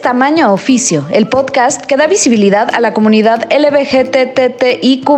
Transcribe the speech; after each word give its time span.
Tamaño 0.00 0.52
Oficio, 0.52 1.06
el 1.10 1.28
podcast 1.28 1.84
que 1.84 1.96
da 1.96 2.06
visibilidad 2.06 2.68
a 2.74 2.80
la 2.80 2.94
comunidad 2.94 3.48
LBGTTIQ 3.52 5.08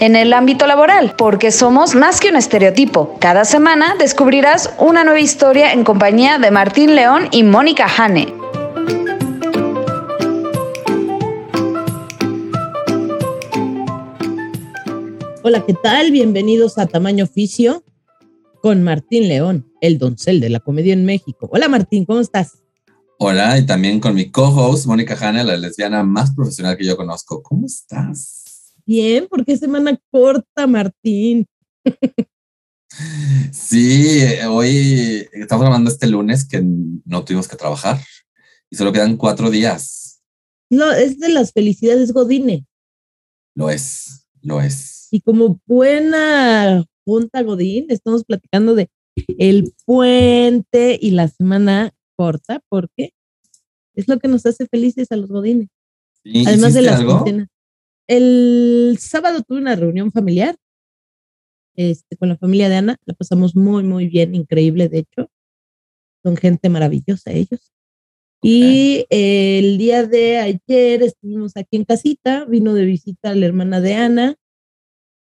en 0.00 0.16
el 0.16 0.32
ámbito 0.32 0.66
laboral, 0.66 1.14
porque 1.16 1.52
somos 1.52 1.94
más 1.94 2.20
que 2.20 2.28
un 2.28 2.36
estereotipo. 2.36 3.16
Cada 3.20 3.44
semana 3.44 3.94
descubrirás 3.98 4.70
una 4.78 5.04
nueva 5.04 5.20
historia 5.20 5.72
en 5.72 5.84
compañía 5.84 6.38
de 6.38 6.50
Martín 6.50 6.94
León 6.94 7.28
y 7.30 7.42
Mónica 7.42 7.86
Hane. 7.86 8.32
Hola, 15.42 15.64
¿qué 15.64 15.74
tal? 15.74 16.10
Bienvenidos 16.10 16.78
a 16.78 16.86
Tamaño 16.86 17.24
Oficio 17.24 17.84
con 18.60 18.82
Martín 18.82 19.28
León, 19.28 19.70
el 19.80 19.98
doncel 19.98 20.40
de 20.40 20.50
la 20.50 20.60
comedia 20.60 20.92
en 20.92 21.04
México. 21.04 21.48
Hola 21.52 21.68
Martín, 21.68 22.04
¿cómo 22.04 22.20
estás? 22.20 22.65
Hola, 23.18 23.58
y 23.58 23.64
también 23.64 23.98
con 23.98 24.14
mi 24.14 24.30
co-host, 24.30 24.84
Mónica 24.84 25.16
Hanna, 25.18 25.42
la 25.42 25.56
lesbiana 25.56 26.04
más 26.04 26.34
profesional 26.34 26.76
que 26.76 26.84
yo 26.84 26.98
conozco. 26.98 27.42
¿Cómo 27.42 27.64
estás? 27.64 28.74
Bien, 28.84 29.26
¿por 29.26 29.42
qué 29.42 29.56
semana 29.56 29.98
corta, 30.10 30.66
Martín? 30.66 31.46
sí, 33.52 34.22
hoy 34.46 35.26
estamos 35.32 35.62
grabando 35.62 35.90
este 35.90 36.06
lunes 36.08 36.46
que 36.46 36.62
no 36.62 37.24
tuvimos 37.24 37.48
que 37.48 37.56
trabajar 37.56 37.98
y 38.68 38.76
solo 38.76 38.92
quedan 38.92 39.16
cuatro 39.16 39.48
días. 39.48 40.20
No, 40.68 40.92
es 40.92 41.18
de 41.18 41.30
las 41.30 41.52
felicidades 41.52 42.12
Godine. 42.12 42.66
Lo 43.54 43.70
es, 43.70 44.26
lo 44.42 44.60
es. 44.60 45.08
Y 45.10 45.22
como 45.22 45.58
buena 45.64 46.84
Punta 47.04 47.40
Godín, 47.42 47.86
estamos 47.88 48.24
platicando 48.24 48.74
de 48.74 48.90
el 49.38 49.72
puente 49.86 50.98
y 51.00 51.12
la 51.12 51.28
semana 51.28 51.94
corta, 52.16 52.60
porque 52.68 53.12
es 53.94 54.08
lo 54.08 54.18
que 54.18 54.28
nos 54.28 54.46
hace 54.46 54.66
felices 54.66 55.12
a 55.12 55.16
los 55.16 55.28
Godines. 55.28 55.68
Además 56.46 56.74
de 56.74 56.82
las 56.82 57.00
quincenas. 57.00 57.48
El 58.08 58.96
sábado 59.00 59.42
tuve 59.42 59.58
una 59.58 59.74
reunión 59.74 60.12
familiar 60.12 60.56
este, 61.76 62.16
con 62.16 62.30
la 62.30 62.38
familia 62.38 62.68
de 62.68 62.76
Ana, 62.76 62.96
la 63.04 63.14
pasamos 63.14 63.54
muy, 63.54 63.84
muy 63.84 64.08
bien, 64.08 64.34
increíble, 64.34 64.88
de 64.88 65.00
hecho. 65.00 65.30
Son 66.22 66.36
gente 66.36 66.68
maravillosa 66.68 67.32
ellos. 67.32 67.72
Y 68.42 69.06
el 69.10 69.78
día 69.78 70.06
de 70.06 70.38
ayer 70.38 71.02
estuvimos 71.02 71.56
aquí 71.56 71.76
en 71.76 71.84
casita, 71.84 72.44
vino 72.46 72.74
de 72.74 72.84
visita 72.84 73.34
la 73.34 73.46
hermana 73.46 73.80
de 73.80 73.94
Ana, 73.94 74.36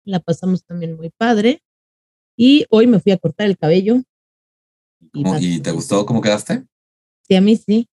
la 0.03 0.19
pasamos 0.19 0.65
también 0.65 0.95
muy 0.95 1.09
padre. 1.09 1.63
Y 2.35 2.65
hoy 2.69 2.87
me 2.87 2.99
fui 2.99 3.11
a 3.11 3.17
cortar 3.17 3.47
el 3.47 3.57
cabello. 3.57 4.01
¿Y, 5.13 5.59
te 5.59 5.71
gustó 5.71 6.05
cómo 6.05 6.21
quedaste? 6.21 6.65
Sí, 7.27 7.35
a 7.35 7.41
mí 7.41 7.55
sí. 7.55 7.89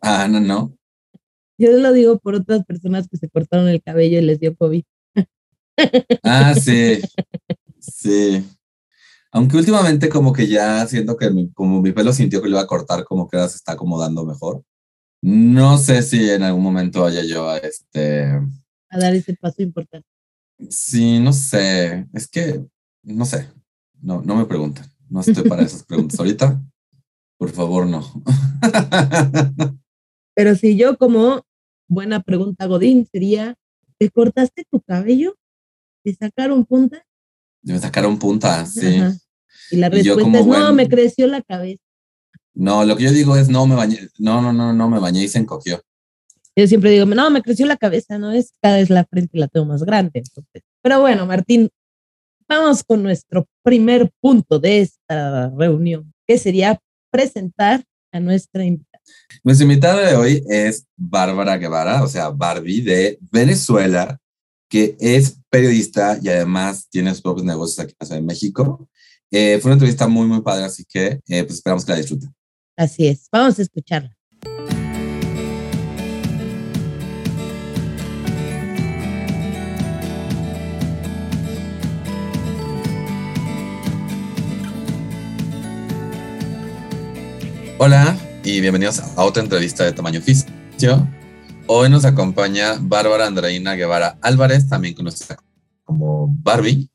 ah, 0.00 0.26
no, 0.28 0.40
no. 0.40 0.76
Yo 1.58 1.70
lo 1.72 1.92
digo 1.92 2.18
por 2.18 2.34
otras 2.34 2.64
personas 2.64 3.08
que 3.08 3.16
se 3.16 3.28
cortaron 3.28 3.68
el 3.68 3.82
cabello 3.82 4.18
y 4.18 4.22
les 4.22 4.40
dio 4.40 4.56
COVID. 4.56 4.82
ah, 6.22 6.54
sí. 6.54 7.00
Sí. 7.86 8.42
Aunque 9.30 9.58
últimamente 9.58 10.08
como 10.08 10.32
que 10.32 10.46
ya 10.46 10.86
siento 10.86 11.18
que 11.18 11.28
como 11.52 11.82
mi 11.82 11.92
pelo 11.92 12.14
sintió 12.14 12.40
que 12.40 12.48
lo 12.48 12.54
iba 12.54 12.62
a 12.62 12.66
cortar, 12.66 13.04
como 13.04 13.28
que 13.28 13.36
ahora 13.36 13.50
se 13.50 13.56
está 13.56 13.72
acomodando 13.72 14.24
mejor. 14.24 14.64
No 15.20 15.76
sé 15.76 16.02
si 16.02 16.30
en 16.30 16.44
algún 16.44 16.62
momento 16.62 17.02
vaya 17.02 17.22
yo 17.24 17.50
a 17.50 17.58
este... 17.58 18.24
A 18.88 18.98
dar 18.98 19.14
ese 19.14 19.34
paso 19.34 19.62
importante. 19.62 20.06
Sí, 20.70 21.18
no 21.18 21.32
sé. 21.32 22.06
Es 22.12 22.28
que, 22.28 22.64
no 23.02 23.24
sé. 23.24 23.50
No, 24.00 24.22
no 24.22 24.36
me 24.36 24.46
preguntan. 24.46 24.86
No 25.08 25.20
estoy 25.20 25.48
para 25.48 25.62
esas 25.62 25.82
preguntas 25.82 26.18
ahorita. 26.18 26.62
Por 27.44 27.52
favor, 27.52 27.86
no. 27.86 28.02
Pero 30.34 30.54
si 30.54 30.78
yo 30.78 30.96
como 30.96 31.44
buena 31.86 32.22
pregunta, 32.22 32.64
Godín, 32.64 33.06
sería, 33.12 33.54
¿te 33.98 34.08
cortaste 34.08 34.64
tu 34.70 34.80
cabello? 34.80 35.36
¿Te 36.02 36.14
sacaron 36.14 36.64
punta? 36.64 37.04
Me 37.60 37.78
sacaron 37.78 38.18
punta, 38.18 38.64
sí. 38.64 38.98
Y 39.70 39.76
la 39.76 39.90
respuesta 39.90 40.38
es, 40.38 40.46
no, 40.46 40.72
me 40.72 40.88
creció 40.88 41.26
la 41.26 41.42
cabeza. 41.42 41.82
No, 42.54 42.82
lo 42.86 42.96
que 42.96 43.04
yo 43.04 43.10
digo 43.12 43.36
es, 43.36 43.50
no 43.50 43.66
me 43.66 43.74
bañé, 43.74 44.08
no, 44.18 44.40
no, 44.40 44.50
no, 44.50 44.72
no 44.72 44.88
me 44.88 44.98
bañé 44.98 45.24
y 45.24 45.28
se 45.28 45.40
encogió. 45.40 45.82
Yo 46.56 46.66
siempre 46.66 46.92
digo, 46.92 47.04
no, 47.04 47.30
me 47.30 47.42
creció 47.42 47.66
la 47.66 47.76
cabeza, 47.76 48.16
no 48.16 48.32
es 48.32 48.54
cada 48.62 48.78
vez 48.78 48.88
la 48.88 49.04
frente 49.04 49.36
la 49.36 49.48
tengo 49.48 49.66
más 49.66 49.82
grande. 49.82 50.22
Pero 50.80 51.02
bueno, 51.02 51.26
Martín, 51.26 51.68
vamos 52.48 52.82
con 52.82 53.02
nuestro 53.02 53.46
primer 53.62 54.10
punto 54.22 54.58
de 54.58 54.80
esta 54.80 55.50
reunión, 55.50 56.10
que 56.26 56.38
sería 56.38 56.80
presentar 57.14 57.84
a 58.10 58.18
nuestra 58.18 58.64
invitada. 58.64 59.00
Nuestra 59.44 59.62
invitada 59.62 60.10
de 60.10 60.16
hoy 60.16 60.44
es 60.48 60.84
Bárbara 60.96 61.56
Guevara, 61.56 62.02
o 62.02 62.08
sea, 62.08 62.30
Barbie 62.30 62.80
de 62.80 63.18
Venezuela, 63.30 64.18
que 64.68 64.96
es 64.98 65.38
periodista 65.48 66.18
y 66.20 66.28
además 66.28 66.88
tiene 66.90 67.12
sus 67.12 67.22
propios 67.22 67.46
negocios 67.46 67.78
aquí 67.78 67.94
en 68.10 68.26
México. 68.26 68.88
Eh, 69.30 69.60
fue 69.60 69.68
una 69.68 69.74
entrevista 69.74 70.08
muy, 70.08 70.26
muy 70.26 70.42
padre, 70.42 70.64
así 70.64 70.84
que 70.84 71.20
eh, 71.28 71.44
pues 71.44 71.54
esperamos 71.54 71.84
que 71.84 71.92
la 71.92 71.98
disfruten. 71.98 72.34
Así 72.76 73.06
es, 73.06 73.28
vamos 73.30 73.60
a 73.60 73.62
escucharla. 73.62 74.13
Hola 87.76 88.16
y 88.44 88.60
bienvenidos 88.60 89.00
a 89.00 89.24
otra 89.24 89.42
entrevista 89.42 89.82
de 89.82 89.92
tamaño 89.92 90.20
oficio. 90.20 90.46
Hoy 91.66 91.90
nos 91.90 92.04
acompaña 92.04 92.76
Bárbara 92.80 93.26
Andreina 93.26 93.74
Guevara 93.74 94.16
Álvarez, 94.22 94.68
también 94.68 94.94
conocida 94.94 95.36
como 95.82 96.28
Barbie. 96.28 96.88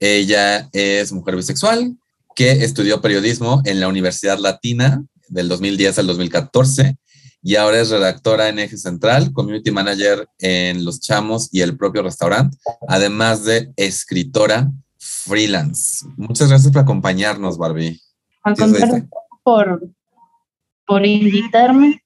Ella 0.00 0.70
es 0.72 1.12
mujer 1.12 1.36
bisexual 1.36 1.98
que 2.34 2.50
estudió 2.64 3.02
periodismo 3.02 3.60
en 3.66 3.78
la 3.78 3.88
Universidad 3.88 4.38
Latina 4.38 5.04
del 5.28 5.50
2010 5.50 5.98
al 5.98 6.06
2014 6.06 6.96
y 7.42 7.56
ahora 7.56 7.80
es 7.80 7.90
redactora 7.90 8.48
en 8.48 8.58
Eje 8.58 8.78
Central, 8.78 9.32
community 9.32 9.70
manager 9.70 10.26
en 10.38 10.82
Los 10.82 11.00
Chamos 11.00 11.50
y 11.52 11.60
el 11.60 11.76
propio 11.76 12.02
restaurante, 12.02 12.56
además 12.88 13.44
de 13.44 13.70
escritora 13.76 14.70
freelance. 14.98 16.06
Muchas 16.16 16.48
gracias 16.48 16.72
por 16.72 16.80
acompañarnos, 16.80 17.58
Barbie. 17.58 18.00
Al 18.44 18.56
contrario, 18.56 19.08
por 19.42 19.92
por 20.86 21.04
invitarme. 21.04 22.02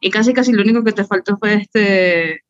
Y 0.00 0.10
casi, 0.10 0.32
casi 0.32 0.52
lo 0.52 0.62
único 0.62 0.84
que 0.84 0.92
te 0.92 1.04
faltó 1.04 1.36
fue 1.38 1.54
este 1.54 2.42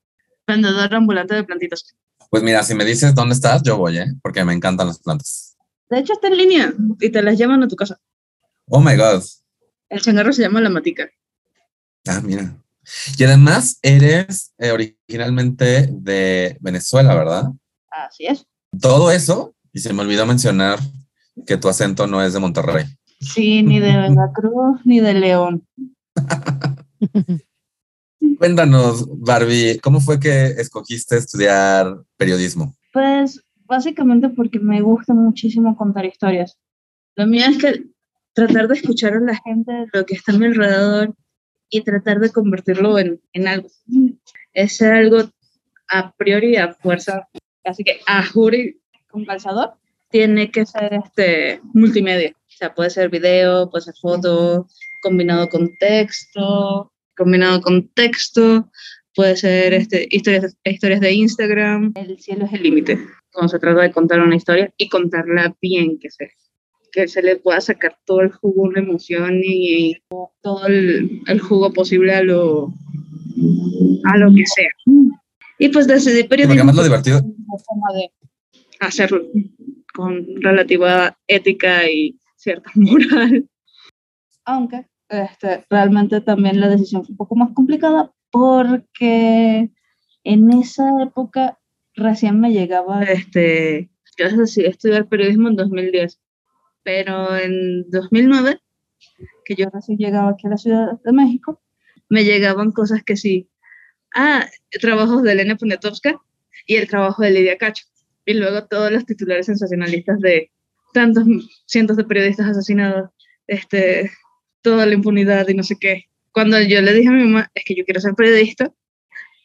vendedor 0.46 0.94
ambulante 0.94 1.34
de 1.34 1.44
plantitas. 1.44 1.94
Pues 2.30 2.42
mira, 2.42 2.62
si 2.62 2.74
me 2.74 2.84
dices 2.84 3.14
dónde 3.14 3.34
estás, 3.34 3.62
yo 3.62 3.76
voy, 3.76 3.98
¿eh? 3.98 4.06
Porque 4.22 4.44
me 4.44 4.52
encantan 4.52 4.88
las 4.88 4.98
plantas. 4.98 5.56
De 5.88 6.00
hecho, 6.00 6.12
está 6.14 6.28
en 6.28 6.36
línea 6.36 6.74
y 7.00 7.10
te 7.10 7.22
las 7.22 7.38
llevan 7.38 7.62
a 7.62 7.68
tu 7.68 7.76
casa. 7.76 7.98
Oh 8.68 8.80
my 8.80 8.96
God. 8.96 9.22
El 9.88 10.00
changarro 10.00 10.32
se 10.32 10.42
llama 10.42 10.60
La 10.60 10.68
Matica. 10.68 11.08
Ah, 12.06 12.20
mira. 12.22 12.56
Y 13.16 13.24
además 13.24 13.78
eres 13.82 14.52
eh, 14.58 14.70
originalmente 14.70 15.88
de 15.90 16.56
Venezuela, 16.60 17.14
¿verdad? 17.14 17.44
Así 17.90 18.26
es. 18.26 18.46
Todo 18.80 19.10
eso, 19.10 19.54
y 19.72 19.80
se 19.80 19.92
me 19.92 20.02
olvidó 20.02 20.26
mencionar 20.26 20.78
que 21.46 21.56
tu 21.56 21.68
acento 21.68 22.06
no 22.06 22.22
es 22.22 22.32
de 22.32 22.40
Monterrey. 22.40 22.84
Sí, 23.20 23.62
ni 23.62 23.80
de 23.80 23.96
Veracruz 23.96 24.80
ni 24.84 25.00
de 25.00 25.14
León. 25.14 25.66
Cuéntanos, 28.38 29.06
Barbie, 29.18 29.78
¿cómo 29.80 30.00
fue 30.00 30.20
que 30.20 30.46
escogiste 30.46 31.16
estudiar 31.16 32.02
periodismo? 32.16 32.74
Pues 32.92 33.42
básicamente 33.64 34.28
porque 34.28 34.58
me 34.58 34.82
gusta 34.82 35.14
muchísimo 35.14 35.76
contar 35.76 36.04
historias. 36.04 36.58
Lo 37.14 37.26
mío 37.26 37.46
es 37.48 37.58
que 37.58 37.84
tratar 38.34 38.68
de 38.68 38.74
escuchar 38.74 39.14
a 39.14 39.20
la 39.20 39.36
gente, 39.44 39.86
lo 39.92 40.04
que 40.04 40.14
está 40.14 40.32
a 40.32 40.36
mi 40.36 40.46
alrededor 40.46 41.14
y 41.70 41.82
tratar 41.82 42.20
de 42.20 42.30
convertirlo 42.30 42.98
en, 42.98 43.20
en 43.32 43.48
algo. 43.48 43.68
Es 44.52 44.82
algo 44.82 45.30
a 45.88 46.12
priori 46.12 46.56
a 46.56 46.74
fuerza, 46.74 47.28
así 47.64 47.84
que 47.84 48.00
a 48.06 48.24
juri 48.24 48.78
con 49.08 49.24
calzador, 49.24 49.74
tiene 50.10 50.50
que 50.50 50.66
ser 50.66 50.94
este 50.94 51.60
multimedia. 51.72 52.34
O 52.56 52.58
sea, 52.58 52.74
puede 52.74 52.88
ser 52.88 53.10
video, 53.10 53.68
puede 53.68 53.84
ser 53.84 53.94
foto, 54.00 54.66
combinado 55.02 55.46
con 55.50 55.76
texto, 55.76 56.90
combinado 57.14 57.60
con 57.60 57.90
texto, 57.90 58.70
puede 59.14 59.36
ser 59.36 59.74
este, 59.74 60.08
historias, 60.10 60.56
historias 60.64 61.00
de 61.00 61.12
Instagram. 61.12 61.92
El 61.96 62.18
cielo 62.18 62.46
es 62.46 62.54
el 62.54 62.62
límite 62.62 62.98
cuando 63.30 63.50
se 63.50 63.58
trata 63.58 63.82
de 63.82 63.92
contar 63.92 64.20
una 64.20 64.36
historia 64.36 64.72
y 64.78 64.88
contarla 64.88 65.54
bien, 65.60 65.98
que 65.98 66.10
se, 66.10 66.30
que 66.92 67.08
se 67.08 67.20
le 67.20 67.36
pueda 67.36 67.60
sacar 67.60 67.98
todo 68.06 68.22
el 68.22 68.32
jugo, 68.32 68.72
la 68.72 68.80
emoción 68.80 69.42
y, 69.44 69.98
todo 70.40 70.66
el, 70.66 71.20
el, 71.26 71.40
jugo 71.40 71.74
posible 71.74 72.14
a 72.14 72.22
lo, 72.22 72.72
a 74.04 74.16
lo 74.16 74.34
que 74.34 74.46
sea. 74.46 74.70
Y 75.58 75.68
pues 75.68 75.86
decidí 75.86 76.24
periodismo. 76.24 76.64
más 76.64 76.76
lo 76.76 76.84
divertido. 76.84 77.20
De 77.20 78.10
hacerlo 78.80 79.26
con 79.92 80.26
relativa 80.40 81.18
ética 81.26 81.90
y 81.90 82.18
cierta 82.46 82.70
moral. 82.76 83.48
Aunque 84.44 84.86
este, 85.08 85.64
realmente 85.68 86.20
también 86.20 86.60
la 86.60 86.68
decisión 86.68 87.04
fue 87.04 87.12
un 87.12 87.16
poco 87.16 87.34
más 87.34 87.50
complicada 87.52 88.12
porque 88.30 89.70
en 90.22 90.52
esa 90.52 90.84
época 91.02 91.58
recién 91.94 92.40
me 92.40 92.52
llegaba, 92.52 93.02
este, 93.02 93.90
yo 94.16 94.36
decidí 94.36 94.66
estudiar 94.66 95.08
periodismo 95.08 95.48
en 95.48 95.56
2010, 95.56 96.20
pero 96.82 97.36
en 97.36 97.90
2009, 97.90 98.60
que 99.44 99.54
yo 99.54 99.66
recién 99.72 99.98
llegaba 99.98 100.30
aquí 100.30 100.46
a 100.46 100.50
la 100.50 100.56
Ciudad 100.58 101.00
de 101.02 101.12
México, 101.12 101.60
me 102.08 102.24
llegaban 102.24 102.70
cosas 102.70 103.02
que 103.02 103.16
sí, 103.16 103.48
ah, 104.14 104.46
trabajos 104.80 105.22
de 105.22 105.32
Elena 105.32 105.56
Poniatowska 105.56 106.20
y 106.66 106.76
el 106.76 106.88
trabajo 106.88 107.22
de 107.22 107.30
Lidia 107.30 107.58
Cacho, 107.58 107.86
y 108.24 108.34
luego 108.34 108.66
todos 108.66 108.92
los 108.92 109.06
titulares 109.06 109.46
sensacionalistas 109.46 110.20
de 110.20 110.50
tantos 110.96 111.26
cientos 111.66 111.98
de 111.98 112.04
periodistas 112.04 112.48
asesinados, 112.48 113.10
este, 113.46 114.10
toda 114.62 114.86
la 114.86 114.94
impunidad 114.94 115.46
y 115.46 115.52
no 115.52 115.62
sé 115.62 115.76
qué. 115.78 116.04
Cuando 116.32 116.58
yo 116.58 116.80
le 116.80 116.94
dije 116.94 117.08
a 117.08 117.12
mi 117.12 117.24
mamá, 117.24 117.50
es 117.54 117.64
que 117.66 117.74
yo 117.74 117.84
quiero 117.84 118.00
ser 118.00 118.14
periodista, 118.14 118.72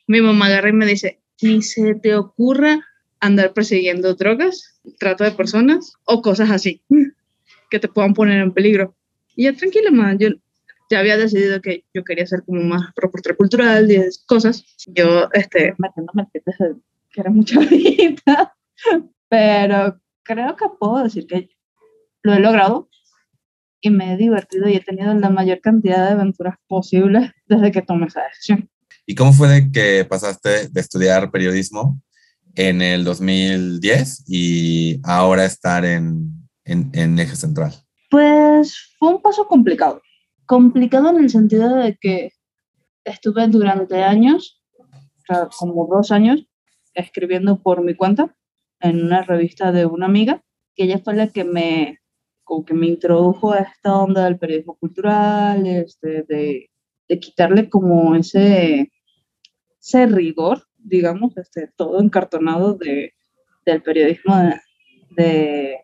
mi 0.07 0.21
mamá 0.21 0.45
agarra 0.45 0.69
y 0.69 0.73
me 0.73 0.85
dice, 0.85 1.19
ni 1.41 1.61
se 1.61 1.95
te 1.95 2.15
ocurra 2.15 2.79
andar 3.19 3.53
persiguiendo 3.53 4.13
drogas, 4.15 4.79
trato 4.97 5.25
de 5.25 5.31
personas 5.31 5.93
o 6.05 6.21
cosas 6.21 6.51
así 6.51 6.81
que 7.69 7.79
te 7.79 7.89
puedan 7.89 8.13
poner 8.13 8.39
en 8.39 8.53
peligro. 8.53 8.95
Y 9.35 9.43
ya 9.43 9.53
tranquila, 9.53 9.91
mamá, 9.91 10.15
yo 10.17 10.29
ya 10.89 10.99
había 10.99 11.17
decidido 11.17 11.61
que 11.61 11.83
yo 11.93 12.05
quería 12.05 12.25
ser 12.25 12.43
como 12.43 12.61
más 12.61 12.93
reportero 12.95 13.35
cultural 13.35 13.91
y 13.91 13.95
esas 13.95 14.19
cosas. 14.25 14.63
Yo, 14.87 15.27
este, 15.33 15.75
metiéndome 15.77 16.27
desde 16.33 16.75
que 17.11 17.19
era 17.19 17.29
mucha 17.29 17.59
vida, 17.69 18.55
pero 19.27 20.00
creo 20.23 20.55
que 20.55 20.65
puedo 20.79 21.03
decir 21.03 21.27
que 21.27 21.49
lo 22.23 22.33
he 22.33 22.39
logrado 22.39 22.89
y 23.81 23.89
me 23.89 24.13
he 24.13 24.17
divertido 24.17 24.69
y 24.69 24.75
he 24.75 24.81
tenido 24.81 25.13
la 25.13 25.29
mayor 25.29 25.59
cantidad 25.61 26.05
de 26.05 26.13
aventuras 26.13 26.55
posibles 26.67 27.31
desde 27.47 27.71
que 27.71 27.81
tomé 27.81 28.07
esa 28.07 28.21
decisión. 28.23 28.69
¿Y 29.05 29.15
cómo 29.15 29.33
fue 29.33 29.47
de 29.49 29.71
que 29.71 30.05
pasaste 30.05 30.69
de 30.69 30.81
estudiar 30.81 31.31
periodismo 31.31 32.01
en 32.55 32.81
el 32.81 33.03
2010 33.03 34.25
y 34.27 34.99
ahora 35.03 35.45
estar 35.45 35.83
en, 35.83 36.47
en, 36.63 36.91
en 36.93 37.17
Eje 37.17 37.35
Central? 37.35 37.73
Pues 38.09 38.95
fue 38.99 39.15
un 39.15 39.21
paso 39.21 39.47
complicado. 39.47 40.01
Complicado 40.45 41.09
en 41.09 41.23
el 41.23 41.29
sentido 41.29 41.75
de 41.75 41.97
que 41.99 42.33
estuve 43.03 43.47
durante 43.47 44.03
años, 44.03 44.61
o 44.77 45.33
sea, 45.33 45.49
como 45.57 45.87
dos 45.87 46.11
años, 46.11 46.45
escribiendo 46.93 47.61
por 47.63 47.83
mi 47.83 47.95
cuenta 47.95 48.35
en 48.81 49.03
una 49.03 49.21
revista 49.23 49.71
de 49.71 49.85
una 49.85 50.05
amiga, 50.05 50.41
que 50.75 50.83
ella 50.83 50.99
fue 50.99 51.15
la 51.15 51.27
que 51.27 51.43
me, 51.43 51.99
como 52.43 52.65
que 52.65 52.73
me 52.73 52.87
introdujo 52.87 53.53
a 53.53 53.59
esta 53.59 53.95
onda 53.97 54.25
del 54.25 54.39
periodismo 54.39 54.75
cultural, 54.75 55.65
este, 55.67 56.23
de, 56.23 56.69
de 57.07 57.19
quitarle 57.19 57.69
como 57.69 58.15
ese, 58.15 58.91
ese 59.79 60.05
rigor, 60.07 60.63
digamos, 60.77 61.37
este, 61.37 61.69
todo 61.75 62.01
encartonado 62.01 62.73
de, 62.75 63.13
del 63.65 63.81
periodismo 63.81 64.37
de, 64.37 64.55
de, 65.11 65.77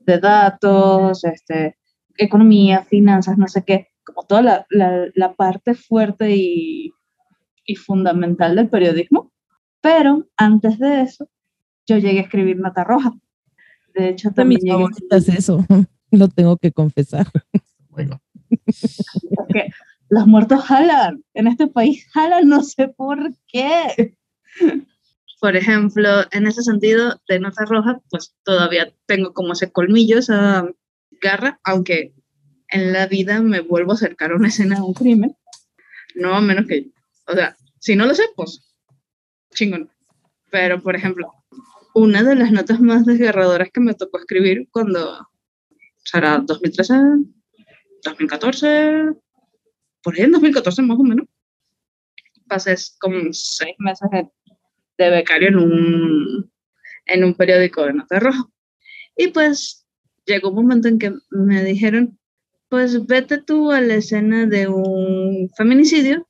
de 0.00 0.18
datos, 0.18 1.24
este, 1.24 1.76
economía, 2.16 2.82
finanzas, 2.82 3.38
no 3.38 3.48
sé 3.48 3.64
qué, 3.64 3.88
como 4.04 4.26
toda 4.26 4.42
la, 4.42 4.66
la, 4.70 5.06
la 5.14 5.34
parte 5.34 5.74
fuerte 5.74 6.34
y, 6.34 6.92
y 7.64 7.76
fundamental 7.76 8.56
del 8.56 8.68
periodismo. 8.68 9.32
Pero 9.80 10.26
antes 10.36 10.78
de 10.78 11.02
eso, 11.02 11.28
yo 11.86 11.98
llegué 11.98 12.20
a 12.20 12.22
escribir 12.22 12.58
Nota 12.58 12.84
Roja. 12.84 13.12
De 13.94 14.10
hecho, 14.10 14.30
también 14.30 14.60
llegué 14.62 14.84
a 14.84 14.86
escribir... 14.86 15.38
eso, 15.38 15.66
lo 16.10 16.28
tengo 16.28 16.56
que 16.56 16.72
confesar. 16.72 17.26
Bueno. 17.88 18.20
Porque 19.36 19.70
los 20.08 20.26
muertos 20.26 20.62
jalan. 20.64 21.24
En 21.34 21.46
este 21.46 21.66
país 21.66 22.06
jalan, 22.12 22.48
no 22.48 22.62
sé 22.62 22.88
por 22.88 23.18
qué. 23.46 24.16
Por 25.40 25.56
ejemplo, 25.56 26.08
en 26.30 26.46
ese 26.46 26.62
sentido 26.62 27.20
de 27.28 27.40
Nota 27.40 27.64
Roja, 27.64 28.00
pues 28.10 28.34
todavía 28.44 28.92
tengo 29.06 29.32
como 29.32 29.54
ese 29.54 29.72
colmillo, 29.72 30.18
esa 30.18 30.68
garra, 31.20 31.60
aunque 31.64 32.14
en 32.68 32.92
la 32.92 33.06
vida 33.06 33.40
me 33.40 33.60
vuelvo 33.60 33.92
a 33.92 33.94
acercar 33.94 34.32
a 34.32 34.36
una 34.36 34.48
escena 34.48 34.76
de 34.76 34.82
un 34.82 34.94
crimen. 34.94 35.36
No 36.14 36.34
a 36.34 36.40
menos 36.40 36.66
que, 36.66 36.90
o 37.26 37.32
sea, 37.32 37.56
si 37.78 37.96
no 37.96 38.06
lo 38.06 38.14
sé, 38.14 38.24
pues 38.36 38.72
chingón. 39.54 39.90
Pero, 40.50 40.82
por 40.82 40.94
ejemplo, 40.94 41.32
una 41.94 42.22
de 42.22 42.34
las 42.34 42.52
notas 42.52 42.80
más 42.80 43.04
desgarradoras 43.04 43.70
que 43.72 43.80
me 43.80 43.94
tocó 43.94 44.18
escribir 44.18 44.68
cuando 44.70 45.28
será 46.04 46.38
2013, 46.38 46.94
2014, 48.04 49.14
por 50.02 50.14
ahí 50.14 50.22
en 50.22 50.32
2014 50.32 50.82
más 50.82 50.98
o 50.98 51.02
menos, 51.02 51.26
pasé 52.48 52.74
como 53.00 53.32
seis 53.32 53.74
meses 53.78 54.08
de, 54.98 55.10
becario 55.10 55.48
en 55.48 55.56
un, 55.56 56.52
en 57.06 57.24
un 57.24 57.34
periódico 57.34 57.84
de 57.84 57.94
Nota 57.94 58.20
Roja. 58.20 58.44
Y 59.16 59.28
pues 59.28 59.86
llegó 60.26 60.50
un 60.50 60.56
momento 60.56 60.88
en 60.88 60.98
que 60.98 61.12
me 61.30 61.64
dijeron, 61.64 62.18
pues 62.68 63.06
vete 63.06 63.38
tú 63.38 63.70
a 63.70 63.80
la 63.80 63.96
escena 63.96 64.46
de 64.46 64.68
un 64.68 65.50
feminicidio 65.56 66.28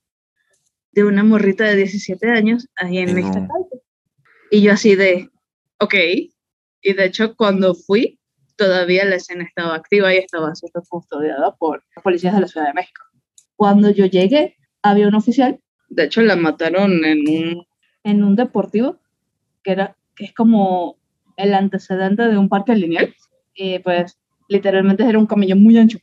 de 0.92 1.04
una 1.04 1.24
morrita 1.24 1.64
de 1.64 1.76
17 1.76 2.30
años 2.30 2.68
ahí 2.76 2.98
en 2.98 3.14
México. 3.14 3.48
Y 4.50 4.62
yo 4.62 4.72
así 4.72 4.94
de, 4.94 5.30
ok. 5.82 5.94
Y 6.82 6.92
de 6.94 7.04
hecho, 7.04 7.36
cuando 7.36 7.74
fui, 7.74 8.18
todavía 8.56 9.04
la 9.04 9.16
escena 9.16 9.44
estaba 9.44 9.74
activa 9.74 10.14
y 10.14 10.18
estaba 10.18 10.54
siendo 10.54 10.82
custodiada 10.88 11.54
por 11.56 11.82
policías 12.02 12.34
de 12.34 12.40
la 12.40 12.48
Ciudad 12.48 12.66
de 12.68 12.74
México. 12.74 13.02
Cuando 13.56 13.90
yo 13.90 14.06
llegué, 14.06 14.56
había 14.82 15.08
un 15.08 15.14
oficial, 15.14 15.60
de 15.88 16.04
hecho 16.04 16.22
la 16.22 16.36
mataron 16.36 17.04
en 17.04 17.20
un, 17.28 17.66
en 18.04 18.24
un 18.24 18.36
deportivo, 18.36 18.98
que, 19.62 19.72
era, 19.72 19.96
que 20.16 20.24
es 20.24 20.32
como 20.32 20.96
el 21.36 21.54
antecedente 21.54 22.22
de 22.28 22.38
un 22.38 22.48
parque 22.48 22.74
lineal. 22.74 23.14
Y 23.54 23.78
pues 23.80 24.18
literalmente 24.48 25.04
era 25.04 25.18
un 25.18 25.26
camino 25.26 25.56
muy 25.56 25.78
ancho, 25.78 25.98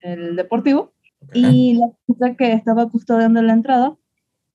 el 0.00 0.36
deportivo. 0.36 0.92
Y 1.32 1.74
la 1.74 1.90
chica 2.06 2.36
que 2.36 2.52
estaba 2.52 2.88
custodiando 2.88 3.42
la 3.42 3.52
entrada, 3.52 3.96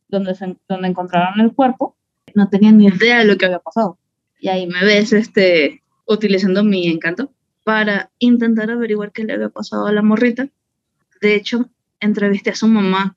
donde, 0.07 0.33
se, 0.35 0.55
donde 0.69 0.87
encontraron 0.87 1.41
el 1.41 1.53
cuerpo, 1.53 1.97
no 2.35 2.49
tenía 2.49 2.71
ni 2.71 2.87
idea 2.87 3.19
de 3.19 3.25
lo 3.25 3.37
que 3.37 3.45
había 3.45 3.59
pasado. 3.59 3.97
Y 4.43 4.49
ahí 4.49 4.67
me 4.67 4.83
ves 4.83 5.13
este, 5.13 5.81
utilizando 6.05 6.65
mi 6.65 6.89
encanto 6.89 7.31
para 7.63 8.11
intentar 8.19 8.69
averiguar 8.69 9.13
qué 9.13 9.23
le 9.23 9.31
había 9.31 9.47
pasado 9.47 9.87
a 9.87 9.93
la 9.93 10.01
morrita. 10.01 10.49
De 11.21 11.35
hecho, 11.35 11.69
entrevisté 12.01 12.49
a 12.49 12.55
su 12.55 12.67
mamá. 12.67 13.15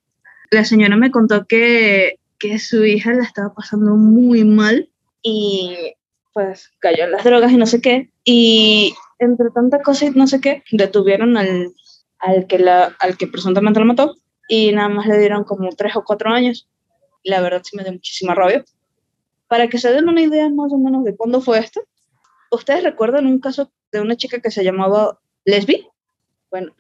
La 0.53 0.65
señora 0.65 0.95
me 0.95 1.11
contó 1.11 1.45
que, 1.49 2.21
que 2.39 2.61
su 2.61 2.85
hija 2.85 3.13
la 3.13 3.25
estaba 3.25 3.53
pasando 3.53 3.97
muy 3.97 4.45
mal 4.45 4.89
y 5.21 5.97
pues 6.33 6.71
cayó 6.79 7.03
en 7.03 7.11
las 7.11 7.25
drogas 7.25 7.51
y 7.51 7.57
no 7.57 7.67
sé 7.67 7.81
qué. 7.81 8.09
Y 8.23 8.95
entre 9.19 9.51
tantas 9.53 9.83
cosas 9.83 10.15
y 10.15 10.17
no 10.17 10.29
sé 10.29 10.41
qué, 10.41 10.63
detuvieron 10.71 11.37
al, 11.37 11.73
al, 12.21 12.47
que, 12.47 12.61
la, 12.61 12.95
al 13.01 13.17
que 13.17 13.27
presuntamente 13.27 13.81
la 13.81 13.87
mató 13.87 14.15
y 14.49 14.71
nada 14.71 14.91
más 14.91 15.09
le 15.09 15.19
dieron 15.19 15.43
como 15.43 15.71
tres 15.71 15.97
o 15.97 16.05
cuatro 16.05 16.31
años. 16.31 16.69
La 17.25 17.41
verdad 17.41 17.63
sí 17.65 17.77
me 17.77 17.83
dio 17.83 17.95
muchísima 17.95 18.33
rabia 18.37 18.65
para 19.49 19.69
que 19.69 19.79
se 19.79 19.93
den 19.93 20.09
una 20.09 20.23
idea 20.23 20.49
más 20.49 20.73
o 20.73 20.79
menos 20.79 21.05
de 21.05 21.17
cuándo 21.17 21.41
fue 21.41 21.59
esto, 21.59 21.83
¿ustedes 22.51 22.83
recuerdan 22.83 23.27
un 23.27 23.39
caso 23.39 23.71
de 23.93 24.01
una 24.01 24.17
chica 24.17 24.41
que 24.41 24.51
se 24.51 24.65
llamaba 24.65 25.19
Lesbi? 25.45 25.87
Bueno, 26.51 26.75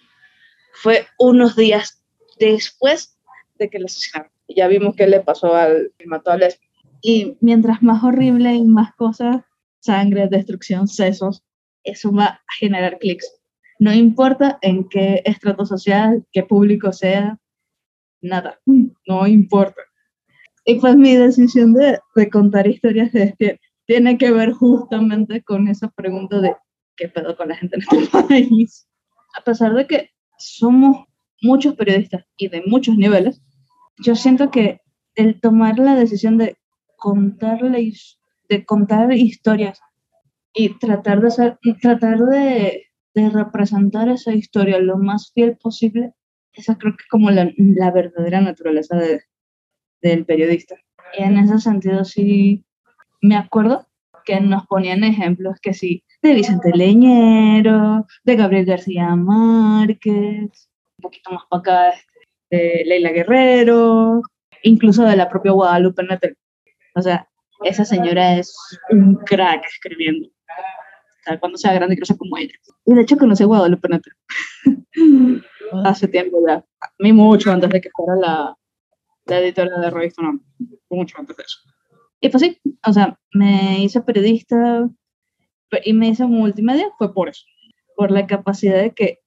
fue 0.72 1.06
unos 1.18 1.56
días 1.56 2.02
después 2.38 3.18
de 3.58 3.70
que 3.70 3.78
la 3.78 3.86
asesinaron. 3.86 4.30
Ya 4.48 4.68
vimos 4.68 4.94
qué 4.96 5.06
le 5.06 5.20
pasó 5.20 5.54
al 5.54 5.92
que 5.98 6.06
mató 6.06 6.30
a 6.30 6.36
Lesbi. 6.36 6.66
Y 7.02 7.36
mientras 7.40 7.82
más 7.82 8.02
horrible 8.02 8.54
y 8.54 8.64
más 8.64 8.94
cosas, 8.94 9.42
sangre, 9.80 10.28
destrucción, 10.28 10.88
sesos, 10.88 11.44
eso 11.84 12.12
va 12.12 12.24
a 12.26 12.42
generar 12.58 12.98
clics. 12.98 13.30
No 13.78 13.92
importa 13.92 14.58
en 14.62 14.88
qué 14.88 15.22
estrato 15.24 15.66
social, 15.66 16.24
qué 16.32 16.42
público 16.42 16.92
sea, 16.92 17.38
nada, 18.20 18.60
no 19.06 19.26
importa. 19.26 19.82
Y 20.68 20.80
pues 20.80 20.96
mi 20.96 21.14
decisión 21.14 21.74
de, 21.74 22.00
de 22.16 22.28
contar 22.28 22.66
historias 22.66 23.14
es 23.14 23.34
que 23.38 23.60
tiene 23.86 24.18
que 24.18 24.32
ver 24.32 24.50
justamente 24.50 25.42
con 25.44 25.68
esa 25.68 25.88
pregunta 25.90 26.40
de 26.40 26.56
qué 26.96 27.08
pedo 27.08 27.36
con 27.36 27.48
la 27.48 27.56
gente 27.56 27.76
en 27.76 27.82
este 27.82 28.18
país. 28.28 28.88
A 29.38 29.44
pesar 29.44 29.74
de 29.74 29.86
que 29.86 30.10
somos 30.38 31.06
muchos 31.40 31.76
periodistas 31.76 32.24
y 32.36 32.48
de 32.48 32.64
muchos 32.66 32.96
niveles, 32.96 33.40
yo 34.04 34.16
siento 34.16 34.50
que 34.50 34.80
el 35.14 35.40
tomar 35.40 35.78
la 35.78 35.94
decisión 35.94 36.36
de 36.36 36.56
contar, 36.96 37.60
de 37.60 38.64
contar 38.64 39.12
historias 39.12 39.80
y 40.52 40.70
tratar 40.80 41.20
de, 41.20 41.30
ser, 41.30 41.58
tratar 41.80 42.18
de, 42.18 42.86
de, 43.14 43.30
representar 43.30 44.08
esa 44.08 44.34
historia 44.34 44.80
lo 44.80 44.98
más 44.98 45.30
fiel 45.32 45.56
posible, 45.58 46.12
esa 46.54 46.76
creo 46.76 46.96
que 46.96 47.02
es 47.02 47.08
como 47.08 47.30
la, 47.30 47.52
la 47.56 47.90
verdadera 47.92 48.40
naturaleza 48.40 48.96
de, 48.96 49.20
del 50.02 50.24
periodista. 50.24 50.76
Y 51.16 51.22
en 51.22 51.38
ese 51.38 51.58
sentido 51.58 52.04
sí 52.04 52.64
me 53.20 53.36
acuerdo 53.36 53.86
que 54.24 54.40
nos 54.40 54.66
ponían 54.66 55.04
ejemplos 55.04 55.58
que 55.62 55.72
sí, 55.72 56.02
de 56.22 56.34
Vicente 56.34 56.70
Leñero, 56.74 58.06
de 58.24 58.36
Gabriel 58.36 58.66
García 58.66 59.14
Márquez, 59.14 60.68
un 60.98 61.02
poquito 61.02 61.30
más 61.30 61.44
para 61.48 61.60
acá 61.60 61.88
este, 61.90 62.16
de 62.50 62.84
Leila 62.84 63.10
Guerrero, 63.10 64.22
incluso 64.62 65.04
de 65.04 65.16
la 65.16 65.28
propia 65.28 65.52
Guadalupe 65.52 66.02
Nettel. 66.02 66.36
O 66.94 67.02
sea, 67.02 67.28
esa 67.62 67.84
señora 67.84 68.36
es 68.36 68.54
un 68.90 69.14
crack 69.16 69.64
escribiendo. 69.66 70.28
O 70.28 71.22
sea, 71.24 71.38
cuando 71.38 71.56
sea 71.56 71.74
grande 71.74 71.94
quiero 71.94 72.06
ser 72.06 72.16
como 72.16 72.36
ella. 72.36 72.54
Y 72.84 72.94
de 72.94 73.02
hecho 73.02 73.16
conocí 73.16 73.44
a 73.44 73.46
Guadalupe 73.46 73.88
Nettel 73.88 74.14
hace 75.84 76.08
tiempo 76.08 76.38
ya. 76.46 76.56
A 76.56 76.90
mí 76.98 77.12
mucho 77.12 77.52
antes 77.52 77.70
de 77.70 77.80
que 77.80 77.90
fuera 77.90 78.16
la, 78.16 78.56
la 79.26 79.40
editora 79.40 79.78
de 79.80 79.90
revista 79.90 80.22
no, 80.22 80.40
mucho 80.90 81.16
antes 81.18 81.36
de 81.36 81.42
eso. 81.42 81.58
Y 82.20 82.28
pues 82.28 82.42
sí, 82.42 82.58
o 82.86 82.92
sea, 82.92 83.18
me 83.32 83.82
hice 83.82 84.00
periodista 84.00 84.88
y 85.84 85.92
me 85.92 86.08
hice 86.08 86.24
multimedia, 86.24 86.88
fue 86.96 87.12
por 87.12 87.28
eso, 87.28 87.44
por 87.94 88.10
la 88.10 88.26
capacidad 88.26 88.80
de 88.80 88.92
que, 88.92 89.18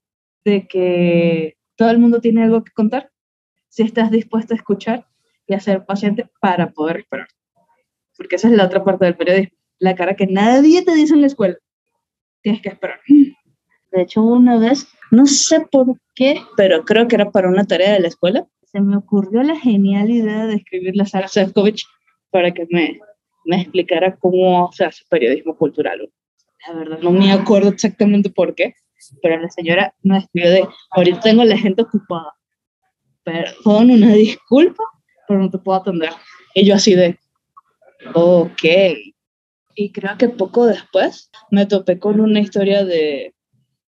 de 0.43 0.67
que 0.67 1.57
todo 1.75 1.91
el 1.91 1.99
mundo 1.99 2.21
tiene 2.21 2.43
algo 2.43 2.63
que 2.63 2.71
contar, 2.71 3.11
si 3.69 3.83
estás 3.83 4.09
dispuesto 4.09 4.53
a 4.53 4.57
escuchar 4.57 5.07
y 5.47 5.53
a 5.53 5.59
ser 5.59 5.85
paciente 5.85 6.29
para 6.41 6.71
poder 6.71 6.97
esperar. 6.97 7.27
Porque 8.17 8.35
esa 8.35 8.49
es 8.49 8.55
la 8.55 8.65
otra 8.65 8.83
parte 8.83 9.05
del 9.05 9.15
periodismo, 9.15 9.57
la 9.77 9.95
cara 9.95 10.15
que 10.15 10.27
nadie 10.27 10.83
te 10.83 10.93
dice 10.93 11.13
en 11.13 11.21
la 11.21 11.27
escuela. 11.27 11.57
Tienes 12.41 12.61
que 12.61 12.69
esperar. 12.69 12.99
De 13.91 14.01
hecho, 14.01 14.21
una 14.21 14.57
vez, 14.57 14.87
no 15.11 15.25
sé 15.25 15.61
por 15.71 15.99
qué, 16.15 16.41
pero 16.57 16.85
creo 16.85 17.07
que 17.07 17.15
era 17.15 17.31
para 17.31 17.49
una 17.49 17.65
tarea 17.65 17.93
de 17.93 17.99
la 17.99 18.07
escuela, 18.07 18.47
se 18.71 18.81
me 18.81 18.97
ocurrió 18.97 19.41
la 19.43 19.55
genial 19.55 20.09
idea 20.09 20.45
de 20.45 20.55
escribirle 20.55 21.03
a 21.03 21.05
Sara 21.05 21.27
Sefcovic 21.27 21.81
para 22.29 22.51
que 22.51 22.67
me, 22.69 22.99
explicara 23.45 24.15
cómo 24.17 24.71
se 24.71 24.85
hace 24.85 25.03
periodismo 25.09 25.57
cultural. 25.57 26.11
La 26.67 26.73
verdad, 26.75 26.99
no 27.01 27.11
me 27.11 27.31
acuerdo 27.31 27.69
exactamente 27.69 28.29
por 28.29 28.53
qué, 28.53 28.75
pero 29.23 29.39
la 29.39 29.49
señora 29.49 29.93
me 30.03 30.19
escribió 30.19 30.51
de, 30.51 30.67
ahorita 30.91 31.19
tengo 31.21 31.43
la 31.43 31.57
gente 31.57 31.81
ocupada. 31.81 32.33
Perdón, 33.23 33.91
una 33.91 34.13
disculpa, 34.13 34.83
pero 35.27 35.39
no 35.39 35.49
te 35.49 35.57
puedo 35.57 35.79
atender. 35.79 36.11
Y 36.53 36.65
yo 36.65 36.75
así 36.75 36.93
de, 36.93 37.17
ok. 38.13 38.63
Y 39.75 39.91
creo 39.91 40.17
que 40.17 40.29
poco 40.29 40.67
después 40.67 41.31
me 41.49 41.65
topé 41.65 41.97
con 41.97 42.19
una 42.19 42.39
historia 42.39 42.83
de, 42.83 43.33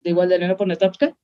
de 0.02 0.10
igual 0.10 0.30
de 0.30 0.36
Elena 0.36 0.58
Ponetapka, 0.58 1.16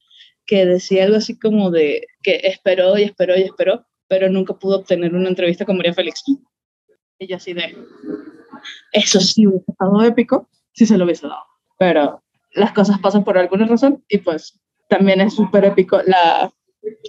que 0.46 0.66
decía 0.66 1.04
algo 1.06 1.18
así 1.18 1.38
como 1.38 1.72
de 1.72 2.06
que 2.22 2.42
esperó 2.44 2.98
y 2.98 3.04
esperó 3.04 3.38
y 3.38 3.44
esperó, 3.44 3.86
pero 4.08 4.30
nunca 4.30 4.54
pudo 4.54 4.80
obtener 4.80 5.14
una 5.16 5.30
entrevista 5.30 5.66
con 5.66 5.78
María 5.78 5.94
Félix. 5.94 6.24
Y 7.20 7.28
yo 7.28 7.38
así 7.38 7.54
de, 7.54 7.76
eso 8.92 9.20
sí 9.20 9.48
hubiese 9.48 9.72
estado 9.72 10.02
épico 10.04 10.50
si 10.74 10.86
se 10.86 10.98
lo 10.98 11.06
hubiese 11.06 11.28
dado. 11.28 11.44
Pero 11.78 12.24
las 12.54 12.74
cosas 12.74 13.00
pasan 13.00 13.24
por 13.24 13.38
alguna 13.38 13.66
razón 13.66 14.04
y 14.08 14.20
pues 14.20 14.60
también 14.90 15.22
es 15.22 15.34
súper 15.36 15.66
épico 15.66 16.02
la, 16.06 16.52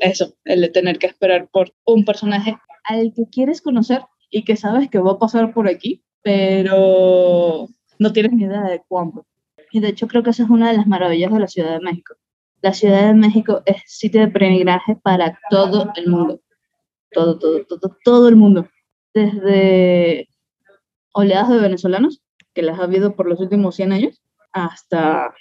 eso, 0.01 0.35
el 0.45 0.61
de 0.61 0.69
tener 0.69 0.99
que 0.99 1.07
esperar 1.07 1.49
por 1.53 1.73
un 1.85 2.05
personaje 2.05 2.57
al 2.85 3.13
que 3.15 3.25
quieres 3.31 3.61
conocer 3.61 4.03
y 4.31 4.45
que 4.45 4.57
sabes 4.57 4.89
que 4.91 4.99
va 4.99 5.13
a 5.13 5.19
pasar 5.19 5.53
por 5.53 5.69
aquí, 5.69 6.03
pero 6.23 7.69
no 7.99 8.13
tienes 8.13 8.33
ni 8.33 8.45
idea 8.45 8.63
de 8.63 8.83
cuándo. 8.87 9.27
Y 9.71 9.81
de 9.81 9.89
hecho 9.89 10.07
creo 10.09 10.23
que 10.23 10.31
esa 10.31 10.45
es 10.45 10.51
una 10.51 10.71
de 10.71 10.77
las 10.77 10.87
maravillas 10.87 11.33
de 11.33 11.41
la 11.41 11.49
Ciudad 11.49 11.73
de 11.73 11.85
México. 11.85 12.15
La 12.65 12.73
Ciudad 12.73 13.09
de 13.09 13.13
México 13.13 13.61
es 13.67 13.83
sitio 13.85 14.23
de 14.23 14.29
peregrinaje 14.29 14.97
para 14.97 15.39
todo 15.51 15.93
el 15.97 16.09
mundo. 16.09 16.41
Todo, 17.13 17.39
todo, 17.39 17.63
todo, 17.67 17.99
todo 18.03 18.27
el 18.27 18.37
mundo. 18.37 18.67
Desde 19.13 20.31
oleadas 21.13 21.51
de 21.51 21.59
venezolanos, 21.59 22.23
que 22.55 22.63
las 22.63 22.81
ha 22.81 22.85
habido 22.85 23.17
por 23.17 23.27
los 23.29 23.39
últimos 23.39 23.75
100 23.75 23.93
años, 23.93 24.23
hasta, 24.53 25.35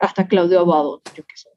hasta 0.00 0.26
Claudio 0.26 0.58
Abado, 0.58 1.00
yo 1.14 1.22
qué 1.22 1.36
sé. 1.36 1.48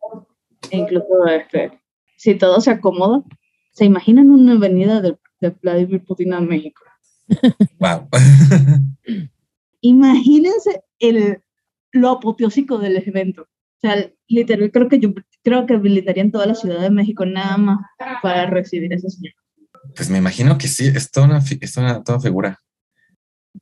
E 0.69 0.77
incluso, 0.77 1.25
este, 1.25 1.71
si 2.15 2.35
todo 2.35 2.61
se 2.61 2.69
acomoda, 2.69 3.23
¿se 3.71 3.85
imaginan 3.85 4.29
una 4.29 4.51
avenida 4.51 5.01
de, 5.01 5.17
de 5.39 5.49
Vladimir 5.49 6.05
Putin 6.05 6.33
a 6.33 6.41
México? 6.41 6.83
Wow. 7.79 8.07
Imagínense 9.81 10.83
el, 10.99 11.41
lo 11.91 12.09
apoteósico 12.11 12.77
del 12.77 12.97
evento. 12.97 13.47
O 13.77 13.79
sea, 13.79 14.11
literal, 14.27 14.71
creo 14.71 14.89
que 14.89 14.99
yo 14.99 15.13
creo 15.43 15.65
que 15.67 15.75
habilitarían 15.75 16.31
toda 16.31 16.47
la 16.47 16.55
Ciudad 16.55 16.81
de 16.81 16.89
México 16.89 17.25
nada 17.25 17.57
más 17.57 17.79
para 18.23 18.49
recibir 18.49 18.91
a 18.91 18.95
ese 18.95 19.09
señor. 19.09 19.33
Pues 19.95 20.09
me 20.09 20.17
imagino 20.17 20.57
que 20.57 20.67
sí, 20.67 20.87
es 20.87 21.11
toda 21.11 21.27
una, 21.27 21.37
es 21.37 21.73
toda, 21.73 22.03
toda 22.03 22.19
figura. 22.19 22.59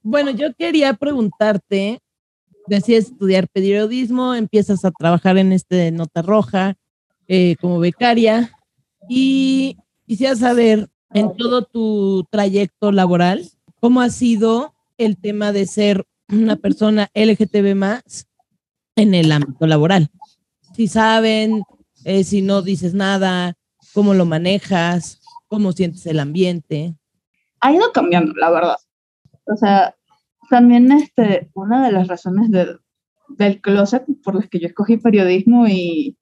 Bueno, 0.01 0.31
yo 0.31 0.53
quería 0.57 0.93
preguntarte, 0.93 1.99
decides 2.67 3.05
estudiar 3.05 3.47
periodismo, 3.49 4.33
empiezas 4.33 4.85
a 4.85 4.91
trabajar 4.91 5.37
en 5.37 5.51
este 5.51 5.91
Nota 5.91 6.21
Roja 6.21 6.75
eh, 7.27 7.55
como 7.59 7.79
becaria 7.79 8.51
y 9.09 9.77
quisiera 10.07 10.35
saber 10.35 10.89
en 11.13 11.35
todo 11.35 11.63
tu 11.63 12.25
trayecto 12.29 12.91
laboral, 12.91 13.49
¿cómo 13.79 14.01
ha 14.01 14.09
sido 14.09 14.73
el 14.97 15.17
tema 15.17 15.51
de 15.51 15.65
ser 15.65 16.05
una 16.29 16.55
persona 16.55 17.09
LGTB 17.13 17.75
más 17.75 18.27
en 18.95 19.13
el 19.13 19.31
ámbito 19.31 19.67
laboral? 19.67 20.09
Si 20.73 20.87
saben, 20.87 21.63
eh, 22.03 22.23
si 22.23 22.41
no 22.41 22.61
dices 22.61 22.93
nada, 22.93 23.55
cómo 23.93 24.13
lo 24.13 24.25
manejas, 24.25 25.21
cómo 25.47 25.71
sientes 25.71 26.05
el 26.05 26.19
ambiente. 26.19 26.95
Ha 27.61 27.73
ido 27.73 27.91
cambiando, 27.91 28.33
la 28.33 28.51
verdad. 28.51 28.77
O 29.45 29.55
sea, 29.55 29.95
también 30.49 30.91
este, 30.91 31.49
una 31.53 31.85
de 31.85 31.91
las 31.91 32.07
razones 32.07 32.51
de, 32.51 32.77
del 33.29 33.61
closet 33.61 34.03
por 34.23 34.35
las 34.35 34.49
que 34.49 34.59
yo 34.59 34.67
escogí 34.67 34.97
periodismo 34.97 35.67
y 35.67 36.17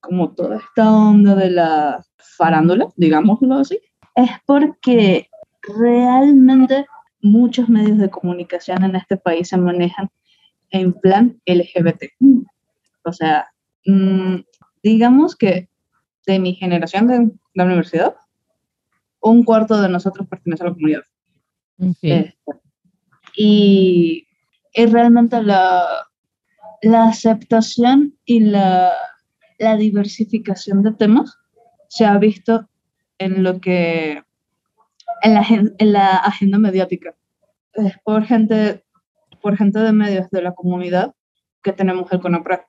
como 0.00 0.32
toda 0.34 0.58
esta 0.58 0.92
onda 0.92 1.34
de 1.34 1.50
la 1.50 2.04
farándula, 2.16 2.88
digámoslo 2.96 3.54
así, 3.54 3.80
es 4.16 4.30
porque 4.46 5.28
realmente 5.62 6.86
muchos 7.20 7.68
medios 7.68 7.98
de 7.98 8.10
comunicación 8.10 8.82
en 8.84 8.96
este 8.96 9.16
país 9.16 9.48
se 9.48 9.56
manejan 9.56 10.10
en 10.72 10.92
plan 10.92 11.40
LGBT. 11.46 12.04
O 13.04 13.12
sea, 13.12 13.46
mmm, 13.86 14.38
digamos 14.82 15.36
que 15.36 15.68
de 16.26 16.38
mi 16.38 16.54
generación 16.54 17.06
de 17.06 17.30
la 17.54 17.64
universidad, 17.64 18.16
un 19.20 19.44
cuarto 19.44 19.80
de 19.80 19.88
nosotros 19.88 20.26
pertenece 20.28 20.64
a 20.64 20.66
la 20.66 20.72
comunidad. 20.72 21.02
Okay. 21.78 22.12
Este, 22.12 22.36
y, 23.36 24.26
y, 24.74 24.86
realmente 24.86 25.42
la, 25.42 25.86
la 26.82 27.08
aceptación 27.08 28.16
y 28.24 28.40
la, 28.40 28.92
la 29.58 29.76
diversificación 29.76 30.82
de 30.82 30.92
temas 30.92 31.38
se 31.88 32.04
ha 32.04 32.18
visto 32.18 32.68
en 33.18 33.42
lo 33.42 33.60
que 33.60 34.22
en 35.22 35.34
la, 35.34 35.46
en 35.78 35.92
la 35.92 36.16
agenda 36.16 36.58
mediática. 36.58 37.14
Es 37.74 37.96
por 38.04 38.24
gente, 38.24 38.84
por 39.42 39.56
gente 39.56 39.78
de 39.80 39.92
medios 39.92 40.30
de 40.30 40.42
la 40.42 40.54
comunidad 40.54 41.14
que 41.62 41.72
tenemos 41.72 42.10
el 42.12 42.20
CONAPRED. 42.20 42.60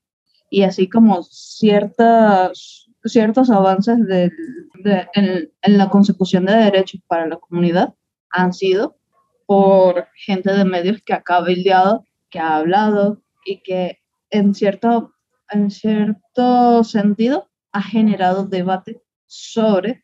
Y 0.50 0.64
así 0.64 0.90
como 0.90 1.24
ciertas, 1.24 2.90
ciertos 3.06 3.50
avances 3.50 3.98
en 5.14 5.78
la 5.78 5.90
consecución 5.90 6.46
de 6.46 6.54
derechos 6.54 7.02
para 7.08 7.28
la 7.28 7.38
comunidad 7.38 7.94
han 8.30 8.54
sido 8.54 8.98
por 9.46 10.08
gente 10.16 10.52
de 10.52 10.66
medios 10.66 11.02
que 11.04 11.14
ha 11.14 11.22
cabildeado, 11.22 12.06
que 12.30 12.40
ha 12.40 12.58
hablado 12.58 13.22
y 13.46 13.62
que 13.62 14.00
en 14.30 14.54
cierto, 14.54 15.14
en 15.50 15.70
cierto 15.70 16.84
sentido 16.84 17.50
ha 17.72 17.82
generado 17.82 18.46
debate 18.46 19.02
sobre 19.28 20.04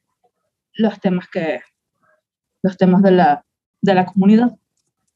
los 0.74 1.00
temas 1.00 1.28
que 1.30 1.62
los 2.62 2.78
temas 2.78 3.02
de 3.02 3.12
la, 3.12 3.46
de 3.82 3.96
la 3.96 4.06
comunidad. 4.06 4.58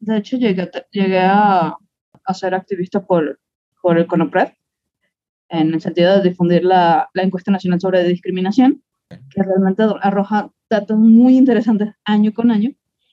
De 0.05 0.17
hecho, 0.17 0.35
llegué, 0.35 0.69
llegué 0.91 1.19
a, 1.19 1.77
a 2.25 2.33
ser 2.33 2.53
activista 2.53 3.05
por, 3.05 3.39
por 3.81 3.97
el 3.97 4.05
CONOPRED, 4.05 4.49
en 5.47 5.73
el 5.73 5.79
sentido 5.79 6.17
de 6.17 6.29
difundir 6.29 6.65
la, 6.65 7.09
la 7.13 7.23
encuesta 7.23 7.51
nacional 7.51 7.79
sobre 7.79 8.03
discriminación, 8.03 8.83
que 9.09 9.43
realmente 9.43 9.83
arroja 10.01 10.51
datos 10.69 10.97
muy 10.97 11.37
interesantes 11.37 11.93
año 12.03 12.33
con 12.33 12.51
año, 12.51 12.71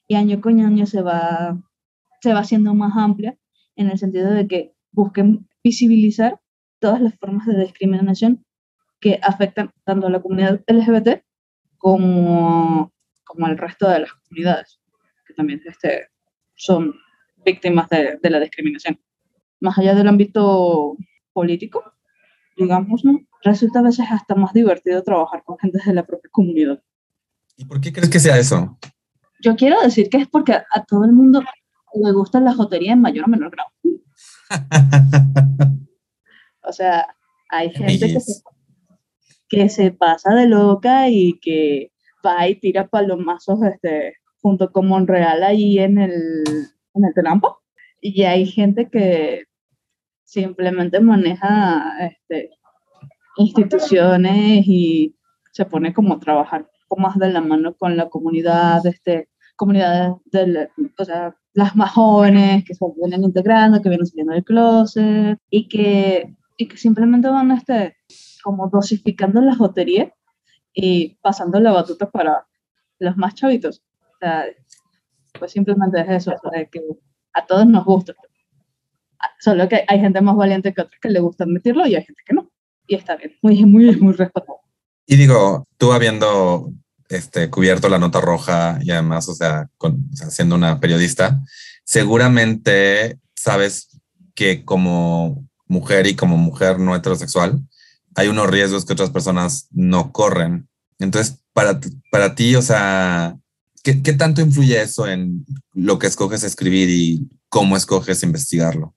y 0.09 0.16
año 0.16 0.40
con 0.40 0.61
año 0.61 0.85
se 0.85 1.00
va, 1.00 1.62
se 2.20 2.35
va 2.35 2.40
haciendo 2.40 2.75
más 2.75 2.97
amplia, 2.97 3.37
en 3.76 3.88
el 3.88 3.97
sentido 3.97 4.32
de 4.32 4.49
que 4.49 4.75
busquen 4.90 5.49
visibilizar 5.62 6.40
todas 6.80 7.00
las 7.00 7.16
formas 7.20 7.47
de 7.47 7.61
discriminación 7.61 8.44
que 8.99 9.20
afectan 9.23 9.70
tanto 9.85 10.09
a 10.09 10.11
la 10.11 10.20
comunidad 10.20 10.61
LGBT 10.66 11.23
como, 11.78 12.92
como 13.23 13.47
al 13.47 13.56
resto 13.59 13.88
de 13.88 14.00
las 14.00 14.12
comunidades, 14.12 14.80
que 15.25 15.35
también 15.35 15.62
este, 15.64 16.09
son 16.61 16.95
víctimas 17.45 17.88
de, 17.88 18.19
de, 18.23 18.31
la 18.31 18.38
discriminación. 18.38 19.00
Más 19.61 19.79
allá 19.79 19.95
del 19.95 20.09
ámbito 20.09 20.97
político, 21.33 21.83
digamos, 22.57 23.05
¿no? 23.05 23.19
resulta 23.43 23.79
a 23.79 23.83
veces 23.83 24.07
hasta 24.11 24.35
más 24.35 24.52
divertido 24.52 25.02
trabajar 25.02 25.43
con 25.45 25.59
gente 25.59 25.79
de 25.85 25.95
la 25.95 26.07
propia 26.07 26.31
comunidad. 26.31 26.83
¿Y 27.57 27.64
por 27.64 27.81
qué 27.81 27.93
crees 27.93 28.11
que 28.11 28.21
sea 28.21 28.38
eso? 28.38 28.79
Yo 29.43 29.57
quiero 29.57 29.81
decir 29.81 30.11
que 30.11 30.19
es 30.19 30.29
porque 30.29 30.52
a, 30.52 30.85
todo 30.87 31.05
el 31.05 31.12
mundo 31.12 31.43
le 31.95 32.12
gusta 32.12 32.40
la 32.40 32.55
jotería 32.55 32.93
en 32.93 33.00
mayor 33.00 33.25
o 33.25 33.29
menor 33.29 33.50
grado. 33.50 33.71
o 36.62 36.73
sea, 36.73 37.17
hay 37.49 37.71
gente 37.71 38.12
que 38.12 38.21
se, 38.21 38.43
que 39.49 39.69
se 39.69 39.90
pasa 39.93 40.35
de 40.35 40.47
loca 40.47 41.09
y 41.09 41.38
que 41.40 41.93
va 42.25 42.47
y 42.49 42.57
tira 42.57 42.87
palomazos 42.88 43.62
este, 43.62 44.17
junto 44.40 44.73
con 44.73 44.88
Monreal 44.88 45.42
ahí 45.42 45.78
en 45.78 45.99
el, 45.99 46.12
en 46.94 47.04
el 47.04 47.14
trampo. 47.14 47.62
Y 48.00 48.23
hay 48.23 48.47
gente 48.47 48.88
que 48.90 49.44
simplemente 50.25 51.00
maneja 51.00 51.92
este, 52.00 52.50
instituciones 53.37 54.64
y 54.66 55.16
se 55.52 55.64
pone 55.64 55.92
como 55.92 56.14
a 56.14 56.20
trabajar 56.20 56.68
más 56.97 57.18
de 57.18 57.32
la 57.32 57.40
mano 57.40 57.75
con 57.75 57.97
la 57.97 58.09
comunidad, 58.09 58.85
este, 58.87 59.28
comunidades, 59.56 60.14
de 60.26 60.68
o 60.99 61.04
sea, 61.04 61.37
las 61.52 61.76
más 61.76 61.92
jóvenes 61.92 62.64
que 62.64 62.75
se 62.75 62.85
vienen 62.97 63.25
integrando, 63.25 63.80
que 63.82 63.88
vienen 63.88 64.06
saliendo 64.06 64.32
del 64.32 64.44
closet 64.44 65.38
y 65.50 65.68
que, 65.68 66.35
y 66.56 66.68
que 66.68 66.76
simplemente 66.76 67.28
van 67.28 67.50
este, 67.52 67.97
como 68.42 68.68
dosificando 68.68 69.40
la 69.40 69.54
jotería 69.54 70.12
y 70.73 71.16
pasando 71.23 71.61
la 71.61 71.73
batuta 71.73 72.11
para 72.11 72.47
los 72.99 73.16
más 73.16 73.35
chavitos. 73.35 73.82
O 74.21 74.27
sea, 74.27 74.45
pues 75.39 75.53
simplemente 75.53 76.00
es 76.00 76.09
eso, 76.09 76.35
que 76.71 76.81
a 77.33 77.47
todos 77.47 77.67
nos 77.67 77.85
gusta. 77.85 78.15
Solo 79.39 79.69
que 79.69 79.85
hay 79.89 80.00
gente 80.00 80.21
más 80.21 80.37
valiente 80.37 80.75
que 80.75 80.83
otros 80.83 81.00
que 81.00 81.09
le 81.09 81.21
gusta 81.21 81.45
admitirlo 81.45 81.87
y 81.87 81.95
hay 81.95 82.05
gente 82.05 82.23
que 82.27 82.35
no. 82.35 82.50
Y 82.87 82.97
está 82.97 83.17
bien, 83.17 83.37
muy, 83.41 83.65
muy, 83.65 83.97
muy 83.97 84.12
respetable. 84.12 84.61
Y 85.07 85.17
digo, 85.17 85.65
tú 85.79 85.93
habiendo 85.93 86.73
este, 87.09 87.50
cubierto 87.50 87.89
la 87.89 87.99
nota 87.99 88.21
roja 88.21 88.79
y 88.83 88.91
además, 88.91 89.29
o 89.29 89.35
sea, 89.35 89.69
siendo 90.29 90.55
una 90.55 90.81
periodista, 90.81 91.43
seguramente 91.85 93.19
sabes 93.35 94.00
que 94.35 94.65
como 94.65 95.49
mujer 95.67 96.07
y 96.07 96.17
como 96.17 96.37
mujer 96.37 96.79
no 96.79 96.95
heterosexual, 96.95 97.61
hay 98.15 98.29
unos 98.29 98.49
riesgos 98.50 98.85
que 98.85 98.93
otras 98.93 99.11
personas 99.11 99.69
no 99.71 100.12
corren. 100.12 100.69
Entonces, 100.99 101.43
para, 101.53 101.81
para 102.11 102.35
ti, 102.35 102.55
o 102.57 102.62
sea, 102.62 103.39
¿qué, 103.82 104.02
¿qué 104.02 104.12
tanto 104.12 104.40
influye 104.40 104.80
eso 104.80 105.06
en 105.06 105.44
lo 105.72 105.99
que 105.99 106.06
escoges 106.06 106.44
escribir 106.44 106.88
y 106.90 107.28
cómo 107.49 107.76
escoges 107.76 108.22
investigarlo? 108.22 108.94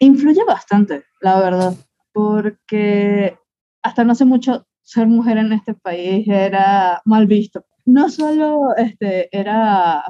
Influye 0.00 0.44
bastante, 0.46 1.04
la 1.20 1.40
verdad, 1.40 1.74
porque 2.12 3.38
hasta 3.82 4.04
no 4.04 4.12
hace 4.12 4.24
mucho 4.24 4.66
ser 4.82 5.06
mujer 5.06 5.38
en 5.38 5.52
este 5.52 5.74
país 5.74 6.26
era 6.28 7.00
mal 7.04 7.26
visto. 7.26 7.64
No 7.86 8.08
solo 8.08 8.74
este, 8.76 9.28
era, 9.36 10.04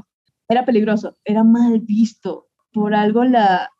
era 0.48 0.64
peligroso, 0.64 1.16
era 1.24 1.44
mal 1.44 1.80
visto. 1.80 2.48
Por 2.72 2.94
algo 2.94 3.24
la, 3.24 3.70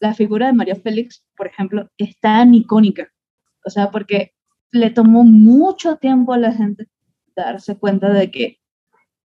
la 0.00 0.14
figura 0.14 0.46
de 0.46 0.52
María 0.52 0.76
Félix, 0.76 1.24
por 1.36 1.46
ejemplo, 1.46 1.88
es 1.96 2.18
tan 2.20 2.54
icónica. 2.54 3.08
O 3.64 3.70
sea, 3.70 3.90
porque 3.90 4.32
le 4.70 4.90
tomó 4.90 5.24
mucho 5.24 5.96
tiempo 5.96 6.32
a 6.32 6.38
la 6.38 6.52
gente 6.52 6.88
darse 7.36 7.78
cuenta 7.78 8.10
de 8.10 8.30
que 8.30 8.61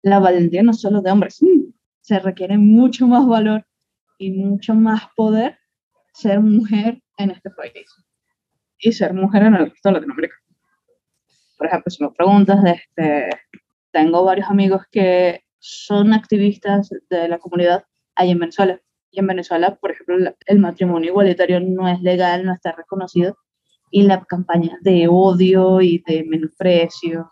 la 0.05 0.19
valentía 0.19 0.61
no 0.61 0.71
solo 0.71 1.01
de 1.01 1.11
hombres, 1.11 1.39
se 2.01 2.19
requiere 2.19 2.59
mucho 2.59 3.07
más 3.07 3.25
valor 3.25 3.65
y 4.19 4.31
mucho 4.31 4.75
más 4.75 5.01
poder 5.15 5.57
ser 6.13 6.39
mujer 6.41 7.01
en 7.17 7.31
este 7.31 7.49
país 7.49 7.73
y 8.77 8.91
ser 8.91 9.15
mujer 9.15 9.41
en 9.41 9.55
el 9.55 9.71
resto 9.71 9.89
de 9.89 9.93
Latinoamérica 9.93 10.35
por 11.57 11.67
ejemplo, 11.67 11.89
si 11.89 12.03
me 12.03 12.11
preguntas, 12.11 12.59
este, 12.65 13.29
tengo 13.91 14.23
varios 14.23 14.49
amigos 14.49 14.83
que 14.91 15.41
son 15.59 16.13
activistas 16.13 16.89
de 17.09 17.27
la 17.27 17.39
comunidad 17.39 17.85
ahí 18.15 18.31
en 18.31 18.39
Venezuela. 18.39 18.79
Y 19.09 19.19
en 19.19 19.27
Venezuela, 19.27 19.75
por 19.75 19.91
ejemplo, 19.91 20.33
el 20.45 20.59
matrimonio 20.59 21.11
igualitario 21.11 21.59
no 21.61 21.87
es 21.87 22.01
legal, 22.01 22.45
no 22.45 22.53
está 22.53 22.73
reconocido. 22.73 23.37
Y 23.89 24.03
la 24.03 24.23
campaña 24.25 24.77
de 24.81 25.07
odio 25.09 25.81
y 25.81 26.03
de 26.05 26.25
menosprecio, 26.25 27.31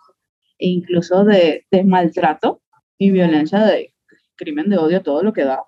e 0.58 0.68
incluso 0.68 1.26
de, 1.26 1.68
de 1.70 1.84
maltrato 1.84 2.63
y 3.04 3.12
violencia, 3.12 3.60
de 3.60 3.94
crimen 4.36 4.70
de 4.70 4.78
odio, 4.78 5.02
todo 5.04 5.24
lo 5.24 5.34
que 5.34 5.44
da, 5.44 5.64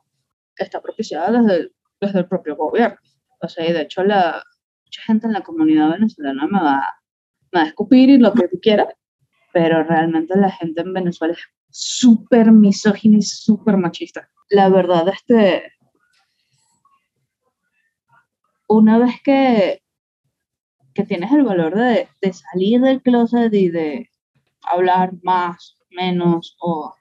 está 0.58 0.82
propiciada 0.82 1.42
desde 1.42 1.56
el, 1.58 1.76
desde 2.00 2.20
el 2.20 2.28
propio 2.28 2.56
gobierno. 2.56 2.98
O 3.42 3.48
sea, 3.50 3.68
y 3.68 3.74
de 3.74 3.82
hecho, 3.82 4.04
la, 4.04 4.42
mucha 4.86 5.02
gente 5.04 5.28
en 5.28 5.34
la 5.34 5.42
comunidad 5.42 5.92
venezolana 5.92 6.48
me 6.48 6.60
va 6.60 6.94
a 7.52 7.68
escupir 7.68 8.10
y 8.10 8.18
lo 8.18 8.34
que 8.34 8.48
tú 8.48 8.60
quieras, 8.62 8.88
pero 9.54 9.84
realmente 9.84 10.38
la 10.38 10.52
gente 10.52 10.82
en 10.82 10.94
Venezuela 10.94 11.34
es 11.34 11.44
súper 11.70 12.52
misógina 12.52 13.18
y 13.18 13.22
súper 13.22 13.76
machista. 13.78 14.30
La 14.50 14.70
verdad, 14.70 15.08
este, 15.10 15.74
una 18.68 18.98
vez 18.98 19.22
que, 19.24 19.82
que 20.94 21.04
tienes 21.04 21.32
el 21.34 21.44
valor 21.44 21.76
de, 21.76 22.08
de 22.22 22.34
salir 22.34 22.80
del 22.80 23.02
closet 23.02 23.54
y 23.54 23.70
de 23.70 24.10
hablar 24.64 25.12
más, 25.22 25.78
menos 25.90 26.56
o 26.60 26.94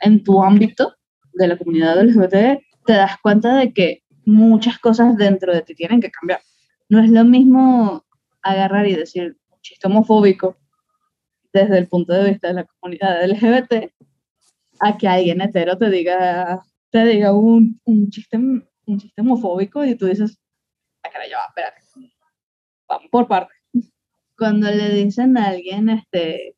en 0.00 0.22
tu 0.22 0.42
ámbito 0.42 0.94
de 1.32 1.48
la 1.48 1.56
comunidad 1.56 2.00
LGBT, 2.02 2.62
te 2.86 2.92
das 2.92 3.18
cuenta 3.22 3.56
de 3.56 3.72
que 3.72 4.02
muchas 4.24 4.78
cosas 4.78 5.16
dentro 5.16 5.54
de 5.54 5.62
ti 5.62 5.74
tienen 5.74 6.00
que 6.00 6.10
cambiar. 6.10 6.40
No 6.88 7.00
es 7.00 7.10
lo 7.10 7.24
mismo 7.24 8.04
agarrar 8.42 8.86
y 8.86 8.94
decir, 8.94 9.36
chiste 9.60 9.86
homofóbico 9.86 10.56
desde 11.52 11.78
el 11.78 11.88
punto 11.88 12.12
de 12.12 12.30
vista 12.30 12.48
de 12.48 12.54
la 12.54 12.64
comunidad 12.64 13.24
LGBT 13.26 13.92
a 14.80 14.96
que 14.96 15.08
alguien 15.08 15.40
hetero 15.40 15.76
te 15.76 15.90
diga, 15.90 16.62
te 16.90 17.04
diga 17.04 17.32
un, 17.32 17.80
un, 17.84 18.10
chiste, 18.10 18.36
un 18.36 18.98
chiste 18.98 19.20
homofóbico 19.20 19.84
y 19.84 19.94
tú 19.96 20.06
dices, 20.06 20.38
ah, 21.02 21.10
cara, 21.10 21.26
ya 21.28 21.38
espérate, 21.48 21.80
vamos 22.88 23.08
por 23.10 23.28
partes. 23.28 23.56
Cuando 24.36 24.70
le 24.70 24.90
dicen 24.90 25.36
a 25.36 25.48
alguien, 25.48 25.88
este, 25.88 26.56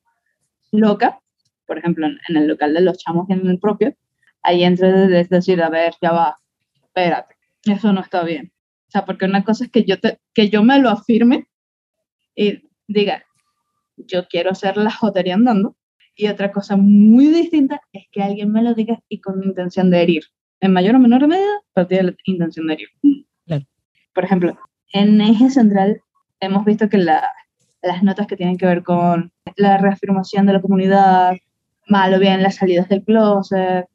loca, 0.71 1.21
por 1.71 1.79
ejemplo, 1.79 2.09
en, 2.09 2.37
el 2.37 2.49
local 2.49 2.75
de 2.75 2.81
los 2.81 2.99
chamos 2.99 3.31
en 3.31 3.47
el 3.47 3.61
propio, 3.61 3.95
ahí 4.43 4.65
entra 4.65 5.05
es 5.21 5.29
decir, 5.29 5.63
a 5.63 5.71
ver, 5.71 5.95
ya 6.03 6.11
va, 6.11 6.41
espérate, 6.83 7.37
eso 7.63 7.93
no 7.93 8.01
está 8.01 8.25
bien. 8.25 8.51
O 8.89 8.91
sea, 8.91 9.05
porque 9.05 9.27
una 9.27 9.45
cosa 9.45 9.63
es 9.63 9.71
que 9.71 9.85
yo, 9.85 10.01
te, 10.01 10.19
que 10.35 10.51
yo 10.51 10.65
me 10.65 10.81
lo 10.81 10.91
afirme 10.91 11.47
y 12.35 12.69
diga, 12.89 13.23
yo 13.97 14.27
quiero 14.27 14.51
hacer 14.51 14.79
la 14.79 14.91
jotería 14.91 15.35
andando. 15.35 15.77
Y 16.17 16.27
otra 16.27 16.51
cosa 16.51 16.77
muy 16.77 17.29
distinta 17.29 17.81
es 17.93 18.07
que 18.11 18.21
alguien 18.21 18.51
me 18.51 18.65
lo 18.65 18.75
diga 18.75 19.01
y 19.09 19.21
con 19.21 19.41
intención 19.45 19.93
de 19.93 20.03
herir. 20.03 20.25
En 20.59 20.73
mayor 20.73 20.97
o 20.97 20.99
menor 20.99 21.29
medida, 21.29 21.61
partir 21.73 21.99
de 21.99 22.03
la 22.03 22.17
intención 22.25 22.67
de 22.67 22.75
herir. 22.75 22.89
Por 24.13 24.25
ejemplo, 24.25 24.59
en 24.93 25.21
eje 25.21 25.51
central 25.51 26.03
hemos 26.41 26.65
visto 26.65 26.89
que 26.89 26.99
la, 26.99 27.31
las 27.81 28.03
notas 28.03 28.27
que 28.27 28.37
tienen 28.37 28.59
que 28.59 28.67
ver 28.67 28.83
con 28.83 29.31
la 29.55 29.79
reafirmación 29.79 30.47
de 30.47 30.55
la 30.55 30.61
comunidad, 30.61 31.37
mal 31.91 32.15
o 32.15 32.19
bien 32.19 32.43
las 32.43 32.57
salidas 32.57 32.89
del 32.89 33.05
closet, 33.05 33.87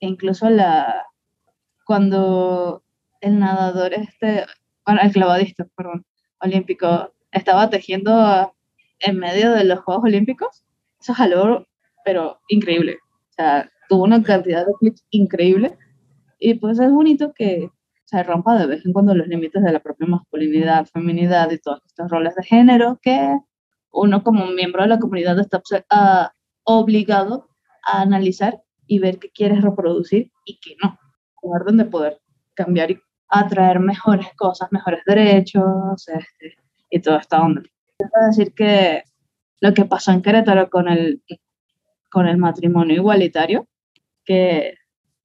e 0.00 0.06
incluso 0.06 0.50
la, 0.50 1.06
cuando 1.86 2.82
el 3.20 3.38
nadador, 3.38 3.94
este, 3.94 4.44
bueno, 4.84 5.00
el 5.02 5.12
clavadista, 5.12 5.66
perdón, 5.76 6.04
olímpico, 6.40 7.14
estaba 7.32 7.70
tejiendo 7.70 8.54
en 9.00 9.18
medio 9.18 9.52
de 9.52 9.64
los 9.64 9.80
Juegos 9.80 10.04
Olímpicos. 10.04 10.64
Eso 11.00 11.14
jaló, 11.14 11.66
pero 12.04 12.40
increíble. 12.48 12.98
O 13.30 13.32
sea, 13.32 13.70
tuvo 13.88 14.04
una 14.04 14.22
cantidad 14.22 14.66
de 14.66 14.72
clips 14.80 15.04
increíble. 15.10 15.76
Y 16.38 16.54
pues 16.54 16.78
es 16.78 16.90
bonito 16.90 17.32
que 17.34 17.70
se 18.04 18.22
rompa 18.22 18.58
de 18.58 18.66
vez 18.66 18.84
en 18.84 18.92
cuando 18.92 19.14
los 19.14 19.26
límites 19.26 19.62
de 19.62 19.72
la 19.72 19.80
propia 19.80 20.06
masculinidad, 20.06 20.86
feminidad 20.86 21.50
y 21.50 21.58
todos 21.58 21.80
estos 21.86 22.10
roles 22.10 22.34
de 22.34 22.42
género 22.42 22.98
que 23.02 23.38
uno 23.90 24.22
como 24.22 24.46
miembro 24.46 24.82
de 24.82 24.88
la 24.88 24.98
comunidad 24.98 25.38
está 25.38 25.58
uh, 25.58 26.28
obligado 26.64 27.48
a 27.86 28.02
analizar 28.02 28.62
y 28.86 28.98
ver 28.98 29.18
qué 29.18 29.30
quieres 29.30 29.62
reproducir 29.62 30.30
y 30.44 30.58
qué 30.60 30.76
no. 30.82 30.98
Un 31.42 31.56
orden 31.56 31.76
de 31.76 31.84
poder 31.84 32.20
cambiar 32.54 32.90
y 32.90 33.00
atraer 33.28 33.80
mejores 33.80 34.28
cosas, 34.36 34.70
mejores 34.72 35.00
derechos, 35.06 36.08
este, 36.08 36.56
y 36.90 37.00
toda 37.00 37.18
esta 37.18 37.42
onda. 37.42 37.62
Quiero 37.98 38.26
decir 38.26 38.54
que 38.54 39.02
lo 39.60 39.74
que 39.74 39.84
pasó 39.84 40.12
en 40.12 40.22
Querétaro 40.22 40.70
con 40.70 40.88
el, 40.88 41.22
con 42.10 42.26
el 42.26 42.36
matrimonio 42.36 42.96
igualitario, 42.96 43.66
que 44.24 44.74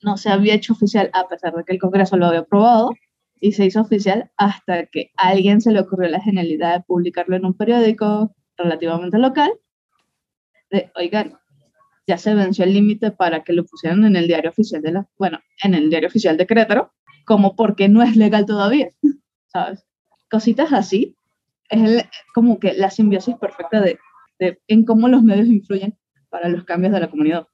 no 0.02 0.18
se 0.18 0.30
había 0.30 0.56
hecho 0.56 0.74
oficial 0.74 1.10
a 1.14 1.28
pesar 1.28 1.54
de 1.54 1.64
que 1.64 1.74
el 1.74 1.80
Congreso 1.80 2.18
lo 2.18 2.28
había 2.28 2.40
aprobado, 2.42 2.92
y 3.40 3.54
se 3.54 3.66
hizo 3.66 3.82
oficial 3.82 4.32
hasta 4.38 4.86
que 4.88 5.12
a 5.18 5.30
alguien 5.30 5.62
se 5.62 5.72
le 5.72 5.80
ocurrió 5.80 6.10
la 6.10 6.22
genialidad 6.22 6.74
de 6.74 6.84
publicarlo 6.84 7.36
en 7.36 7.46
un 7.46 7.54
periódico 7.54 8.36
relativamente 8.58 9.18
local, 9.18 9.52
de, 10.70 10.92
oigan, 10.96 11.38
ya 12.08 12.18
se 12.18 12.34
venció 12.34 12.66
el 12.66 12.74
límite 12.74 13.12
para 13.12 13.44
que 13.44 13.54
lo 13.54 13.66
pusieran 13.66 14.04
en 14.04 14.16
el 14.16 14.28
diario 14.28 14.50
oficial 14.50 14.82
de 14.82 14.92
la, 14.92 15.08
bueno, 15.18 15.40
en 15.64 15.74
el 15.76 15.90
diario 15.90 16.10
oficial 16.10 16.38
de 16.38 16.48
Querétaro, 16.48 16.92
como 17.26 17.56
porque 17.56 17.88
no 17.88 18.02
es 18.02 18.16
legal 18.16 18.46
todavía, 18.46 18.90
¿sabes? 19.48 19.86
Cositas 20.30 20.74
así 20.74 21.16
es 21.70 22.04
como 22.34 22.60
que 22.60 22.74
la 22.74 22.90
simbiosis 22.90 23.36
perfecta 23.36 23.82
de, 23.82 24.00
de, 24.40 24.60
en 24.68 24.86
cómo 24.86 25.08
los 25.08 25.22
medios 25.22 25.48
influyen 25.48 25.98
para 26.30 26.50
los 26.50 26.64
cambios 26.64 26.94
de 26.94 27.00
la 27.00 27.10
comunidad. 27.10 27.48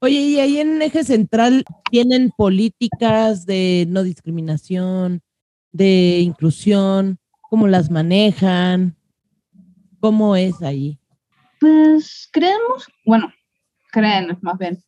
Oye, 0.00 0.20
y 0.20 0.38
ahí 0.38 0.58
en 0.58 0.80
eje 0.80 1.02
central 1.02 1.64
tienen 1.90 2.30
políticas 2.36 3.46
de 3.46 3.86
no 3.88 4.04
discriminación, 4.04 5.22
de 5.72 6.20
inclusión, 6.20 7.18
cómo 7.50 7.66
las 7.66 7.90
manejan, 7.90 8.96
cómo 9.98 10.36
es 10.36 10.62
ahí. 10.62 11.00
Pues 11.60 12.28
creemos, 12.32 12.86
bueno, 13.04 13.32
creen 13.90 14.38
más 14.42 14.58
bien 14.58 14.82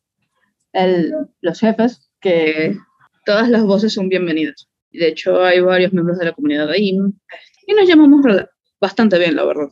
el, 0.73 1.13
los 1.41 1.59
jefes 1.59 2.09
que 2.21 2.77
todas 3.25 3.49
las 3.49 3.63
voces 3.63 3.93
son 3.93 4.09
bienvenidas. 4.09 4.69
De 4.91 5.07
hecho, 5.07 5.43
hay 5.43 5.59
varios 5.59 5.93
miembros 5.93 6.17
de 6.17 6.25
la 6.25 6.33
comunidad 6.33 6.69
ahí 6.69 6.97
y 7.67 7.73
nos 7.73 7.87
llamamos 7.87 8.21
bastante 8.79 9.17
bien, 9.19 9.35
la 9.35 9.45
verdad. 9.45 9.69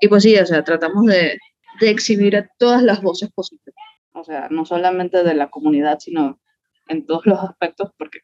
Y 0.00 0.08
pues 0.08 0.22
sí, 0.22 0.36
o 0.36 0.46
sea, 0.46 0.64
tratamos 0.64 1.06
de, 1.06 1.38
de 1.80 1.90
exhibir 1.90 2.36
a 2.36 2.48
todas 2.58 2.82
las 2.82 3.02
voces 3.02 3.30
posibles. 3.32 3.74
O 4.12 4.24
sea, 4.24 4.48
no 4.50 4.64
solamente 4.64 5.22
de 5.22 5.34
la 5.34 5.50
comunidad, 5.50 5.98
sino 5.98 6.40
en 6.88 7.06
todos 7.06 7.26
los 7.26 7.38
aspectos, 7.38 7.90
porque 7.96 8.20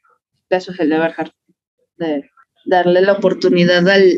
eso 0.50 0.72
es 0.72 0.80
el 0.80 0.90
deber, 0.90 1.14
de 1.96 2.30
darle 2.66 3.00
la 3.02 3.12
oportunidad 3.12 3.88
al, 3.88 4.12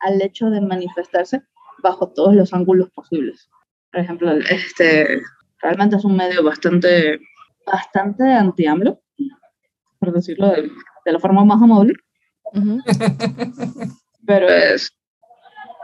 al 0.00 0.22
hecho 0.22 0.50
de 0.50 0.60
manifestarse 0.60 1.42
bajo 1.82 2.12
todos 2.12 2.34
los 2.34 2.52
ángulos 2.52 2.90
posibles. 2.90 3.48
Por 3.90 4.00
ejemplo, 4.00 4.32
este, 4.32 5.20
realmente 5.60 5.96
es 5.96 6.04
un 6.04 6.16
medio 6.16 6.42
bastante, 6.42 7.20
bastante 7.66 8.24
anti-AMLO, 8.24 9.00
por 9.98 10.12
decirlo 10.12 10.48
de, 10.48 10.70
de, 11.04 11.12
la 11.12 11.18
forma 11.18 11.44
más 11.44 11.62
amable. 11.62 11.94
Pero 14.26 14.48
es, 14.48 14.90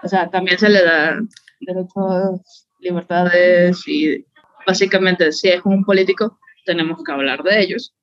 o 0.02 0.08
sea, 0.08 0.30
también 0.30 0.58
se 0.58 0.68
le 0.68 0.84
da 0.84 1.18
derechos, 1.60 2.68
libertades 2.80 3.86
y 3.88 4.24
básicamente 4.66 5.32
si 5.32 5.48
es 5.48 5.60
un 5.64 5.84
político 5.84 6.38
tenemos 6.64 7.02
que 7.02 7.12
hablar 7.12 7.42
de 7.42 7.60
ellos. 7.60 7.94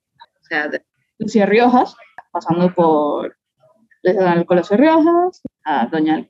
O 0.42 0.44
sea, 0.44 0.68
de 0.68 0.84
Lucía 1.20 1.46
Riojas, 1.46 1.96
pasando 2.32 2.74
por 2.74 3.38
desde 4.04 4.46
Colosio 4.46 4.78
Riojas, 4.78 5.42
a 5.64 5.88
doña, 5.88 6.28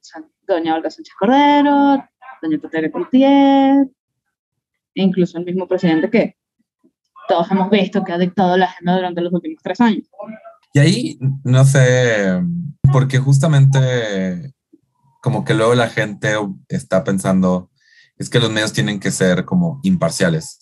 doña 0.47 0.75
Olga 0.75 0.89
Sánchez 0.89 1.13
Cordero, 1.19 2.03
doña 2.41 2.59
Tatiana 2.61 2.91
Contier, 2.91 3.87
e 4.95 5.03
incluso 5.03 5.37
el 5.37 5.45
mismo 5.45 5.67
presidente 5.67 6.09
que 6.09 6.37
todos 7.27 7.49
hemos 7.51 7.69
visto 7.69 8.03
que 8.03 8.13
ha 8.13 8.17
dictado 8.17 8.55
la 8.57 8.65
agenda 8.65 8.95
durante 8.95 9.21
los 9.21 9.33
últimos 9.33 9.61
tres 9.63 9.81
años. 9.81 10.07
Y 10.73 10.79
ahí, 10.79 11.19
no 11.43 11.63
sé, 11.65 12.41
porque 12.91 13.19
justamente 13.19 14.53
como 15.21 15.43
que 15.43 15.53
luego 15.53 15.73
la 15.73 15.89
gente 15.89 16.33
está 16.69 17.03
pensando, 17.03 17.71
es 18.17 18.29
que 18.29 18.39
los 18.39 18.51
medios 18.51 18.73
tienen 18.73 18.99
que 18.99 19.11
ser 19.11 19.45
como 19.45 19.79
imparciales, 19.83 20.59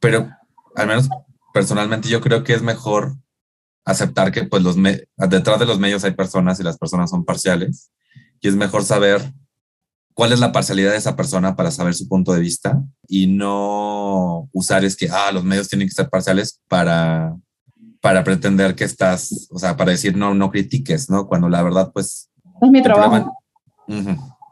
pero 0.00 0.30
al 0.76 0.86
menos 0.86 1.08
personalmente 1.52 2.08
yo 2.08 2.20
creo 2.20 2.42
que 2.44 2.54
es 2.54 2.62
mejor 2.62 3.16
aceptar 3.84 4.32
que 4.32 4.44
pues 4.44 4.62
los 4.62 4.76
detrás 5.28 5.58
de 5.58 5.66
los 5.66 5.78
medios 5.78 6.04
hay 6.04 6.12
personas 6.12 6.58
y 6.60 6.62
las 6.62 6.78
personas 6.78 7.10
son 7.10 7.24
parciales 7.24 7.92
y 8.42 8.48
es 8.48 8.56
mejor 8.56 8.82
saber 8.82 9.22
cuál 10.14 10.32
es 10.32 10.40
la 10.40 10.52
parcialidad 10.52 10.90
de 10.90 10.98
esa 10.98 11.16
persona 11.16 11.56
para 11.56 11.70
saber 11.70 11.94
su 11.94 12.08
punto 12.08 12.32
de 12.32 12.40
vista 12.40 12.82
y 13.08 13.28
no 13.28 14.50
usar 14.52 14.84
es 14.84 14.96
que, 14.96 15.08
ah, 15.10 15.30
los 15.32 15.44
medios 15.44 15.68
tienen 15.68 15.88
que 15.88 15.94
ser 15.94 16.10
parciales 16.10 16.60
para, 16.68 17.34
para 18.00 18.24
pretender 18.24 18.74
que 18.74 18.84
estás, 18.84 19.48
o 19.50 19.58
sea, 19.58 19.76
para 19.76 19.92
decir 19.92 20.16
no, 20.16 20.34
no 20.34 20.50
critiques, 20.50 21.08
¿no? 21.08 21.26
Cuando 21.26 21.48
la 21.48 21.62
verdad, 21.62 21.92
pues... 21.94 22.30
Es 22.60 22.70
mi 22.70 22.82
trabajo. 22.82 23.32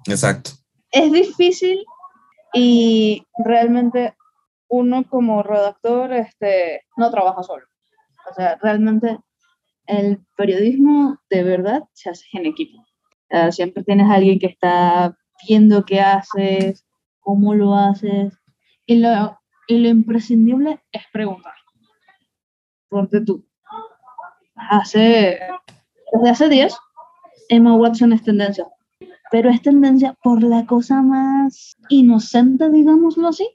Exacto. 0.07 0.53
Es 0.93 1.13
difícil 1.13 1.85
y 2.55 3.27
realmente 3.45 4.15
uno 4.69 5.05
como 5.09 5.43
redactor 5.43 6.13
este, 6.13 6.85
no 6.97 7.11
trabaja 7.11 7.43
solo. 7.43 7.67
O 8.31 8.35
sea, 8.35 8.57
realmente 8.63 9.19
el 9.87 10.25
periodismo 10.37 11.19
de 11.29 11.43
verdad 11.43 11.83
se 11.93 12.11
hace 12.11 12.25
en 12.35 12.47
equipo. 12.47 12.85
Siempre 13.51 13.85
tienes 13.85 14.09
a 14.09 14.15
alguien 14.15 14.39
que 14.39 14.47
está 14.47 15.17
viendo 15.47 15.85
qué 15.85 16.01
haces, 16.01 16.87
cómo 17.21 17.55
lo 17.55 17.75
haces, 17.75 18.35
y 18.87 18.97
lo, 18.97 19.39
y 19.67 19.79
lo 19.79 19.89
imprescindible 19.89 20.81
es 20.93 21.03
preguntar. 21.13 21.55
Ponte 22.89 23.21
tú. 23.21 23.47
Hace, 24.55 25.41
desde 26.13 26.31
hace 26.31 26.49
días, 26.49 26.79
Emma 27.49 27.75
Watson 27.75 28.13
es 28.13 28.23
tendencia, 28.23 28.67
pero 29.31 29.49
es 29.49 29.63
tendencia 29.63 30.15
por 30.23 30.43
la 30.43 30.67
cosa 30.67 31.03
más 31.03 31.77
inocente, 31.89 32.69
digámoslo 32.71 33.29
así, 33.29 33.49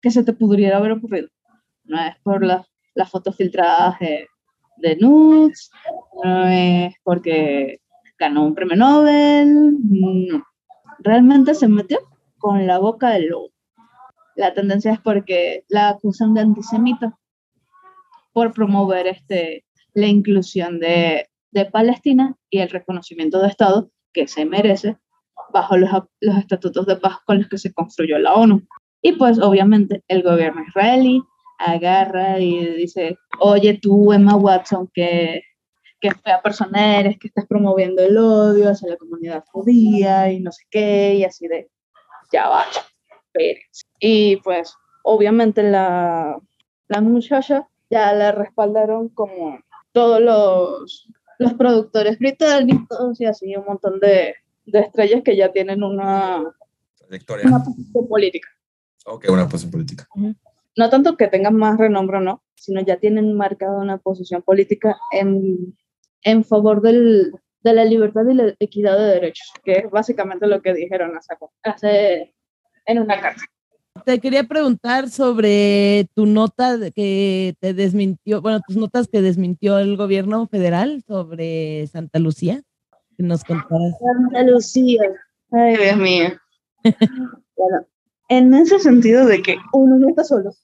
que 0.00 0.10
se 0.10 0.24
te 0.24 0.32
pudiera 0.32 0.78
haber 0.78 0.92
ocurrido. 0.92 1.28
No 1.84 2.00
es 2.00 2.16
por 2.22 2.44
las 2.44 2.66
la 2.98 3.06
fotos 3.06 3.36
filtradas 3.36 3.98
de, 4.00 4.26
de 4.78 4.96
nudes, 4.96 5.70
no 6.24 6.48
es 6.48 6.94
porque 7.04 7.80
ganó 8.18 8.44
un 8.44 8.54
premio 8.54 8.76
Nobel, 8.76 9.76
no 9.88 10.44
realmente 10.98 11.54
se 11.54 11.68
metió 11.68 11.98
con 12.38 12.66
la 12.66 12.78
boca 12.78 13.10
del 13.10 13.28
lobo. 13.28 13.50
La 14.36 14.54
tendencia 14.54 14.92
es 14.92 15.00
porque 15.00 15.64
la 15.68 15.90
acusan 15.90 16.34
de 16.34 16.42
antisemita 16.42 17.18
por 18.32 18.52
promover 18.52 19.06
este, 19.06 19.64
la 19.94 20.06
inclusión 20.06 20.78
de, 20.78 21.28
de 21.50 21.64
Palestina 21.64 22.36
y 22.50 22.60
el 22.60 22.70
reconocimiento 22.70 23.40
de 23.40 23.48
Estado 23.48 23.90
que 24.12 24.28
se 24.28 24.44
merece 24.44 24.96
bajo 25.52 25.76
los, 25.76 25.90
los 26.20 26.36
estatutos 26.36 26.86
de 26.86 26.96
paz 26.96 27.16
con 27.26 27.38
los 27.38 27.48
que 27.48 27.58
se 27.58 27.72
construyó 27.72 28.18
la 28.18 28.34
ONU. 28.34 28.62
Y 29.02 29.12
pues 29.12 29.38
obviamente 29.40 30.02
el 30.08 30.22
gobierno 30.22 30.62
israelí 30.66 31.22
agarra 31.58 32.38
y 32.38 32.76
dice, 32.76 33.16
oye 33.40 33.78
tú, 33.80 34.12
Emma 34.12 34.36
Watson, 34.36 34.88
que 34.92 35.42
que 36.00 36.10
fea 36.12 36.40
persona 36.42 37.00
eres, 37.00 37.18
que 37.18 37.28
estás 37.28 37.46
promoviendo 37.46 38.02
el 38.02 38.16
odio 38.16 38.70
hacia 38.70 38.90
la 38.90 38.96
comunidad 38.96 39.44
judía 39.50 40.30
y 40.32 40.40
no 40.40 40.52
sé 40.52 40.64
qué, 40.70 41.14
y 41.14 41.24
así 41.24 41.48
de, 41.48 41.70
ya 42.32 42.48
va, 42.48 42.64
Y 44.00 44.36
pues, 44.36 44.74
obviamente 45.02 45.62
la, 45.62 46.38
la 46.88 47.00
muchacha 47.00 47.68
ya 47.90 48.12
la 48.12 48.32
respaldaron 48.32 49.08
como 49.08 49.58
todos 49.92 50.20
los, 50.20 51.08
los 51.38 51.54
productores 51.54 52.18
británicos 52.18 53.20
y 53.20 53.24
así 53.24 53.56
un 53.56 53.64
montón 53.64 53.98
de, 54.00 54.34
de 54.66 54.80
estrellas 54.80 55.22
que 55.24 55.36
ya 55.36 55.50
tienen 55.52 55.82
una, 55.82 56.38
una 57.44 57.64
posición 57.64 58.08
política. 58.08 58.48
Ok, 59.06 59.26
una 59.30 59.48
posición 59.48 59.70
política. 59.70 60.08
No 60.76 60.90
tanto 60.90 61.16
que 61.16 61.28
tengan 61.28 61.56
más 61.56 61.78
renombre 61.78 62.18
o 62.18 62.20
no, 62.20 62.42
sino 62.54 62.80
ya 62.82 62.98
tienen 62.98 63.34
marcada 63.34 63.78
una 63.78 63.98
posición 63.98 64.42
política 64.42 64.96
en 65.12 65.76
en 66.22 66.44
favor 66.44 66.82
del, 66.82 67.32
de 67.62 67.72
la 67.72 67.84
libertad 67.84 68.22
y 68.28 68.34
la 68.34 68.54
equidad 68.58 68.98
de 68.98 69.14
derechos, 69.14 69.52
que 69.64 69.72
es 69.72 69.90
básicamente 69.90 70.46
lo 70.46 70.62
que 70.62 70.74
dijeron 70.74 71.16
hace, 71.16 71.34
hace 71.62 72.34
en 72.86 72.98
una 72.98 73.20
carta. 73.20 73.42
Te 74.04 74.20
quería 74.20 74.44
preguntar 74.44 75.08
sobre 75.08 76.06
tu 76.14 76.26
nota 76.26 76.78
que 76.94 77.54
te 77.60 77.74
desmintió, 77.74 78.40
bueno, 78.40 78.60
tus 78.66 78.76
notas 78.76 79.08
que 79.08 79.22
desmintió 79.22 79.78
el 79.78 79.96
gobierno 79.96 80.46
federal 80.46 81.02
sobre 81.06 81.86
Santa 81.88 82.18
Lucía. 82.18 82.62
Que 83.16 83.24
nos 83.24 83.42
contaras. 83.42 83.94
Santa 84.00 84.42
Lucía. 84.44 85.02
Ay, 85.50 85.76
Dios 85.76 85.96
mío. 85.96 86.28
bueno, 87.56 87.86
en 88.28 88.54
ese 88.54 88.78
sentido 88.78 89.26
de 89.26 89.42
que 89.42 89.56
uno 89.72 89.98
no 89.98 90.08
está 90.08 90.24
solo 90.24 90.54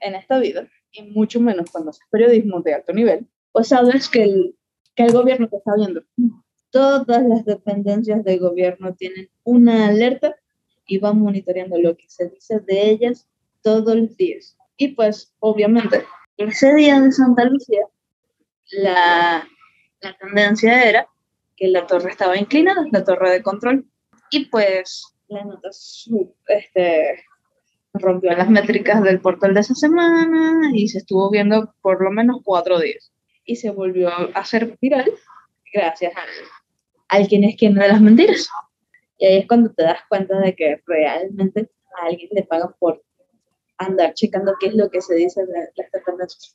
en 0.00 0.14
esta 0.14 0.38
vida, 0.38 0.68
y 0.92 1.02
mucho 1.10 1.40
menos 1.40 1.70
cuando 1.70 1.90
haces 1.90 2.06
periodismo 2.10 2.60
de 2.60 2.74
alto 2.74 2.92
nivel, 2.92 3.26
pues 3.52 3.68
sabes 3.68 4.08
que 4.08 4.22
el, 4.22 4.55
que 4.96 5.04
el 5.04 5.12
gobierno 5.12 5.48
te 5.48 5.56
está 5.56 5.72
viendo. 5.76 6.02
Todas 6.70 7.22
las 7.22 7.44
dependencias 7.44 8.24
del 8.24 8.40
gobierno 8.40 8.94
tienen 8.94 9.28
una 9.44 9.88
alerta 9.88 10.34
y 10.86 10.98
van 10.98 11.20
monitoreando 11.20 11.78
lo 11.78 11.96
que 11.96 12.06
se 12.08 12.30
dice 12.30 12.60
de 12.60 12.90
ellas 12.90 13.28
todos 13.62 13.94
los 13.94 14.16
días. 14.16 14.56
Y 14.76 14.88
pues, 14.88 15.32
obviamente, 15.38 16.04
ese 16.38 16.74
día 16.74 17.00
de 17.00 17.12
Santa 17.12 17.44
Lucía, 17.44 17.82
la, 18.72 19.46
la 20.00 20.16
tendencia 20.18 20.88
era 20.88 21.08
que 21.56 21.68
la 21.68 21.86
torre 21.86 22.10
estaba 22.10 22.36
inclinada, 22.36 22.84
la 22.90 23.04
torre 23.04 23.30
de 23.30 23.42
control, 23.42 23.86
y 24.30 24.46
pues 24.46 25.14
la 25.28 25.44
nota 25.44 25.70
este, 26.48 27.24
rompió 27.94 28.32
las 28.32 28.50
métricas 28.50 29.02
del 29.02 29.20
portal 29.20 29.54
de 29.54 29.60
esa 29.60 29.74
semana 29.74 30.70
y 30.74 30.88
se 30.88 30.98
estuvo 30.98 31.30
viendo 31.30 31.74
por 31.80 32.02
lo 32.02 32.10
menos 32.10 32.40
cuatro 32.44 32.78
días 32.78 33.10
y 33.46 33.56
se 33.56 33.70
volvió 33.70 34.08
a 34.08 34.24
hacer 34.34 34.76
viral 34.80 35.10
gracias 35.72 36.12
al, 36.16 36.28
al 37.08 37.28
quien 37.28 37.44
es 37.44 37.56
quien 37.56 37.74
de 37.74 37.88
las 37.88 38.00
mentiras. 38.00 38.48
Y 39.18 39.26
ahí 39.26 39.38
es 39.38 39.46
cuando 39.46 39.72
te 39.72 39.84
das 39.84 40.00
cuenta 40.08 40.38
de 40.40 40.54
que 40.54 40.82
realmente 40.86 41.70
a 42.00 42.06
alguien 42.06 42.28
le 42.32 42.42
pagan 42.42 42.74
por 42.78 43.02
andar 43.78 44.14
checando 44.14 44.54
qué 44.60 44.68
es 44.68 44.74
lo 44.74 44.90
que 44.90 45.00
se 45.00 45.14
dice 45.14 45.44
de 45.46 45.52
las 45.76 46.04
tendencias 46.04 46.54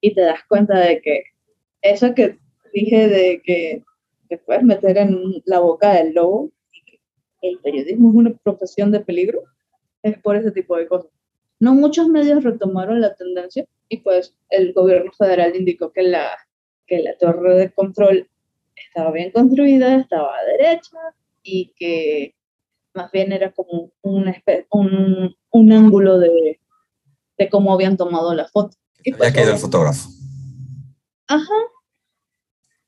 y 0.00 0.14
te 0.14 0.20
das 0.22 0.40
cuenta 0.48 0.78
de 0.78 1.00
que 1.00 1.22
eso 1.82 2.14
que 2.14 2.38
dije 2.72 3.08
de 3.08 3.42
que 3.44 3.84
te 4.28 4.38
puedes 4.38 4.62
meter 4.62 4.98
en 4.98 5.42
la 5.46 5.60
boca 5.60 5.94
del 5.94 6.14
lobo 6.14 6.50
y 6.72 6.84
que 6.84 7.00
el 7.42 7.58
periodismo 7.60 8.10
es 8.10 8.14
una 8.16 8.30
profesión 8.42 8.92
de 8.92 9.00
peligro 9.00 9.42
es 10.02 10.18
por 10.18 10.36
ese 10.36 10.50
tipo 10.52 10.76
de 10.76 10.86
cosas. 10.86 11.10
No 11.60 11.74
muchos 11.74 12.08
medios 12.08 12.44
retomaron 12.44 13.00
la 13.00 13.14
tendencia 13.14 13.66
y 13.88 13.98
pues 13.98 14.34
el 14.50 14.72
gobierno 14.72 15.10
federal 15.12 15.56
indicó 15.56 15.92
que 15.92 16.02
la, 16.02 16.30
que 16.86 16.98
la 17.00 17.16
torre 17.18 17.54
de 17.56 17.72
control 17.72 18.28
estaba 18.76 19.10
bien 19.10 19.30
construida, 19.32 19.96
estaba 19.96 20.36
a 20.38 20.44
derecha 20.44 20.96
y 21.42 21.72
que 21.76 22.34
más 22.94 23.10
bien 23.10 23.32
era 23.32 23.50
como 23.52 23.90
un, 24.02 24.26
espe- 24.26 24.66
un, 24.70 25.36
un 25.50 25.72
ángulo 25.72 26.18
de, 26.18 26.60
de 27.38 27.48
cómo 27.48 27.72
habían 27.74 27.96
tomado 27.96 28.34
la 28.34 28.46
foto. 28.46 28.76
Y 29.04 29.12
Ya 29.12 29.18
pues, 29.18 29.30
ha 29.30 29.34
caído 29.34 29.52
el 29.52 29.58
fotógrafo. 29.58 30.08
Ajá. 31.26 31.54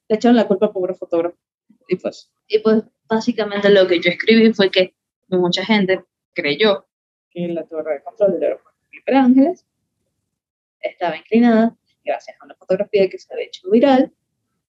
Le 0.08 0.16
echaron 0.16 0.36
la 0.36 0.46
culpa 0.48 0.66
al 0.66 0.72
pobre 0.72 0.94
fotógrafo. 0.94 1.36
Y 1.88 1.96
pues, 1.96 2.30
y 2.48 2.58
pues 2.60 2.82
básicamente 3.08 3.68
lo 3.70 3.86
que 3.86 4.00
yo 4.00 4.10
escribí 4.10 4.52
fue 4.52 4.70
que 4.70 4.94
mucha 5.28 5.64
gente 5.64 6.04
creyó 6.34 6.86
que 7.30 7.48
la 7.48 7.64
torre 7.64 7.94
de 7.94 8.02
control 8.02 8.32
del 8.32 8.42
aeropuerto 8.44 8.78
de 8.80 8.88
Felipe 8.90 9.14
Ángeles 9.14 9.66
estaba 10.80 11.16
inclinada 11.16 11.76
gracias 12.04 12.36
a 12.40 12.44
una 12.44 12.54
fotografía 12.54 13.08
que 13.08 13.18
se 13.18 13.32
había 13.32 13.46
hecho 13.46 13.70
viral. 13.70 14.12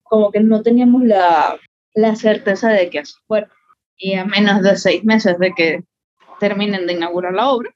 Como 0.04 0.32
que 0.32 0.41
no 0.41 0.62
teníamos 0.62 1.04
la, 1.04 1.60
la 1.93 2.15
certeza 2.15 2.69
de 2.69 2.89
que 2.89 3.00
así 3.00 3.15
fuera. 3.28 3.50
Y 3.97 4.15
a 4.15 4.26
menos 4.26 4.62
de 4.62 4.76
seis 4.76 5.04
meses 5.04 5.38
de 5.39 5.54
que 5.54 5.84
terminen 6.39 6.88
de 6.88 6.93
inaugurar 6.93 7.34
la 7.34 7.50
obra, 7.50 7.74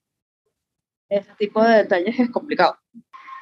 ese 1.09 1.31
tipo 1.37 1.63
de 1.63 1.77
detalles 1.77 2.19
es 2.19 2.31
complicado. 2.31 2.77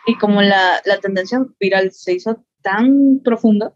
Y 0.05 0.17
como 0.17 0.41
la, 0.41 0.81
la 0.85 0.99
tendencia 0.99 1.39
viral 1.59 1.91
se 1.91 2.13
hizo 2.13 2.43
tan 2.61 3.21
profunda, 3.23 3.73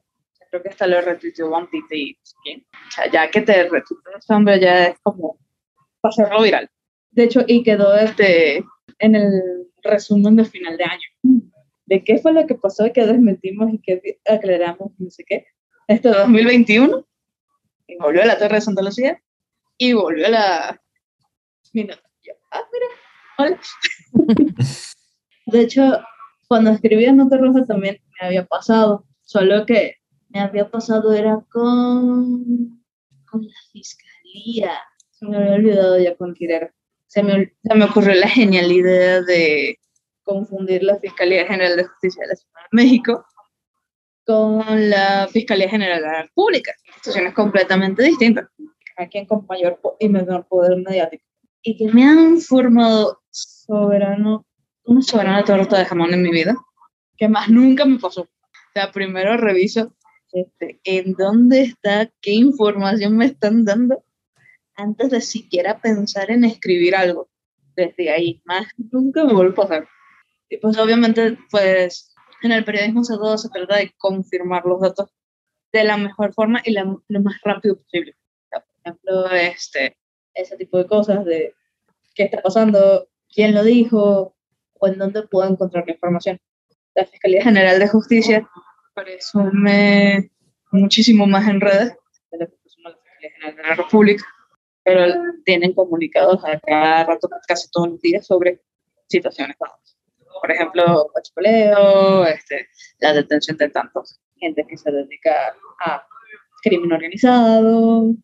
creo 0.49 0.61
que 0.61 0.69
hasta 0.69 0.87
lo 0.87 1.01
retuiteó 1.01 1.49
One 1.49 1.67
Piece 1.71 1.95
y 1.95 2.17
quién. 2.43 2.65
O 2.87 2.91
sea, 2.91 3.09
ya 3.09 3.29
que 3.31 3.41
te 3.41 3.63
retuiteó 3.63 4.17
ese 4.17 4.33
hombre 4.33 4.59
ya 4.59 4.87
es 4.87 4.99
como 4.99 5.37
para 6.01 6.09
hacerlo 6.09 6.41
viral. 6.41 6.69
De 7.17 7.23
hecho, 7.23 7.41
y 7.47 7.63
quedó 7.63 7.95
este, 7.95 8.63
en 8.99 9.15
el 9.15 9.67
resumen 9.81 10.35
de 10.35 10.45
final 10.45 10.77
de 10.77 10.83
año. 10.83 11.41
De 11.87 12.03
qué 12.03 12.19
fue 12.19 12.31
lo 12.31 12.45
que 12.45 12.53
pasó 12.53 12.85
y 12.85 12.93
que 12.93 13.07
desmentimos 13.07 13.73
y 13.73 13.79
que 13.79 14.19
aclaramos, 14.29 14.91
no 14.99 15.09
sé 15.09 15.23
qué. 15.25 15.47
Este 15.87 16.09
2021, 16.09 17.07
y 17.87 17.97
volvió 17.97 18.21
a 18.21 18.27
la 18.27 18.37
Torre 18.37 18.57
de 18.57 18.61
Santa 18.61 18.83
Lucía, 18.83 19.19
y 19.79 19.93
volvió 19.93 20.27
a 20.27 20.29
la... 20.29 20.81
Mira, 21.73 21.99
yo, 22.21 22.33
ah, 22.51 22.61
mira, 22.71 22.87
hola. 23.39 23.61
De 25.47 25.61
hecho, 25.61 25.99
cuando 26.47 26.69
escribía 26.69 27.13
Nota 27.13 27.37
Roja 27.37 27.65
también 27.65 27.97
me 28.21 28.27
había 28.27 28.45
pasado, 28.45 29.07
solo 29.23 29.65
que 29.65 29.95
me 30.29 30.41
había 30.41 30.69
pasado 30.69 31.11
era 31.13 31.43
con, 31.49 32.83
con 33.25 33.41
la 33.41 33.55
fiscalía. 33.71 34.73
Se 35.09 35.25
me 35.25 35.37
había 35.37 35.53
olvidado 35.53 35.97
ya 35.97 36.15
con 36.15 36.35
quién 36.35 36.51
era. 36.51 36.76
Se 37.07 37.23
me, 37.23 37.53
se 37.63 37.75
me 37.75 37.85
ocurrió 37.85 38.13
la 38.15 38.27
genial 38.27 38.71
idea 38.71 39.21
de 39.21 39.79
confundir 40.23 40.83
la 40.83 40.97
Fiscalía 40.99 41.47
General 41.47 41.77
de 41.77 41.85
Justicia 41.85 42.21
de 42.23 42.27
la 42.27 42.35
Ciudad 42.35 42.61
de 42.71 42.75
México 42.83 43.25
con 44.25 44.89
la 44.89 45.27
Fiscalía 45.31 45.69
General 45.69 46.01
de 46.01 46.07
la 46.07 46.21
República. 46.23 46.73
Instituciones 46.85 47.33
completamente 47.33 48.03
distintas. 48.03 48.49
A 48.97 49.07
quien 49.07 49.25
con 49.25 49.45
mayor 49.47 49.79
y 49.99 50.09
menor 50.09 50.45
poder 50.47 50.77
mediático. 50.77 51.23
Y 51.61 51.77
que 51.77 51.93
me 51.93 52.03
han 52.03 52.41
formado 52.41 53.21
soberano, 53.29 54.45
una 54.83 55.01
soberana 55.01 55.43
torta 55.43 55.77
de 55.77 55.85
jamón 55.85 56.13
en 56.13 56.23
mi 56.23 56.31
vida, 56.31 56.55
que 57.17 57.29
más 57.29 57.49
nunca 57.49 57.85
me 57.85 57.99
pasó. 57.99 58.21
O 58.23 58.71
sea, 58.73 58.91
primero 58.91 59.37
reviso 59.37 59.93
este, 60.33 60.81
en 60.83 61.13
dónde 61.13 61.61
está, 61.61 62.11
qué 62.21 62.31
información 62.31 63.15
me 63.15 63.25
están 63.25 63.63
dando, 63.63 64.03
antes 64.77 65.09
de 65.09 65.21
siquiera 65.21 65.79
pensar 65.79 66.31
en 66.31 66.43
escribir 66.45 66.95
algo. 66.95 67.29
Desde 67.75 68.09
ahí, 68.11 68.41
más 68.45 68.67
nunca 68.91 69.23
me 69.25 69.33
vuelve 69.33 69.51
a 69.51 69.55
pasar. 69.55 69.87
Y 70.49 70.57
pues 70.57 70.77
obviamente, 70.77 71.37
pues 71.51 72.13
en 72.41 72.51
el 72.51 72.63
periodismo 72.63 73.03
se 73.03 73.15
todo 73.15 73.37
se 73.37 73.49
trata 73.49 73.77
de 73.77 73.91
confirmar 73.97 74.65
los 74.65 74.79
datos 74.81 75.09
de 75.73 75.83
la 75.83 75.97
mejor 75.97 76.33
forma 76.33 76.61
y 76.63 76.71
la- 76.71 76.95
lo 77.07 77.21
más 77.21 77.35
rápido 77.43 77.75
posible. 77.77 78.15
Por 78.49 78.63
ejemplo, 78.83 79.29
este, 79.31 79.97
ese 80.33 80.55
tipo 80.57 80.77
de 80.77 80.87
cosas 80.87 81.25
de 81.25 81.53
qué 82.15 82.23
está 82.23 82.41
pasando, 82.41 83.07
quién 83.33 83.53
lo 83.53 83.63
dijo 83.63 84.35
o 84.79 84.87
en 84.87 84.97
dónde 84.97 85.23
puedo 85.23 85.49
encontrar 85.49 85.83
la 85.85 85.93
información. 85.93 86.39
La 86.95 87.05
Fiscalía 87.05 87.43
General 87.43 87.77
de 87.79 87.87
Justicia 87.89 88.47
presume 88.95 90.31
muchísimo 90.71 91.27
más 91.27 91.47
en 91.47 91.61
redes 91.61 91.95
de 92.31 92.37
lo 92.39 92.47
que 92.47 92.55
presume 92.63 92.89
la 92.91 92.95
Fiscalía 92.97 93.31
General 93.35 93.55
de 93.55 93.63
la 93.63 93.75
República, 93.75 94.25
pero 94.87 95.13
tienen 95.43 95.73
comunicados 95.73 96.41
a 96.45 96.57
cada 96.61 97.03
rato, 97.03 97.27
casi 97.45 97.69
todos 97.71 97.89
los 97.89 98.01
días, 98.01 98.25
sobre 98.25 98.61
situaciones 99.09 99.57
dadas. 99.59 99.97
Por 100.39 100.49
ejemplo, 100.49 101.11
pachipoleo, 101.13 102.25
este, 102.25 102.69
la 102.99 103.11
detención 103.11 103.57
de 103.57 103.67
tantos 103.67 104.21
gente 104.37 104.65
que 104.65 104.77
se 104.77 104.89
dedica 104.89 105.33
a 105.83 106.07
crimen 106.63 106.93
organizado, 106.93 108.15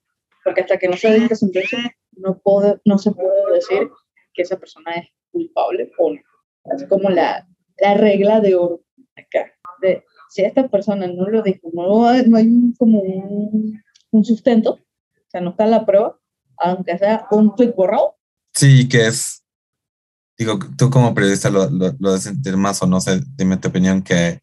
porque 0.41 0.62
hasta 0.62 0.78
que 0.78 0.88
no 0.88 0.95
se 0.95 1.12
dedica 1.12 1.34
a 1.34 1.38
sentencia, 1.38 1.80
no, 2.13 2.39
puede, 2.39 2.80
no 2.86 2.97
se 2.97 3.12
puede 3.12 3.56
decir 3.56 3.89
que 4.34 4.43
esa 4.43 4.58
persona 4.58 4.93
es 4.93 5.10
culpable 5.34 5.91
o 5.97 6.13
no. 6.13 6.21
Es 6.78 6.86
como 6.88 7.10
la, 7.10 7.45
la 7.80 7.95
regla 7.95 8.39
de 8.39 8.56
oro 8.56 8.86
acá. 9.17 9.52
De, 9.82 10.06
si 10.30 10.45
esta 10.45 10.69
persona 10.69 11.08
no 11.08 11.28
lo 11.28 11.41
dijo, 11.41 11.69
no, 11.73 12.13
no 12.23 12.38
hay 12.38 12.47
como 12.80 13.02
un, 13.02 13.84
un 14.12 14.23
sustento, 14.23 14.76
o 14.76 15.30
sea, 15.30 15.41
no 15.41 15.49
está 15.49 15.65
la 15.65 15.86
prueba, 15.86 16.17
aunque 16.57 16.97
sea 16.97 17.27
un 17.31 17.55
tweet 17.55 17.73
borrado, 17.75 18.15
Sí, 18.53 18.87
que 18.87 19.07
es, 19.07 19.43
digo, 20.37 20.59
tú 20.77 20.89
como 20.89 21.13
periodista 21.15 21.49
lo, 21.49 21.69
lo, 21.69 21.91
lo 21.99 22.13
de 22.13 22.19
sentir 22.19 22.55
más 22.55 22.81
o 22.83 22.87
no 22.87 23.01
sé, 23.01 23.21
dime 23.35 23.57
tu 23.57 23.69
opinión, 23.69 24.03
que 24.03 24.41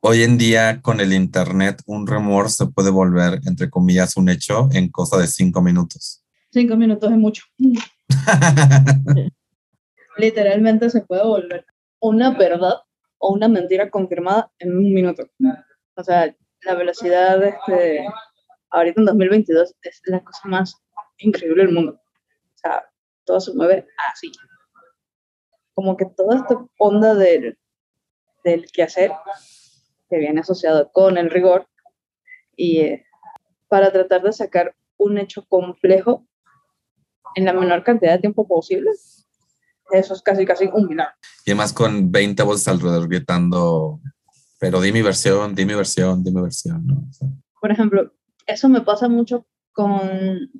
hoy 0.00 0.22
en 0.22 0.36
día 0.36 0.82
con 0.82 1.00
el 1.00 1.14
internet 1.14 1.80
un 1.86 2.06
rumor 2.06 2.50
se 2.50 2.66
puede 2.66 2.90
volver, 2.90 3.40
entre 3.46 3.70
comillas, 3.70 4.16
un 4.16 4.28
hecho 4.28 4.68
en 4.72 4.90
cosa 4.90 5.16
de 5.16 5.26
cinco 5.26 5.62
minutos. 5.62 6.22
cinco 6.50 6.76
minutos 6.76 7.10
es 7.10 7.16
mucho. 7.16 7.44
Literalmente 10.18 10.90
se 10.90 11.00
puede 11.00 11.24
volver 11.24 11.64
una 12.00 12.36
verdad 12.36 12.74
o 13.16 13.32
una 13.32 13.48
mentira 13.48 13.88
confirmada 13.88 14.52
en 14.58 14.76
un 14.76 14.92
minuto. 14.92 15.22
O 15.96 16.04
sea, 16.04 16.34
la 16.64 16.74
velocidad, 16.74 17.42
este, 17.42 18.04
ahorita 18.70 19.00
en 19.00 19.06
2022, 19.06 19.74
es 19.82 20.02
la 20.04 20.22
cosa 20.22 20.48
más 20.48 20.81
increíble 21.22 21.64
del 21.64 21.74
mundo. 21.74 21.92
O 21.92 22.56
sea, 22.56 22.84
todo 23.24 23.40
se 23.40 23.54
mueve 23.54 23.86
así. 24.10 24.30
Como 25.74 25.96
que 25.96 26.06
toda 26.06 26.36
esta 26.36 26.66
onda 26.78 27.14
del, 27.14 27.58
del 28.44 28.70
quehacer 28.70 29.12
que 30.08 30.18
viene 30.18 30.40
asociado 30.40 30.90
con 30.92 31.16
el 31.16 31.30
rigor 31.30 31.66
y 32.56 32.80
eh, 32.80 33.06
para 33.68 33.90
tratar 33.90 34.22
de 34.22 34.32
sacar 34.32 34.74
un 34.98 35.18
hecho 35.18 35.46
complejo 35.48 36.26
en 37.34 37.46
la 37.46 37.54
menor 37.54 37.82
cantidad 37.82 38.12
de 38.12 38.18
tiempo 38.18 38.46
posible, 38.46 38.90
eso 39.90 40.14
es 40.14 40.22
casi 40.22 40.44
casi 40.44 40.68
un 40.72 40.86
milagro. 40.86 41.14
y 41.46 41.50
además 41.50 41.72
con 41.72 42.12
20 42.12 42.42
voces 42.42 42.68
alrededor 42.68 43.08
gritando, 43.08 44.00
pero 44.58 44.80
di 44.80 44.92
mi 44.92 45.02
versión, 45.02 45.54
di 45.54 45.64
mi 45.64 45.74
versión, 45.74 46.22
di 46.22 46.30
mi 46.30 46.42
versión, 46.42 46.86
¿no? 46.86 47.06
O 47.08 47.12
sea, 47.12 47.28
Por 47.60 47.72
ejemplo, 47.72 48.12
eso 48.46 48.68
me 48.68 48.82
pasa 48.82 49.08
mucho 49.08 49.46
con, 49.72 50.50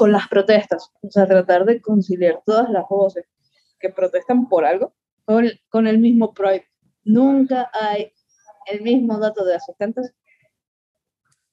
con 0.00 0.12
las 0.12 0.28
protestas, 0.28 0.90
o 1.02 1.10
sea, 1.10 1.26
tratar 1.26 1.66
de 1.66 1.78
conciliar 1.78 2.40
todas 2.46 2.70
las 2.70 2.88
voces 2.88 3.26
que 3.78 3.90
protestan 3.90 4.48
por 4.48 4.64
algo 4.64 4.94
con, 5.26 5.44
con 5.68 5.86
el 5.86 5.98
mismo 5.98 6.32
Pride. 6.32 6.64
Nunca 7.04 7.70
hay 7.74 8.10
el 8.64 8.80
mismo 8.80 9.18
dato 9.18 9.44
de 9.44 9.56
asistentes, 9.56 10.14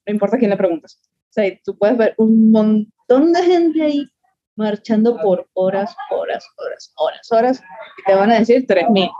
no 0.06 0.14
importa 0.14 0.38
quién 0.38 0.48
le 0.48 0.56
preguntes. 0.56 0.98
O 1.04 1.28
sea, 1.28 1.44
tú 1.62 1.76
puedes 1.76 1.98
ver 1.98 2.14
un 2.16 2.50
montón 2.50 3.34
de 3.34 3.42
gente 3.42 3.82
ahí 3.82 4.08
marchando 4.56 5.18
por 5.18 5.46
horas, 5.52 5.94
horas, 6.10 6.46
horas, 6.56 6.90
horas, 6.96 7.30
horas, 7.30 7.62
y 7.98 8.02
te 8.04 8.14
van 8.14 8.30
a 8.30 8.38
decir 8.38 8.66
3.000. 8.66 9.10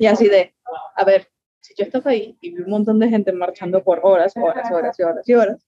Y 0.00 0.06
así 0.06 0.26
de, 0.26 0.52
a 0.96 1.04
ver, 1.04 1.28
si 1.60 1.74
yo 1.78 1.84
estaba 1.84 2.10
ahí 2.10 2.36
y 2.40 2.56
vi 2.56 2.62
un 2.62 2.70
montón 2.70 2.98
de 2.98 3.08
gente 3.08 3.32
marchando 3.32 3.84
por 3.84 4.00
horas, 4.02 4.32
horas, 4.36 4.68
horas 4.72 4.98
y 4.98 5.02
horas 5.04 5.28
y 5.28 5.34
horas, 5.34 5.64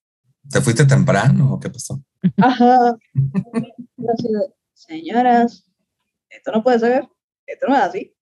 ¿Te 0.51 0.61
fuiste 0.61 0.85
temprano 0.85 1.55
o 1.55 1.61
qué 1.61 1.71
pasó? 1.71 2.01
Ajá, 2.39 2.97
señoras, 4.75 5.65
esto 6.31 6.53
no 6.53 6.63
puede 6.63 6.79
ser, 6.79 7.09
esto 7.47 7.67
no 7.69 7.77
es 7.77 7.83
así. 7.83 8.15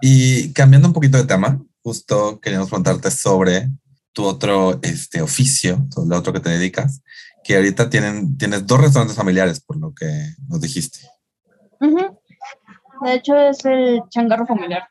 Y 0.00 0.52
cambiando 0.52 0.88
un 0.88 0.94
poquito 0.94 1.18
de 1.18 1.24
tema, 1.24 1.60
justo 1.82 2.40
queríamos 2.40 2.68
preguntarte 2.68 3.10
sobre 3.10 3.68
tu 4.12 4.24
otro 4.24 4.80
este, 4.82 5.22
oficio, 5.22 5.86
lo 6.06 6.16
otro 6.16 6.32
que 6.32 6.40
te 6.40 6.50
dedicas, 6.50 7.02
que 7.42 7.56
ahorita 7.56 7.88
tienen, 7.88 8.36
tienes 8.36 8.66
dos 8.66 8.80
restaurantes 8.80 9.16
familiares, 9.16 9.60
por 9.60 9.78
lo 9.78 9.94
que 9.94 10.06
nos 10.48 10.60
dijiste. 10.60 11.00
Ujú. 11.80 12.18
De 13.04 13.14
hecho, 13.14 13.36
es 13.36 13.64
el 13.64 14.02
changarro 14.10 14.46
familiar. 14.46 14.88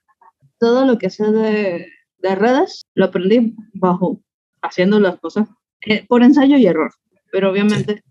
Todo 0.60 0.86
lo 0.86 0.98
que 0.98 1.10
sé 1.10 1.32
de, 1.32 1.88
de 2.18 2.36
redes 2.36 2.86
lo 2.94 3.06
aprendí 3.06 3.56
bajo 3.74 4.22
haciendo 4.62 5.00
las 5.00 5.20
cosas 5.20 5.48
eh, 5.86 6.06
por 6.08 6.24
ensayo 6.24 6.58
y 6.58 6.66
error. 6.66 6.94
Pero 7.32 7.52
obviamente 7.52 8.04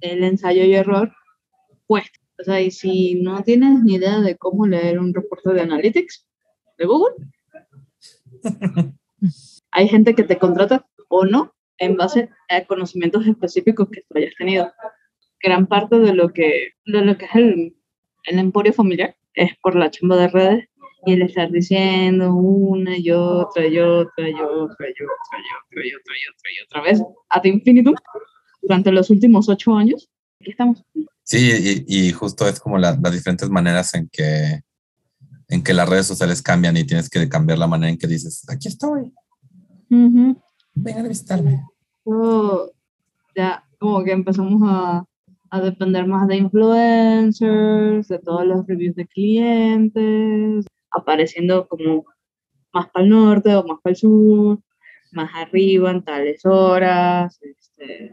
el 0.00 0.24
ensayo 0.24 0.64
y 0.64 0.74
error 0.74 1.12
cuesta. 1.86 2.18
O 2.38 2.44
sea, 2.44 2.60
y 2.60 2.70
si 2.70 3.16
no 3.16 3.42
tienes 3.42 3.82
ni 3.82 3.94
idea 3.94 4.20
de 4.20 4.36
cómo 4.36 4.66
leer 4.66 4.98
un 4.98 5.12
reporte 5.12 5.52
de 5.52 5.60
Analytics 5.60 6.26
de 6.78 6.86
Google, 6.86 7.14
hay 9.72 9.88
gente 9.88 10.14
que 10.14 10.24
te 10.24 10.38
contrata 10.38 10.86
o 11.08 11.24
no 11.24 11.54
en 11.78 11.96
base 11.96 12.30
a 12.48 12.64
conocimientos 12.64 13.26
específicos 13.26 13.88
que 13.90 14.02
tú 14.02 14.18
hayas 14.18 14.34
tenido. 14.38 14.72
gran 15.42 15.66
parte 15.66 15.98
de 15.98 16.14
lo 16.14 16.32
que, 16.32 16.74
de 16.86 17.00
lo 17.02 17.16
que 17.16 17.24
es 17.26 17.34
el, 17.34 17.76
el 18.24 18.38
emporio 18.38 18.72
familiar 18.72 19.16
es 19.34 19.52
por 19.62 19.74
la 19.74 19.90
chamba 19.90 20.16
de 20.16 20.28
redes 20.28 20.68
y 21.06 21.14
el 21.14 21.22
estar 21.22 21.50
diciendo 21.50 22.34
una 22.34 22.96
y 22.96 23.10
otra 23.10 23.66
y 23.66 23.78
otra 23.78 24.28
y 24.28 24.34
otra 24.34 24.38
y 24.38 24.42
otra 24.42 24.88
y 24.88 24.92
otra 24.92 25.84
y 25.84 25.94
otra 25.94 26.14
y 26.14 26.24
otra 26.28 26.50
y 26.50 26.64
otra 26.64 26.82
vez 26.82 27.02
ad 27.30 27.44
infinitum 27.44 27.94
durante 28.62 28.92
los 28.92 29.10
últimos 29.10 29.48
ocho 29.48 29.74
años. 29.76 30.08
Aquí 30.40 30.50
estamos. 30.50 30.82
Sí, 31.22 31.84
y, 31.88 32.08
y 32.08 32.12
justo 32.12 32.46
es 32.48 32.58
como 32.60 32.78
la- 32.78 32.98
las 33.00 33.12
diferentes 33.12 33.48
maneras 33.50 33.94
en 33.94 34.08
que, 34.10 34.60
en 35.48 35.62
que 35.62 35.74
las 35.74 35.88
redes 35.88 36.06
sociales 36.06 36.42
cambian 36.42 36.76
y 36.76 36.84
tienes 36.84 37.08
que 37.08 37.28
cambiar 37.28 37.58
la 37.58 37.66
manera 37.66 37.90
en 37.90 37.98
que 37.98 38.06
dices, 38.06 38.44
aquí 38.48 38.68
estoy, 38.68 39.12
Ujú. 39.90 40.36
vengan 40.74 41.04
a 41.06 41.08
visitarme. 41.08 41.64
Ya 43.36 43.64
como 43.78 44.02
que 44.04 44.12
empezamos 44.12 44.60
a, 44.64 45.04
a 45.50 45.60
depender 45.60 46.06
más 46.06 46.26
de 46.28 46.36
influencers, 46.36 48.08
de 48.08 48.18
todos 48.18 48.44
los 48.46 48.66
reviews 48.66 48.96
de 48.96 49.06
clientes, 49.06 50.66
apareciendo 50.90 51.66
como 51.68 52.04
más 52.72 52.88
para 52.90 53.04
el 53.04 53.10
norte 53.10 53.54
o 53.54 53.64
más 53.64 53.78
para 53.82 53.92
el 53.92 53.96
sur, 53.96 54.58
más 55.12 55.30
arriba 55.34 55.90
en 55.90 56.02
tales 56.04 56.44
horas. 56.44 57.38
Este, 57.42 58.10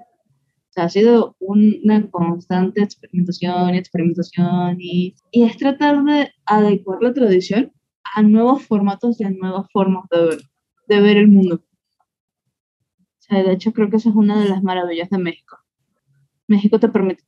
sea, 0.78 0.86
ha 0.86 0.90
sido 0.90 1.36
una 1.40 2.10
constante 2.10 2.84
experimentación 2.84 3.74
y 3.74 3.78
experimentación 3.78 4.78
y, 4.80 5.16
y 5.32 5.44
es 5.44 5.58
tratar 5.58 6.04
de 6.04 6.32
adecuar 6.46 7.02
la 7.02 7.14
tradición 7.14 7.72
a 8.16 8.22
nuevos 8.22 8.64
formatos 8.64 9.20
y 9.20 9.24
a 9.24 9.32
nuevas 9.32 9.68
formas 9.72 10.06
de 10.12 10.26
ver, 10.26 10.40
de 10.88 11.02
ver 11.02 11.18
el 11.18 11.28
mundo. 11.28 11.64
O 12.00 13.20
sea, 13.20 13.44
de 13.44 13.54
hecho, 13.54 13.74
creo 13.74 13.90
que 13.90 13.98
esa 13.98 14.10
es 14.10 14.16
una 14.16 14.42
de 14.42 14.50
las 14.50 14.64
maravillas 14.64 15.10
de 15.10 15.18
México. 15.18 15.58
México 16.48 16.80
te 16.80 16.88
permite 16.88 17.24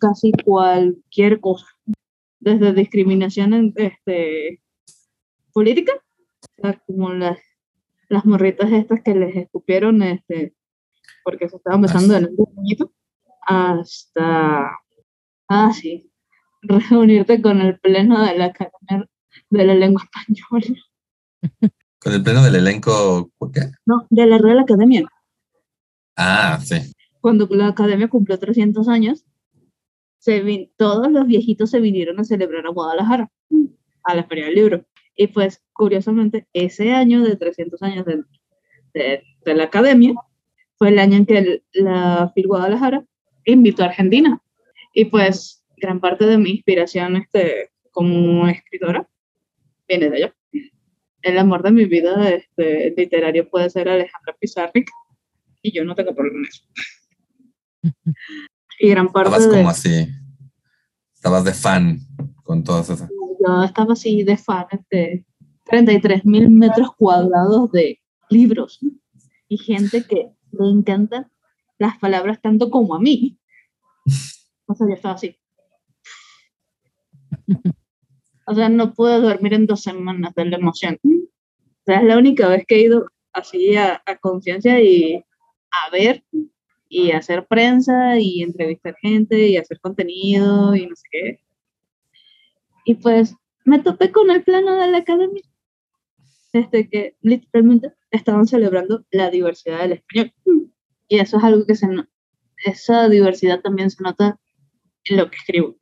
casi 0.00 0.32
cualquier 0.44 1.38
cosa, 1.40 1.66
desde 2.40 2.72
discriminación 2.72 3.72
este, 3.76 4.60
política, 5.52 5.92
o 6.58 6.62
sea, 6.62 6.82
como 6.86 7.10
las, 7.10 7.38
las 8.08 8.24
morritas 8.24 8.72
estas 8.72 9.02
que 9.02 9.14
les 9.14 9.36
escupieron 9.36 10.02
este, 10.02 10.54
porque 11.24 11.48
se 11.48 11.56
estaban 11.56 11.82
besando 11.82 12.16
en 12.16 12.24
el 12.24 12.34
puñito, 12.34 12.92
hasta, 13.42 14.70
ah, 15.48 15.72
sí, 15.72 16.10
reunirte 16.62 17.40
con 17.42 17.60
el 17.60 17.78
pleno 17.78 18.24
de 18.24 18.36
la 18.38 18.46
Academia 18.46 19.08
de 19.50 19.64
la 19.64 19.74
Lengua 19.74 20.02
Española, 20.04 20.80
Con 21.98 22.12
el 22.12 22.22
pleno 22.22 22.42
del 22.44 22.54
elenco, 22.56 23.30
¿qué? 23.52 23.62
no, 23.84 24.06
de 24.10 24.26
la 24.26 24.38
Real 24.38 24.58
Academia. 24.60 25.08
Ah, 26.16 26.58
sí. 26.62 26.76
cuando 27.20 27.46
la 27.50 27.68
academia 27.68 28.08
cumplió 28.08 28.38
300 28.38 28.86
años, 28.88 29.24
se 30.18 30.42
vin- 30.44 30.70
todos 30.76 31.10
los 31.10 31.26
viejitos 31.26 31.70
se 31.70 31.80
vinieron 31.80 32.20
a 32.20 32.24
celebrar 32.24 32.64
a 32.66 32.70
Guadalajara, 32.70 33.30
a 34.04 34.14
la 34.14 34.24
Feria 34.24 34.46
del 34.46 34.54
Libro. 34.54 34.86
Y 35.16 35.28
pues, 35.28 35.62
curiosamente, 35.72 36.46
ese 36.52 36.92
año 36.92 37.22
de 37.22 37.36
300 37.36 37.82
años 37.82 38.04
de, 38.06 38.22
de- 38.94 39.22
de 39.44 39.54
la 39.54 39.64
academia 39.64 40.14
fue 40.78 40.88
el 40.88 40.98
año 40.98 41.16
en 41.16 41.26
que 41.26 41.38
el- 41.38 41.64
la 41.72 42.30
FIL 42.34 42.46
Guadalajara 42.46 43.04
invitó 43.44 43.82
a 43.82 43.86
Argentina. 43.86 44.40
Y 44.92 45.06
pues, 45.06 45.64
gran 45.76 46.00
parte 46.00 46.26
de 46.26 46.38
mi 46.38 46.50
inspiración 46.50 47.16
este, 47.16 47.70
como 47.90 48.46
escritora 48.48 49.08
viene 49.88 50.10
de 50.10 50.16
allá. 50.16 50.34
El 51.22 51.38
amor 51.38 51.62
de 51.62 51.72
mi 51.72 51.84
vida 51.86 52.30
este, 52.30 52.94
literario 52.96 53.48
puede 53.48 53.68
ser 53.70 53.88
Alejandra 53.88 54.36
Pizarnik, 54.38 54.88
y 55.62 55.72
yo 55.72 55.84
no 55.84 55.94
tengo 55.94 56.14
problema 56.14 56.38
en 56.40 56.46
eso. 56.46 56.64
Y 58.78 58.90
gran 58.90 59.10
parte 59.10 59.30
Estabas 59.30 59.50
de... 59.50 59.56
como 59.56 59.70
así. 59.70 60.08
Estabas 61.14 61.44
de 61.44 61.54
fan 61.54 61.98
con 62.42 62.62
todas 62.62 62.90
esas. 62.90 63.08
Yo 63.08 63.64
estaba 63.64 63.94
así 63.94 64.22
de 64.22 64.36
fan 64.36 64.66
de 64.90 65.24
33 65.64 66.26
mil 66.26 66.50
metros 66.50 66.94
cuadrados 66.94 67.72
de 67.72 67.98
libros 68.28 68.78
y 69.48 69.56
gente 69.56 70.04
que 70.04 70.28
le 70.64 70.70
encantan 70.70 71.30
las 71.78 71.98
palabras 71.98 72.40
tanto 72.40 72.70
como 72.70 72.94
a 72.94 73.00
mí. 73.00 73.38
O 74.66 74.74
sea, 74.74 74.86
yo 74.88 74.94
estaba 74.94 75.14
así. 75.14 75.36
O 78.46 78.54
sea, 78.54 78.68
no 78.68 78.94
pude 78.94 79.20
dormir 79.20 79.54
en 79.54 79.66
dos 79.66 79.82
semanas 79.82 80.34
de 80.34 80.44
la 80.44 80.56
emoción. 80.56 80.98
O 81.04 81.84
sea, 81.84 81.98
es 81.98 82.04
la 82.04 82.16
única 82.16 82.48
vez 82.48 82.64
que 82.66 82.76
he 82.76 82.82
ido 82.82 83.06
así 83.32 83.76
a, 83.76 84.02
a 84.06 84.16
conciencia 84.16 84.80
y 84.80 85.24
a 85.70 85.90
ver 85.90 86.24
y 86.88 87.10
hacer 87.10 87.46
prensa 87.46 88.18
y 88.18 88.42
entrevistar 88.42 88.96
gente 89.00 89.48
y 89.48 89.56
hacer 89.56 89.80
contenido 89.80 90.74
y 90.74 90.86
no 90.86 90.96
sé 90.96 91.08
qué. 91.10 91.40
Y 92.84 92.94
pues 92.94 93.34
me 93.64 93.80
topé 93.80 94.12
con 94.12 94.30
el 94.30 94.44
plano 94.44 94.76
de 94.76 94.90
la 94.90 94.98
academia. 94.98 95.42
Este 96.52 96.88
que 96.88 97.16
literalmente 97.20 97.92
estaban 98.10 98.46
celebrando 98.46 99.04
la 99.10 99.30
diversidad 99.30 99.80
del 99.80 99.92
español. 99.92 100.32
Y 101.08 101.18
eso 101.18 101.38
es 101.38 101.44
algo 101.44 101.66
que 101.66 101.74
se 101.74 101.86
esa 102.64 103.08
diversidad 103.08 103.60
también 103.60 103.90
se 103.90 104.02
nota 104.02 104.38
en 105.04 105.16
lo 105.16 105.30
que 105.30 105.36
escribo. 105.36 105.76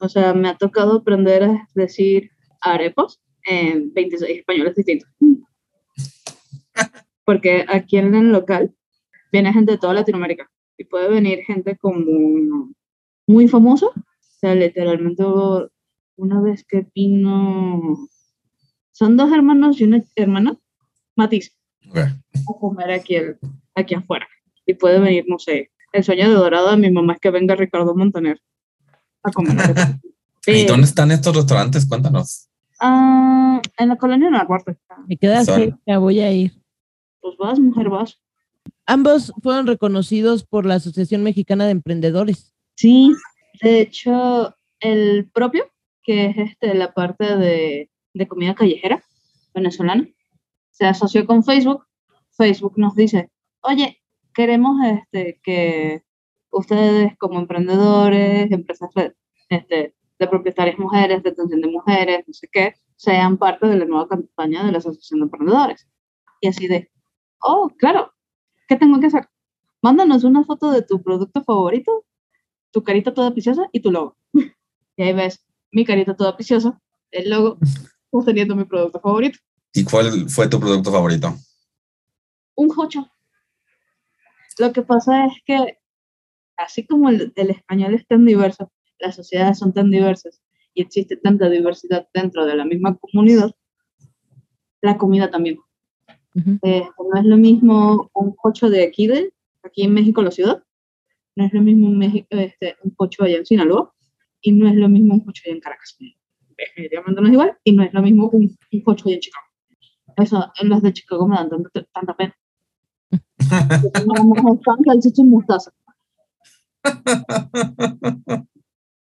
O 0.00 0.08
sea, 0.08 0.34
me 0.34 0.48
ha 0.48 0.56
tocado 0.56 0.98
aprender 0.98 1.44
a 1.44 1.68
decir 1.74 2.30
arepas 2.60 3.20
en 3.44 3.92
26 3.92 4.38
españoles 4.38 4.74
distintos. 4.74 5.08
Porque 7.24 7.64
aquí 7.68 7.98
en 7.98 8.14
el 8.14 8.32
local 8.32 8.74
viene 9.32 9.52
gente 9.52 9.72
de 9.72 9.78
toda 9.78 9.94
Latinoamérica 9.94 10.50
y 10.76 10.84
puede 10.84 11.08
venir 11.08 11.44
gente 11.44 11.76
como 11.76 12.74
muy 13.26 13.48
famosa. 13.48 13.86
O 13.86 14.38
sea, 14.40 14.54
literalmente 14.54 15.24
una 16.16 16.40
vez 16.40 16.64
que 16.64 16.86
vino, 16.94 18.08
son 18.92 19.16
dos 19.16 19.32
hermanos 19.32 19.80
y 19.80 19.84
una 19.84 20.02
hermana, 20.16 20.58
Matiz, 21.16 21.56
Ok. 21.94 22.56
a 22.56 22.58
comer 22.60 22.90
aquí, 22.90 23.14
el- 23.16 23.38
aquí 23.74 23.94
afuera. 23.94 24.26
Y 24.66 24.74
puede 24.74 24.98
venir, 24.98 25.24
no 25.28 25.38
sé, 25.38 25.70
el 25.92 26.04
sueño 26.04 26.28
de 26.28 26.34
dorado 26.34 26.70
de 26.70 26.76
mi 26.76 26.90
mamá 26.90 27.14
es 27.14 27.20
que 27.20 27.30
venga 27.30 27.54
Ricardo 27.54 27.94
Montaner 27.94 28.40
a 29.22 29.30
comer. 29.30 29.54
¿Y 30.46 30.64
dónde 30.66 30.86
están 30.86 31.10
estos 31.10 31.34
restaurantes? 31.36 31.86
Cuéntanos. 31.86 32.48
ah, 32.80 33.60
en 33.78 33.88
la 33.88 33.96
colonia 33.96 34.28
Narvarte. 34.30 34.76
Me 35.06 35.16
queda 35.16 35.44
cerca, 35.44 35.98
voy 35.98 36.20
a 36.20 36.30
ir. 36.32 36.52
Pues 37.20 37.36
vas, 37.38 37.58
mujer, 37.58 37.88
vas. 37.88 38.20
Ambos 38.86 39.32
fueron 39.42 39.66
reconocidos 39.66 40.44
por 40.44 40.66
la 40.66 40.74
Asociación 40.74 41.22
Mexicana 41.22 41.64
de 41.64 41.70
Emprendedores. 41.72 42.52
Sí, 42.76 43.14
de 43.62 43.80
hecho, 43.80 44.54
el 44.80 45.30
propio, 45.32 45.70
que 46.02 46.26
es 46.26 46.36
este, 46.36 46.74
la 46.74 46.92
parte 46.92 47.36
de, 47.36 47.90
de 48.12 48.28
comida 48.28 48.54
callejera 48.54 49.02
venezolana, 49.54 50.06
se 50.74 50.86
asoció 50.86 51.24
con 51.26 51.42
Facebook. 51.42 51.86
Facebook 52.32 52.74
nos 52.76 52.94
dice, 52.94 53.30
oye, 53.62 54.02
queremos 54.34 54.76
este, 54.84 55.40
que 55.42 56.02
ustedes 56.50 57.16
como 57.18 57.38
emprendedores, 57.38 58.50
empresas 58.52 58.90
de, 58.94 59.14
este, 59.48 59.94
de 60.18 60.26
propietarias 60.28 60.78
mujeres, 60.78 61.22
de 61.22 61.30
atención 61.30 61.60
de 61.60 61.68
mujeres, 61.68 62.24
no 62.26 62.34
sé 62.34 62.48
qué, 62.52 62.74
sean 62.96 63.38
parte 63.38 63.66
de 63.66 63.78
la 63.78 63.84
nueva 63.84 64.08
campaña 64.08 64.64
de 64.64 64.72
la 64.72 64.78
Asociación 64.78 65.20
de 65.20 65.24
Emprendedores. 65.24 65.88
Y 66.40 66.48
así 66.48 66.68
de, 66.68 66.90
oh, 67.40 67.70
claro, 67.78 68.12
¿qué 68.68 68.76
tengo 68.76 69.00
que 69.00 69.06
hacer? 69.06 69.28
Mándanos 69.80 70.24
una 70.24 70.44
foto 70.44 70.70
de 70.70 70.82
tu 70.82 71.02
producto 71.02 71.42
favorito 71.44 72.04
tu 72.74 72.82
carita 72.82 73.14
toda 73.14 73.30
preciosa 73.30 73.68
y 73.72 73.80
tu 73.80 73.90
logo. 73.90 74.16
Y 74.96 75.02
ahí 75.02 75.12
ves 75.12 75.44
mi 75.72 75.84
carita 75.84 76.14
toda 76.14 76.36
preciosa, 76.36 76.80
el 77.10 77.28
logo, 77.30 77.58
sosteniendo 78.12 78.54
mi 78.54 78.64
producto 78.64 79.00
favorito. 79.00 79.40
¿Y 79.74 79.84
cuál 79.84 80.30
fue 80.30 80.48
tu 80.48 80.60
producto 80.60 80.92
favorito? 80.92 81.34
Un 82.54 82.68
jocho. 82.68 83.10
Lo 84.58 84.72
que 84.72 84.82
pasa 84.82 85.26
es 85.26 85.32
que, 85.44 85.78
así 86.56 86.86
como 86.86 87.08
el, 87.08 87.32
el 87.34 87.50
español 87.50 87.94
es 87.94 88.06
tan 88.06 88.24
diverso, 88.24 88.70
las 89.00 89.16
sociedades 89.16 89.58
son 89.58 89.72
tan 89.72 89.90
diversas 89.90 90.40
y 90.74 90.82
existe 90.82 91.16
tanta 91.16 91.48
diversidad 91.48 92.08
dentro 92.14 92.46
de 92.46 92.54
la 92.54 92.64
misma 92.64 92.96
comunidad, 92.96 93.50
la 94.80 94.96
comida 94.96 95.30
también. 95.30 95.58
Ujú. 96.36 96.58
Eh, 96.62 96.86
no 96.98 97.20
es 97.20 97.24
lo 97.24 97.36
mismo 97.36 98.10
un 98.14 98.34
cocho 98.36 98.70
de 98.70 98.84
aquí, 98.84 99.08
de, 99.08 99.32
aquí 99.64 99.82
en 99.82 99.92
México, 99.92 100.22
la 100.22 100.30
ciudad, 100.30 100.62
no 101.34 101.46
es 101.46 101.52
lo 101.52 101.62
mismo 101.62 101.88
un, 101.88 101.98
México, 101.98 102.28
este, 102.30 102.76
un 102.82 102.90
cocho 102.90 103.24
allá 103.24 103.38
en 103.38 103.46
Sinaloa, 103.46 103.92
y 104.40 104.52
no 104.52 104.68
es 104.68 104.74
lo 104.76 104.88
mismo 104.88 105.14
un 105.14 105.20
cocho 105.20 105.42
allá 105.46 105.54
en 105.54 105.60
Caracas. 105.60 105.96
Definitivamente 106.56 107.20
no 107.20 107.26
es 107.26 107.32
igual, 107.32 107.58
y 107.64 107.72
no 107.72 107.82
es 107.82 107.92
lo 107.92 108.02
mismo 108.02 108.28
un, 108.28 108.56
un 108.72 108.80
cocho 108.82 109.04
allá 109.06 109.16
en 109.16 109.20
Chicago. 109.20 109.43
Eso, 110.16 110.52
los 110.62 110.82
de 110.82 110.92
Chicago 110.92 111.26
me 111.28 111.36
dan 111.36 111.48
tanta, 111.50 111.84
tanta 111.92 112.16
pena. 112.16 112.34
Salchicha 114.86 115.22
y 115.22 115.24
mostaza. 115.24 115.72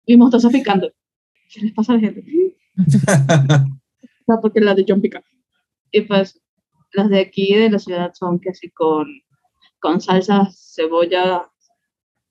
Y 0.05 0.17
mostaza 0.17 0.49
picante. 0.49 0.93
¿Qué 1.49 1.61
les 1.61 1.73
pasa 1.73 1.93
a 1.93 1.95
la 1.95 2.01
gente? 2.01 2.23
O 2.77 4.25
sea, 4.25 4.41
porque 4.41 4.61
las 4.61 4.75
de 4.75 4.85
John 4.87 5.01
pica. 5.01 5.23
Y 5.91 6.01
pues 6.01 6.41
las 6.93 7.09
de 7.09 7.19
aquí 7.19 7.53
de 7.55 7.69
la 7.69 7.79
ciudad 7.79 8.11
son 8.13 8.39
que 8.39 8.49
así 8.49 8.69
con, 8.71 9.07
con 9.79 10.01
salsa, 10.01 10.49
cebolla, 10.51 11.49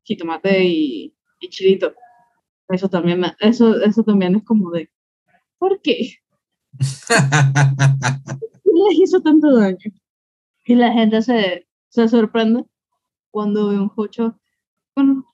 jitomate 0.04 0.64
y 0.64 1.14
y 1.40 1.48
chilito. 1.50 1.94
Eso 2.68 2.88
también, 2.88 3.20
me- 3.20 3.34
eso, 3.40 3.80
eso 3.82 4.02
también 4.02 4.34
es 4.36 4.44
como 4.44 4.70
de, 4.70 4.90
¿por 5.58 5.80
qué? 5.82 6.18
¿Qué 8.64 8.70
les 8.72 8.98
hizo 9.00 9.20
tanto 9.20 9.54
daño? 9.54 9.78
Y 10.66 10.74
la 10.74 10.92
gente 10.92 11.22
se, 11.22 11.66
se 11.88 12.08
sorprende 12.08 12.64
cuando 13.30 13.68
ve 13.68 13.78
un 13.78 13.88
jocho 13.88 14.38
con, 14.94 15.24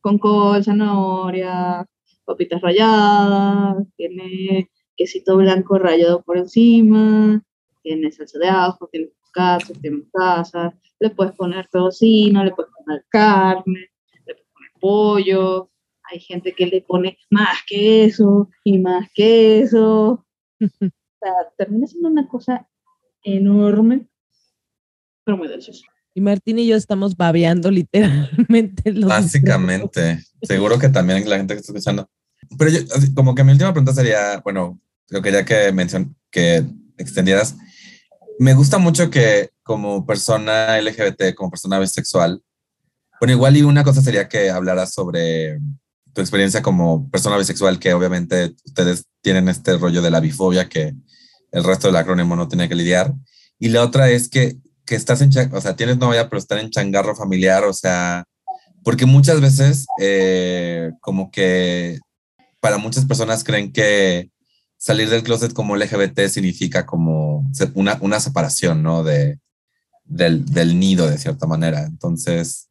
con 0.00 0.18
col, 0.18 0.64
zanahoria, 0.64 1.86
papitas 2.24 2.60
ralladas, 2.60 3.86
tiene 3.96 4.70
quesito 4.96 5.36
blanco 5.36 5.78
rallado 5.78 6.22
por 6.22 6.38
encima, 6.38 7.42
tiene 7.82 8.10
salsa 8.10 8.38
de 8.38 8.48
ajo, 8.48 8.88
tiene 8.90 9.10
cacho, 9.32 9.72
tiene 9.80 9.98
mostaza, 9.98 10.72
le 10.98 11.10
puedes 11.10 11.34
poner 11.34 11.68
tocino, 11.68 12.42
le 12.42 12.52
puedes 12.52 12.72
poner 12.72 13.04
carne, 13.08 13.90
le 14.26 14.34
puedes 14.34 14.42
poner 14.52 14.70
pollo, 14.80 15.70
hay 16.10 16.20
gente 16.20 16.52
que 16.52 16.66
le 16.66 16.80
pone 16.82 17.18
más 17.30 17.58
queso 17.66 18.48
y 18.64 18.78
más 18.78 19.08
queso. 19.14 20.25
O 20.60 21.18
sea, 21.20 21.32
termina 21.56 21.86
siendo 21.86 22.08
una 22.08 22.28
cosa 22.28 22.68
enorme, 23.22 24.08
pero 25.24 25.36
muy 25.36 25.48
deliciosa. 25.48 25.82
Y 26.14 26.20
Martín 26.20 26.58
y 26.58 26.66
yo 26.66 26.76
estamos 26.76 27.16
babeando 27.16 27.70
literalmente 27.70 28.92
los 28.92 29.08
Básicamente, 29.08 30.24
seguro 30.42 30.78
que 30.78 30.88
también 30.88 31.28
la 31.28 31.36
gente 31.36 31.54
que 31.54 31.60
está 31.60 31.72
escuchando. 31.72 32.08
Pero 32.58 32.70
yo, 32.70 32.80
como 33.14 33.34
que 33.34 33.44
mi 33.44 33.52
última 33.52 33.72
pregunta 33.72 33.92
sería, 33.92 34.40
bueno, 34.44 34.80
yo 35.08 35.20
quería 35.20 35.44
que 35.44 35.72
mencion 35.72 36.16
que 36.30 36.64
extendieras. 36.96 37.56
Me 38.38 38.54
gusta 38.54 38.78
mucho 38.78 39.10
que 39.10 39.50
como 39.62 40.06
persona 40.06 40.80
LGBT, 40.80 41.34
como 41.34 41.50
persona 41.50 41.78
bisexual, 41.78 42.42
bueno, 43.20 43.32
igual 43.32 43.56
y 43.56 43.62
una 43.62 43.84
cosa 43.84 44.02
sería 44.02 44.28
que 44.28 44.50
hablaras 44.50 44.92
sobre 44.92 45.58
tu 46.16 46.22
experiencia 46.22 46.62
como 46.62 47.10
persona 47.10 47.36
bisexual, 47.36 47.78
que 47.78 47.92
obviamente 47.92 48.56
ustedes 48.64 49.04
tienen 49.20 49.50
este 49.50 49.76
rollo 49.76 50.00
de 50.00 50.10
la 50.10 50.20
bifobia 50.20 50.66
que 50.66 50.94
el 51.52 51.62
resto 51.62 51.88
del 51.88 51.96
acrónimo 51.96 52.34
no 52.34 52.48
tiene 52.48 52.70
que 52.70 52.74
lidiar. 52.74 53.12
Y 53.58 53.68
la 53.68 53.82
otra 53.82 54.08
es 54.08 54.30
que, 54.30 54.56
que 54.86 54.94
estás 54.94 55.20
en, 55.20 55.30
o 55.52 55.60
sea, 55.60 55.76
tienes 55.76 55.98
novia, 55.98 56.30
pero 56.30 56.38
están 56.38 56.60
en 56.60 56.70
changarro 56.70 57.14
familiar, 57.14 57.64
o 57.64 57.74
sea, 57.74 58.24
porque 58.82 59.04
muchas 59.04 59.42
veces 59.42 59.84
eh, 60.00 60.90
como 61.02 61.30
que 61.30 61.98
para 62.60 62.78
muchas 62.78 63.04
personas 63.04 63.44
creen 63.44 63.70
que 63.70 64.30
salir 64.78 65.10
del 65.10 65.22
closet 65.22 65.52
como 65.52 65.76
LGBT 65.76 66.28
significa 66.28 66.86
como 66.86 67.46
una, 67.74 67.98
una 68.00 68.20
separación, 68.20 68.82
¿no? 68.82 69.04
De, 69.04 69.38
del, 70.06 70.46
del 70.46 70.78
nido, 70.78 71.10
de 71.10 71.18
cierta 71.18 71.46
manera. 71.46 71.84
Entonces, 71.84 72.70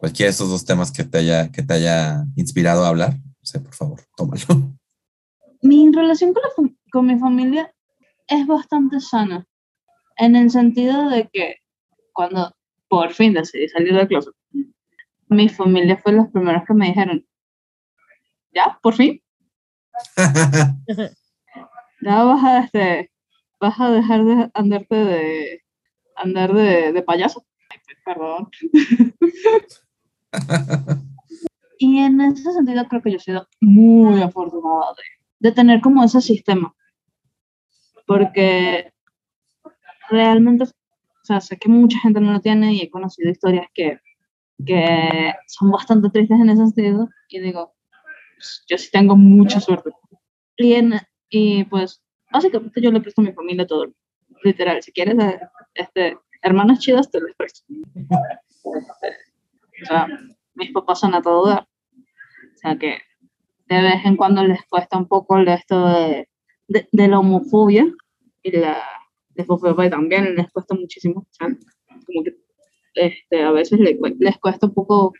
cualquiera 0.00 0.28
de 0.28 0.30
esos 0.30 0.48
dos 0.48 0.64
temas 0.64 0.90
que 0.90 1.04
te 1.04 1.18
haya, 1.18 1.52
que 1.52 1.62
te 1.62 1.74
haya 1.74 2.24
inspirado 2.34 2.84
a 2.84 2.88
hablar, 2.88 3.16
no 3.18 3.44
sé, 3.44 3.60
por 3.60 3.74
favor, 3.74 4.00
tómalo. 4.16 4.40
Mi 5.62 5.92
relación 5.92 6.32
con, 6.32 6.42
la 6.42 6.72
con 6.90 7.06
mi 7.06 7.18
familia 7.18 7.70
es 8.26 8.46
bastante 8.46 8.98
sana, 8.98 9.46
en 10.16 10.36
el 10.36 10.50
sentido 10.50 11.10
de 11.10 11.28
que 11.30 11.56
cuando 12.14 12.56
por 12.88 13.12
fin 13.12 13.34
decidí 13.34 13.68
salir 13.68 13.94
del 13.94 14.08
closet, 14.08 14.32
mi 15.28 15.50
familia 15.50 15.98
fue 15.98 16.12
los 16.12 16.28
primeros 16.28 16.62
que 16.66 16.72
me 16.72 16.86
dijeron, 16.86 17.26
ya, 18.54 18.78
por 18.82 18.94
fin, 18.94 19.22
ya 22.00 22.24
vas 22.24 22.42
a, 22.42 22.60
este, 22.60 23.12
vas 23.60 23.78
a 23.78 23.90
dejar 23.90 24.24
de 24.24 24.50
andarte 24.54 24.96
de, 24.96 25.62
andar 26.16 26.54
de, 26.54 26.92
de 26.92 27.02
payaso. 27.02 27.44
Ay, 27.68 27.78
Perdón. 28.02 28.48
Y 31.78 31.98
en 31.98 32.20
ese 32.20 32.52
sentido 32.52 32.86
creo 32.88 33.02
que 33.02 33.10
yo 33.10 33.16
he 33.16 33.20
sido 33.20 33.48
muy 33.60 34.20
afortunada 34.22 34.92
de, 34.96 35.48
de 35.48 35.54
tener 35.54 35.80
como 35.80 36.04
ese 36.04 36.20
sistema. 36.20 36.74
Porque 38.06 38.92
realmente, 40.10 40.64
o 40.64 40.68
sea, 41.24 41.40
sé 41.40 41.56
que 41.58 41.68
mucha 41.68 41.98
gente 42.00 42.20
no 42.20 42.32
lo 42.32 42.40
tiene 42.40 42.74
y 42.74 42.80
he 42.82 42.90
conocido 42.90 43.30
historias 43.30 43.66
que, 43.74 43.98
que 44.66 45.32
son 45.46 45.70
bastante 45.70 46.10
tristes 46.10 46.40
en 46.40 46.50
ese 46.50 46.66
sentido. 46.66 47.08
Y 47.28 47.40
digo, 47.40 47.74
pues, 48.36 48.64
yo 48.68 48.78
sí 48.78 48.90
tengo 48.90 49.16
mucha 49.16 49.60
suerte. 49.60 49.90
Y, 50.56 50.74
en- 50.74 51.00
y 51.30 51.64
pues, 51.64 52.02
básicamente 52.32 52.80
yo 52.82 52.90
le 52.92 53.00
presto 53.00 53.22
a 53.22 53.24
mi 53.24 53.32
familia 53.32 53.66
todo. 53.66 53.86
Literal, 54.42 54.82
si 54.82 54.92
quieres, 54.92 55.18
eh, 55.18 55.40
este, 55.74 56.18
hermanas 56.42 56.80
chidas, 56.80 57.10
te 57.10 57.20
les 57.20 57.34
presto. 57.36 57.64
O 59.82 59.86
sea, 59.86 60.06
mis 60.54 60.72
papás 60.72 61.00
son 61.00 61.14
a 61.14 61.22
todo 61.22 61.46
dar. 61.46 61.62
O 61.62 62.58
sea 62.58 62.78
que 62.78 62.98
de 63.68 63.82
vez 63.82 64.04
en 64.04 64.16
cuando 64.16 64.44
les 64.44 64.64
cuesta 64.66 64.98
un 64.98 65.06
poco 65.06 65.38
esto 65.38 65.88
de, 65.88 66.28
de, 66.68 66.88
de 66.90 67.08
la 67.08 67.20
homofobia 67.20 67.86
y 68.42 68.50
la 68.50 68.82
lesbofobia 69.34 69.90
también 69.90 70.34
les 70.34 70.50
cuesta 70.50 70.74
muchísimo. 70.74 71.20
O 71.20 71.28
sea, 71.30 71.48
como 72.06 72.24
que 72.24 72.36
este, 72.94 73.42
a 73.42 73.52
veces 73.52 73.78
les, 73.78 73.96
les 74.18 74.38
cuesta 74.38 74.66
un 74.66 74.74
poco 74.74 75.12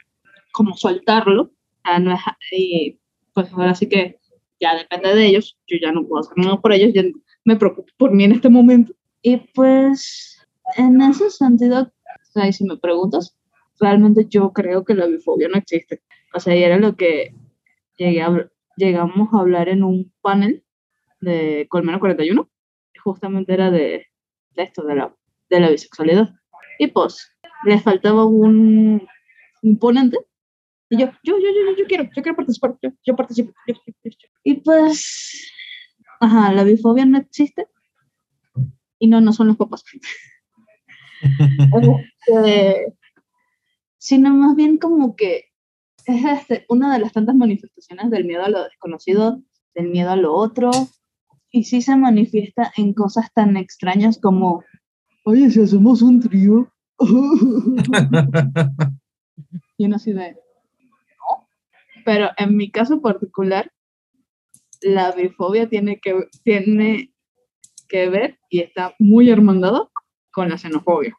como 0.52 0.76
soltarlo. 0.76 1.42
O 1.42 1.80
sea, 1.84 1.98
no 1.98 2.12
es, 2.12 2.20
y 2.52 2.98
pues 3.32 3.52
ahora 3.52 3.74
sí 3.74 3.88
que 3.88 4.18
ya 4.60 4.76
depende 4.76 5.14
de 5.14 5.26
ellos. 5.26 5.58
Yo 5.66 5.78
ya 5.80 5.92
no 5.92 6.06
puedo 6.06 6.20
hacer 6.20 6.36
nada 6.36 6.60
por 6.60 6.72
ellos. 6.72 6.92
Ya 6.92 7.04
me 7.44 7.56
preocupo 7.56 7.90
por 7.96 8.12
mí 8.12 8.24
en 8.24 8.32
este 8.32 8.48
momento. 8.48 8.92
Y 9.22 9.36
pues 9.54 10.46
en 10.76 11.00
ese 11.00 11.30
sentido, 11.30 11.82
o 11.82 12.32
sea, 12.32 12.50
si 12.52 12.64
me 12.64 12.76
preguntas, 12.76 13.36
realmente 13.80 14.26
yo 14.28 14.52
creo 14.52 14.84
que 14.84 14.94
la 14.94 15.06
bifobia 15.06 15.48
no 15.48 15.56
existe. 15.56 16.02
O 16.34 16.40
sea, 16.40 16.54
y 16.54 16.62
era 16.62 16.76
lo 16.78 16.96
que 16.96 17.34
llegué 17.96 18.22
a 18.22 18.50
llegamos 18.76 19.28
a 19.32 19.40
hablar 19.40 19.68
en 19.68 19.82
un 19.82 20.12
panel 20.22 20.64
de 21.20 21.66
Colmena 21.68 21.98
41, 21.98 22.48
que 22.92 23.00
justamente 23.00 23.52
era 23.52 23.70
de, 23.70 24.06
de 24.52 24.62
esto, 24.62 24.84
de 24.84 24.94
la, 24.94 25.14
de 25.50 25.60
la 25.60 25.70
bisexualidad. 25.70 26.30
Y 26.78 26.86
pues, 26.88 27.36
les 27.64 27.82
faltaba 27.82 28.24
un, 28.24 29.06
un 29.62 29.78
ponente. 29.78 30.18
Y 30.88 30.98
yo, 30.98 31.06
yo, 31.22 31.38
yo, 31.38 31.48
yo, 31.48 31.76
yo, 31.76 31.86
quiero, 31.86 32.04
yo 32.04 32.22
quiero 32.22 32.36
participar, 32.36 32.76
yo, 32.82 32.90
yo 33.04 33.14
participo. 33.14 33.52
yo, 33.66 33.74
yo. 34.04 34.28
Y 34.44 34.54
pues, 34.60 35.52
ajá, 36.20 36.52
la 36.52 36.64
bifobia 36.64 37.04
no 37.04 37.18
existe. 37.18 37.66
Y 38.98 39.08
no, 39.08 39.20
no 39.20 39.32
son 39.32 39.48
los 39.48 39.56
papás. 39.56 39.84
Este, 42.26 42.94
sino 44.00 44.34
más 44.34 44.56
bien 44.56 44.78
como 44.78 45.14
que 45.14 45.44
es 46.06 46.24
este, 46.24 46.64
una 46.70 46.90
de 46.92 47.00
las 47.00 47.12
tantas 47.12 47.36
manifestaciones 47.36 48.10
del 48.10 48.24
miedo 48.24 48.42
a 48.42 48.48
lo 48.48 48.64
desconocido, 48.64 49.42
del 49.74 49.90
miedo 49.90 50.10
a 50.10 50.16
lo 50.16 50.34
otro, 50.34 50.70
y 51.50 51.64
sí 51.64 51.82
se 51.82 51.94
manifiesta 51.96 52.72
en 52.76 52.94
cosas 52.94 53.30
tan 53.34 53.58
extrañas 53.58 54.18
como, 54.18 54.64
oye, 55.24 55.50
si 55.50 55.60
hacemos 55.60 56.00
un 56.00 56.20
trío. 56.20 56.72
y 59.76 59.84
uno 59.84 59.96
así 59.96 60.14
no. 60.14 60.22
Pero 62.04 62.30
en 62.38 62.56
mi 62.56 62.70
caso 62.70 63.02
particular, 63.02 63.70
la 64.80 65.12
bifobia 65.12 65.68
tiene 65.68 66.00
que, 66.00 66.26
tiene 66.42 67.12
que 67.86 68.08
ver 68.08 68.38
y 68.48 68.60
está 68.60 68.94
muy 68.98 69.28
hermandado 69.28 69.90
con 70.32 70.48
la 70.48 70.56
xenofobia. 70.56 71.14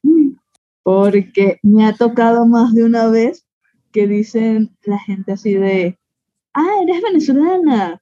Porque 0.83 1.59
me 1.63 1.85
ha 1.85 1.93
tocado 1.93 2.45
más 2.45 2.73
de 2.73 2.83
una 2.83 3.07
vez 3.07 3.45
que 3.91 4.07
dicen 4.07 4.75
la 4.83 4.97
gente 4.99 5.33
así 5.33 5.53
de, 5.53 5.99
ah, 6.53 6.75
eres 6.83 7.01
venezolana. 7.01 8.01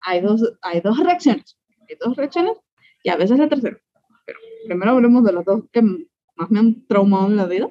Hay 0.00 0.20
dos, 0.20 0.42
hay 0.62 0.80
dos 0.80 0.98
reacciones. 0.98 1.56
Hay 1.88 1.96
dos 2.00 2.16
reacciones 2.16 2.56
y 3.02 3.10
a 3.10 3.16
veces 3.16 3.38
la 3.38 3.48
tercera. 3.48 3.78
Pero 4.26 4.38
primero 4.66 4.92
hablemos 4.92 5.24
de 5.24 5.32
las 5.32 5.44
dos 5.44 5.64
que 5.72 5.82
más 5.82 6.50
me 6.50 6.58
han 6.58 6.86
traumado 6.86 7.26
en 7.26 7.36
la 7.36 7.46
vida. 7.46 7.70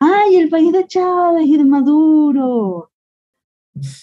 Ay, 0.00 0.36
el 0.36 0.48
país 0.48 0.72
de 0.72 0.86
Chávez 0.86 1.46
y 1.46 1.56
de 1.56 1.64
Maduro. 1.64 2.90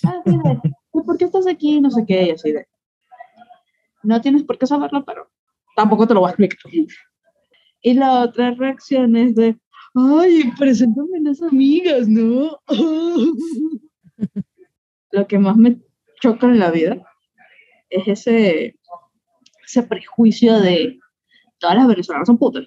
Ah, 0.06 0.22
mira, 0.26 0.62
¿y 0.64 1.02
¿por 1.02 1.18
qué 1.18 1.26
estás 1.26 1.48
aquí? 1.48 1.80
No 1.80 1.90
sé 1.92 2.06
qué, 2.06 2.24
y 2.24 2.32
así 2.32 2.52
de. 2.52 2.68
No 4.04 4.20
tienes 4.20 4.44
por 4.44 4.58
qué 4.58 4.66
saberlo, 4.66 5.06
pero 5.06 5.30
tampoco 5.76 6.08
te 6.08 6.14
lo 6.14 6.22
voy 6.22 6.30
a 6.30 6.32
explicar. 6.32 6.60
Y 7.82 7.94
la 7.94 8.22
otra 8.22 8.52
reacción 8.52 9.16
es 9.16 9.36
de, 9.36 9.58
ay, 9.96 10.44
preséntame 10.58 11.20
las 11.22 11.42
amigas, 11.42 12.08
¿no? 12.08 12.60
Lo 15.12 15.28
que 15.28 15.40
más 15.40 15.58
me 15.58 15.80
choca 16.22 16.48
en 16.48 16.60
la 16.60 16.72
vida 16.72 17.02
es 17.90 18.08
ese, 18.08 18.76
ese 19.66 19.84
prejuicio 19.84 20.60
de 20.60 21.00
todas 21.58 21.76
las 21.76 21.88
venezolanas 21.88 22.28
son 22.28 22.38
putas 22.38 22.66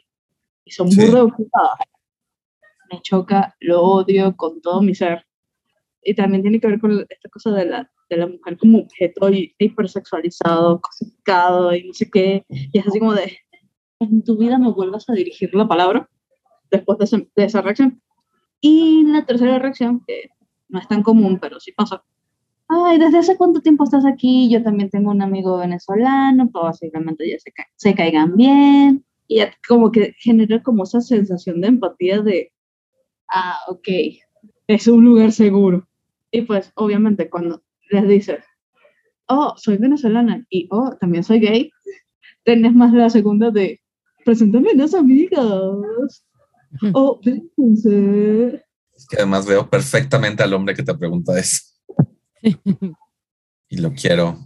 y 0.65 0.71
son 0.71 0.91
Sí. 0.91 1.01
burdas 1.01 1.23
ocupadas. 1.23 1.79
Me 2.93 3.01
choca, 3.03 3.55
lo 3.61 3.83
odio 3.83 4.37
con 4.37 4.61
todo 4.61 4.83
mi 4.83 4.95
ser. 4.95 5.25
Y 6.03 6.15
también 6.15 6.43
tiene 6.43 6.61
que 6.61 6.67
ver 6.67 6.79
con 6.81 7.07
esta 7.09 7.29
cosa 7.31 7.51
de 7.53 7.65
la, 7.65 7.91
de 8.11 8.17
la 8.19 8.27
mujer 8.27 8.59
como 8.59 8.81
objeto 8.81 9.31
hipersexualizado, 9.31 10.81
cosificado 10.83 11.75
y 11.75 11.85
no 11.85 11.95
sé 11.95 12.11
qué. 12.11 12.45
Y 12.49 12.79
es 12.79 12.87
así 12.87 12.99
como 12.99 13.15
de, 13.15 13.39
en 14.01 14.23
tu 14.25 14.37
vida 14.39 14.59
me 14.59 14.71
vuelvas 14.73 15.09
a 15.09 15.15
dirigir 15.15 15.55
la 15.55 15.67
palabra 15.69 16.09
después 16.71 16.99
de, 16.99 17.05
ese- 17.05 17.31
de 17.37 17.45
esa 17.45 17.63
reacción. 17.63 18.03
Y 18.61 19.05
la 19.07 19.25
tercera 19.27 19.59
reacción, 19.59 20.03
que 20.07 20.31
no 20.69 20.79
es 20.81 20.89
tan 20.89 21.03
común, 21.03 21.39
pero 21.41 21.61
sí 21.61 21.73
pasa. 21.73 22.03
Ay, 22.69 22.99
¿desde 22.99 23.19
hace 23.19 23.37
cuánto 23.37 23.61
tiempo 23.61 23.85
estás 23.85 24.07
aquí? 24.07 24.51
Yo 24.51 24.63
también 24.63 24.91
tengo 24.91 25.11
un 25.11 25.23
amigo 25.23 25.59
venezolano, 25.59 26.51
pues 26.51 26.63
básicamente 26.65 27.29
ya 27.31 27.39
se, 27.39 27.53
se 27.77 27.95
caigan 27.95 28.37
bien. 28.37 29.05
Y 29.29 29.41
como 29.69 29.91
que 29.93 30.15
genera 30.19 30.63
como 30.63 30.85
esa 30.85 31.01
sensación 31.01 31.61
de 31.61 31.69
empatía 31.69 32.21
de, 32.23 32.53
ah, 33.33 33.59
ok, 33.69 33.89
es 34.69 34.87
un 34.89 35.05
lugar 35.05 35.33
seguro. 35.33 35.87
Y 36.31 36.43
pues 36.43 36.73
obviamente 36.77 37.31
cuando 37.31 37.63
les 37.91 38.09
dices, 38.09 38.45
oh, 39.29 39.55
soy 39.57 39.77
venezolana 39.79 40.45
y 40.51 40.69
oh, 40.71 40.97
también 41.01 41.25
soy 41.25 41.41
gay, 41.41 41.71
tenés 42.45 42.75
más 42.75 42.93
la 42.93 43.11
segunda 43.11 43.51
de, 43.51 43.81
preséntame 44.25 44.71
a 44.71 44.75
las 44.75 44.95
amigas. 44.95 46.25
Oh, 46.93 47.21
vénganse. 47.25 48.65
Es 48.97 49.07
que 49.07 49.17
además 49.17 49.47
veo 49.47 49.69
perfectamente 49.69 50.43
al 50.43 50.55
hombre 50.55 50.75
que 50.75 50.83
te 50.83 50.95
pregunta 50.95 51.39
eso. 51.39 51.63
y 53.69 53.77
lo 53.79 53.93
quiero, 53.93 54.39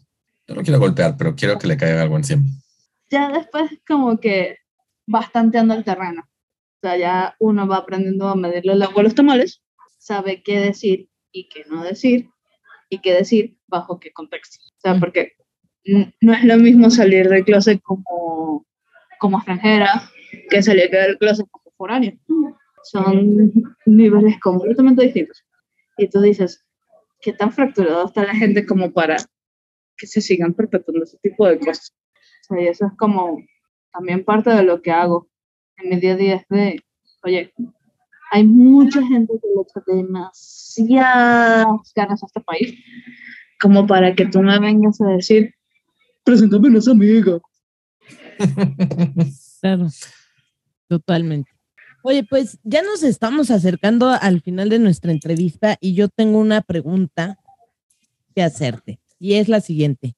no 0.46 0.54
lo 0.54 0.62
quiero 0.62 0.78
golpear, 0.78 1.16
pero 1.16 1.34
quiero 1.34 1.58
que 1.58 1.66
le 1.66 1.76
caiga 1.76 2.02
algo 2.02 2.16
encima. 2.16 2.42
Ya 3.10 3.30
después 3.30 3.70
como 3.86 4.18
que 4.18 4.58
bastante 5.06 5.58
ando 5.58 5.74
el 5.74 5.84
terreno. 5.84 6.22
O 6.22 6.80
sea, 6.80 6.96
ya 6.96 7.36
uno 7.40 7.66
va 7.66 7.78
aprendiendo 7.78 8.28
a 8.28 8.36
medirle 8.36 8.72
el 8.72 8.82
agua 8.82 9.00
a 9.00 9.04
los 9.04 9.14
tamales, 9.14 9.62
sabe 9.98 10.42
qué 10.42 10.60
decir 10.60 11.08
y 11.32 11.48
qué 11.48 11.64
no 11.68 11.82
decir, 11.82 12.30
y 12.88 13.00
qué 13.00 13.14
decir 13.14 13.58
bajo 13.66 13.98
qué 13.98 14.12
contexto. 14.12 14.58
O 14.64 14.80
sea, 14.80 15.00
porque 15.00 15.32
no 16.20 16.32
es 16.32 16.44
lo 16.44 16.56
mismo 16.56 16.90
salir 16.90 17.28
del 17.28 17.44
closet 17.44 17.80
como, 17.82 18.66
como 19.18 19.38
extranjera 19.38 20.10
que 20.50 20.62
salir 20.62 20.90
del 20.90 21.18
closet 21.18 21.46
como 21.50 21.70
foráneo. 21.76 22.12
Son 22.84 23.52
niveles 23.86 24.38
completamente 24.40 25.04
distintos. 25.04 25.44
Y 25.96 26.08
tú 26.08 26.20
dices, 26.20 26.64
¿qué 27.20 27.32
tan 27.32 27.52
fracturado 27.52 28.06
está 28.06 28.24
la 28.24 28.34
gente 28.34 28.64
como 28.64 28.92
para 28.92 29.16
que 29.96 30.06
se 30.06 30.20
sigan 30.20 30.54
perpetuando 30.54 31.04
ese 31.04 31.18
tipo 31.18 31.46
de 31.46 31.58
cosas? 31.58 31.94
O 32.50 32.56
y 32.56 32.68
eso 32.68 32.86
es 32.86 32.92
como 32.96 33.42
también 33.92 34.24
parte 34.24 34.50
de 34.50 34.62
lo 34.62 34.80
que 34.80 34.90
hago 34.90 35.28
en 35.78 35.90
mi 35.90 36.00
día 36.00 36.14
a 36.14 36.16
día 36.16 36.34
es 36.36 36.48
de, 36.48 36.80
oye, 37.22 37.52
hay 38.30 38.44
mucha 38.44 39.02
gente 39.02 39.34
que 39.40 39.48
le 39.48 39.62
echa 39.62 39.82
demasiadas 39.86 41.92
ganas 41.94 42.22
a 42.22 42.26
este 42.26 42.40
país 42.40 42.74
como 43.60 43.86
para 43.86 44.14
que 44.14 44.26
tú 44.26 44.40
me 44.40 44.58
vengas 44.58 45.00
a 45.00 45.06
decir, 45.06 45.54
preséntame 46.24 46.68
a 46.68 46.90
amiga. 46.90 47.38
Claro, 49.60 49.88
totalmente. 50.86 51.50
Oye, 52.02 52.22
pues 52.22 52.58
ya 52.62 52.82
nos 52.82 53.02
estamos 53.02 53.50
acercando 53.50 54.08
al 54.08 54.40
final 54.40 54.68
de 54.68 54.78
nuestra 54.78 55.10
entrevista 55.10 55.76
y 55.80 55.94
yo 55.94 56.08
tengo 56.08 56.38
una 56.38 56.60
pregunta 56.60 57.38
que 58.34 58.42
hacerte 58.42 59.00
y 59.18 59.34
es 59.34 59.48
la 59.48 59.60
siguiente. 59.60 60.14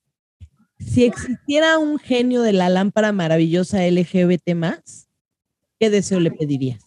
Si 0.78 1.04
existiera 1.04 1.78
un 1.78 1.98
genio 1.98 2.42
de 2.42 2.52
la 2.52 2.68
lámpara 2.68 3.12
maravillosa 3.12 3.86
LGBT 3.86 4.54
más, 4.54 5.08
¿qué 5.78 5.90
deseo 5.90 6.20
le 6.20 6.30
pedirías? 6.30 6.84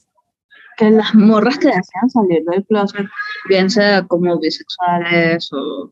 Que 0.77 0.89
las 0.89 1.13
morras 1.13 1.57
que 1.57 1.67
desean 1.67 2.09
salir 2.09 2.43
del 2.45 2.65
closet, 2.65 3.07
bien 3.47 3.69
sea 3.69 4.05
como 4.07 4.39
bisexuales 4.39 5.51
o 5.53 5.91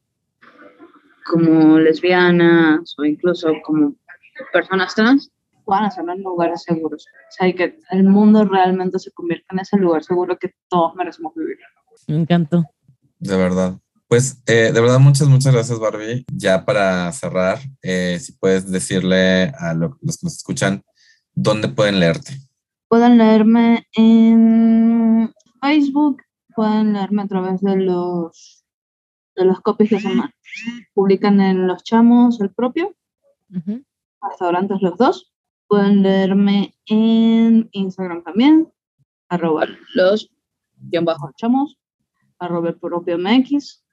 como 1.26 1.80
lesbianas 1.80 2.96
o 2.98 3.06
incluso 3.06 3.54
como 3.64 3.96
personas 4.52 4.96
trans, 4.96 5.32
puedan 5.66 5.86
hacerlo 5.86 6.14
en 6.14 6.22
lugares 6.22 6.64
seguros. 6.64 7.06
O 7.06 7.32
sea, 7.32 7.48
y 7.48 7.54
que 7.54 7.80
el 7.92 8.04
mundo 8.04 8.46
realmente 8.46 9.00
se 9.00 9.12
convierta 9.12 9.48
en 9.52 9.60
ese 9.60 9.78
lugar 9.78 10.04
seguro 10.04 10.38
que 10.38 10.54
todos 10.70 10.96
merecemos 10.96 11.34
vivir. 11.36 11.58
Me 12.08 12.18
encantó. 12.18 12.64
De 13.20 13.38
verdad. 13.38 13.78
Pues 14.08 14.44
eh, 14.46 14.72
de 14.74 14.82
verdad, 14.82 15.00
muchas, 15.00 15.30
muchas 15.30 15.54
gracias, 15.54 15.80
Barbie. 15.80 16.26
Ya 16.34 16.66
para 16.66 17.10
cerrar, 17.14 17.60
eh, 17.82 18.18
si 18.20 18.34
puedes 18.34 18.70
decirle 18.70 19.54
a 19.58 19.74
los 19.74 20.18
que 20.18 20.26
nos 20.26 20.36
escuchan, 20.36 20.84
¿dónde 21.34 21.70
pueden 21.70 22.00
leerte? 22.00 22.34
Pueden 22.90 23.18
leerme 23.18 23.88
en 23.94 25.34
Facebook, 25.62 26.24
pueden 26.54 26.92
leerme 26.92 27.22
a 27.22 27.28
través 27.28 27.62
de 27.62 27.78
los, 27.78 28.66
de 29.38 29.46
los 29.46 29.62
copies 29.62 29.92
que 29.92 30.02
se 30.02 30.10
publican 30.94 31.40
en 31.40 31.68
Los 31.68 31.84
Chamos, 31.86 32.42
el 32.42 32.50
propio, 32.50 32.94
restaurantes 34.22 34.82
los 34.82 34.98
dos. 34.98 35.34
Pueden 35.68 36.04
leerme 36.04 36.76
en 36.88 37.70
Instagram 37.72 38.24
también, 38.24 38.72
arroba 39.30 39.66
los 39.94 40.30
guion 40.76 41.06
bajo 41.06 41.32
chamos, 41.38 41.78
arroba 42.40 42.70
el 42.70 42.80
propio 42.80 43.18
MX, 43.18 43.84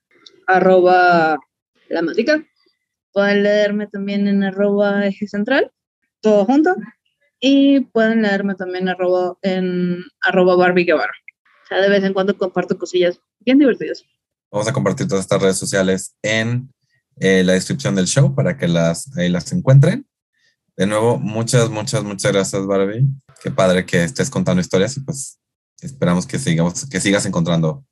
arroba 0.47 1.39
la 1.89 2.03
matica. 2.03 2.45
Pueden 3.13 3.43
leerme 3.43 3.87
también 3.87 4.27
en 4.27 4.43
arroba 4.43 5.07
eje 5.07 5.29
central, 5.29 5.71
todo 6.21 6.45
junto. 6.45 6.75
Y 7.41 7.81
pueden 7.81 8.23
leerme 8.23 8.57
también 8.57 8.89
en 8.89 10.05
arroba 10.21 10.57
Barbie 10.57 10.85
Guevara. 10.85 11.13
O 11.65 11.67
sea, 11.69 11.81
de 11.81 11.89
vez 11.89 12.03
en 12.03 12.15
cuando 12.15 12.37
comparto 12.37 12.77
cosillas 12.77 13.21
bien 13.41 13.59
divertidas. 13.59 14.05
Vamos 14.51 14.67
a 14.67 14.73
compartir 14.73 15.07
todas 15.07 15.25
estas 15.25 15.41
redes 15.41 15.59
sociales 15.59 16.17
en 16.23 16.73
eh, 17.17 17.45
la 17.45 17.53
descripción 17.53 17.95
del 17.95 18.07
show 18.07 18.35
para 18.35 18.57
que 18.57 18.67
las, 18.67 19.15
ahí 19.17 19.29
las 19.29 19.53
encuentren. 19.53 20.07
De 20.79 20.87
nuevo, 20.87 21.19
muchas, 21.19 21.69
muchas, 21.71 22.05
muchas 22.05 22.31
gracias, 22.31 22.65
Barbie. 22.65 23.05
Qué 23.43 23.51
padre 23.51 23.85
que 23.85 24.05
estés 24.05 24.31
contando 24.31 24.61
historias 24.61 24.97
y 24.97 25.01
pues 25.01 25.41
esperamos 25.81 26.25
que, 26.25 26.39
sigamos, 26.39 26.89
que 26.89 27.01
sigas 27.01 27.27
encontrando 27.27 27.85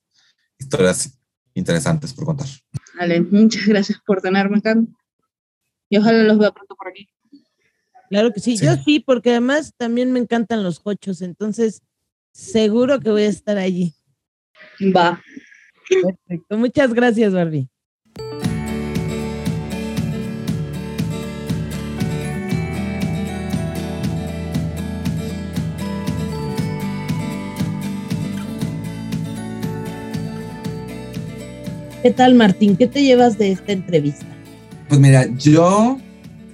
historias 0.56 1.18
interesantes 1.54 2.14
por 2.14 2.26
contar. 2.26 2.46
Vale, 2.96 3.22
muchas 3.22 3.66
gracias 3.66 3.98
por 4.06 4.22
tenerme 4.22 4.58
acá. 4.58 4.76
Y 5.88 5.98
ojalá 5.98 6.22
los 6.22 6.38
vea 6.38 6.52
pronto 6.52 6.76
por 6.76 6.86
aquí. 6.86 7.08
Claro 8.08 8.32
que 8.32 8.38
sí. 8.38 8.56
yo 8.56 8.76
sí, 8.76 9.00
porque 9.00 9.30
además 9.30 9.74
también 9.76 10.12
me 10.12 10.20
encantan 10.20 10.62
los 10.62 10.78
cochos, 10.78 11.22
entonces 11.22 11.82
seguro 12.30 13.00
que 13.00 13.10
voy 13.10 13.22
a 13.22 13.28
estar 13.28 13.58
allí. 13.58 13.96
Va. 14.80 15.20
Perfecto, 15.88 16.56
muchas 16.56 16.94
gracias, 16.94 17.32
Barbie. 17.32 17.68
¿Qué 32.06 32.12
tal, 32.12 32.36
Martín? 32.36 32.76
¿Qué 32.76 32.86
te 32.86 33.02
llevas 33.02 33.36
de 33.36 33.50
esta 33.50 33.72
entrevista? 33.72 34.24
Pues 34.88 35.00
mira, 35.00 35.26
yo 35.38 35.98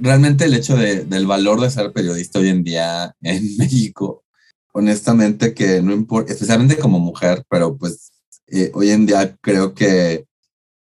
realmente 0.00 0.46
el 0.46 0.55
hecho 0.55 0.78
del 0.78 1.26
valor 1.26 1.61
de 1.61 1.70
ser 1.70 1.92
periodista 1.92 2.38
hoy 2.38 2.48
en 2.48 2.64
día 2.64 3.14
en 3.20 3.57
México, 3.59 4.24
honestamente 4.72 5.53
que 5.53 5.82
no 5.82 5.92
importa, 5.92 6.32
especialmente 6.32 6.78
como 6.78 7.00
mujer, 7.00 7.44
pero 7.50 7.76
pues 7.76 8.12
eh, 8.46 8.70
hoy 8.72 8.92
en 8.92 9.05
día 9.05 9.36
creo 9.42 9.74
que 9.74 10.24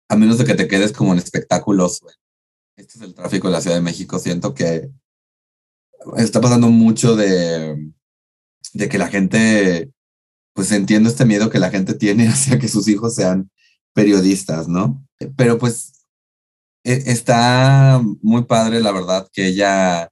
a 0.10 0.18
menos 0.18 0.38
de 0.38 0.43
que 0.43 0.55
te 0.55 0.68
quedes 0.68 0.91
como 0.91 1.14
en 1.14 1.20
espectáculos, 1.20 2.01
este 2.76 2.97
es 2.97 3.01
el 3.01 3.14
tráfico 3.14 3.47
de 3.47 3.53
la 3.53 3.62
Ciudad 3.62 3.78
de 3.78 3.82
México, 3.82 4.20
siento 4.20 4.53
que 4.53 4.89
está 6.18 6.41
pasando 6.41 6.68
mucho 6.68 7.16
de, 7.16 7.93
de 8.74 8.89
que 8.89 8.97
la 8.97 9.07
gente, 9.07 9.89
pues 10.53 10.70
entiendo 10.74 11.07
este 11.07 11.24
miedo 11.24 11.49
que 11.49 11.60
la 11.60 11.72
gente 11.72 11.93
tiene 11.93 12.28
hacia 12.28 12.60
que 12.60 12.68
sus 12.68 12.89
hijos 12.89 13.16
sean 13.16 13.49
periodistas, 14.00 14.68
¿no? 14.68 15.06
Pero 15.36 15.58
pues 15.58 16.06
e, 16.86 17.04
está 17.08 18.02
muy 18.22 18.43
padre, 18.45 18.80
la 18.80 18.91
verdad, 18.91 19.28
que 19.34 19.47
ella 19.47 20.10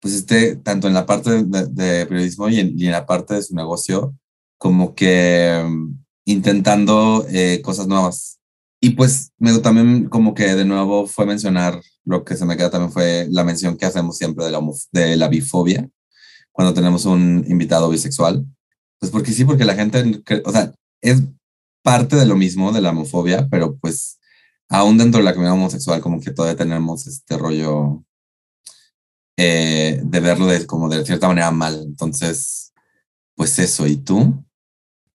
pues 0.00 0.14
esté 0.14 0.56
tanto 0.56 0.88
en 0.88 0.94
la 0.94 1.04
parte 1.04 1.44
de, 1.44 2.06
periodismo 2.06 2.48
y 2.48 2.60
en, 2.60 2.90
la 2.90 3.04
parte 3.04 3.34
de 3.34 3.42
su 3.42 3.54
negocio, 3.54 4.16
como 4.56 4.94
que 4.94 5.62
mm, 5.62 5.98
intentando 6.24 7.26
eh, 7.28 7.60
cosas 7.62 7.86
nuevas. 7.86 8.38
Y 8.80 8.90
pues 8.90 9.32
me, 9.38 9.58
también 9.58 10.08
como 10.08 10.32
que 10.34 10.54
de 10.54 10.64
nuevo 10.64 11.06
fue 11.06 11.26
mencionar, 11.26 11.82
lo 12.04 12.24
que 12.24 12.36
se 12.36 12.46
me 12.46 12.56
queda 12.56 12.70
también 12.70 12.92
fue 12.92 13.26
la 13.30 13.44
mención 13.44 13.76
que 13.76 13.84
hacemos 13.84 14.16
siempre 14.16 14.46
de 14.46 14.52
la, 14.52 14.60
de 14.92 15.16
la 15.18 15.28
bifobia, 15.28 15.90
cuando 16.52 16.72
tenemos 16.72 17.04
un 17.04 17.44
invitado 17.46 17.90
bisexual. 17.90 18.46
Pues 18.98 19.12
porque 19.12 19.32
sí, 19.32 19.44
porque 19.44 19.66
la 19.66 19.74
gente, 19.74 20.22
o 20.44 20.52
sea, 20.52 20.72
es 21.02 21.22
parte 21.82 22.16
de 22.16 22.26
lo 22.26 22.36
mismo, 22.36 22.72
de 22.72 22.80
la 22.80 22.90
homofobia, 22.90 23.48
pero 23.50 23.76
pues 23.76 24.18
aún 24.68 24.98
dentro 24.98 25.18
de 25.18 25.24
la 25.24 25.32
comunidad 25.32 25.54
homosexual 25.54 26.00
como 26.00 26.20
que 26.20 26.30
todavía 26.30 26.56
tenemos 26.56 27.06
este 27.06 27.36
rollo 27.36 28.04
eh, 29.36 30.00
de 30.02 30.20
verlo 30.20 30.46
de, 30.46 30.66
como 30.66 30.88
de 30.88 31.04
cierta 31.04 31.28
manera 31.28 31.50
mal. 31.50 31.82
Entonces, 31.82 32.72
pues 33.34 33.58
eso, 33.58 33.86
¿y 33.86 33.96
tú? 33.96 34.44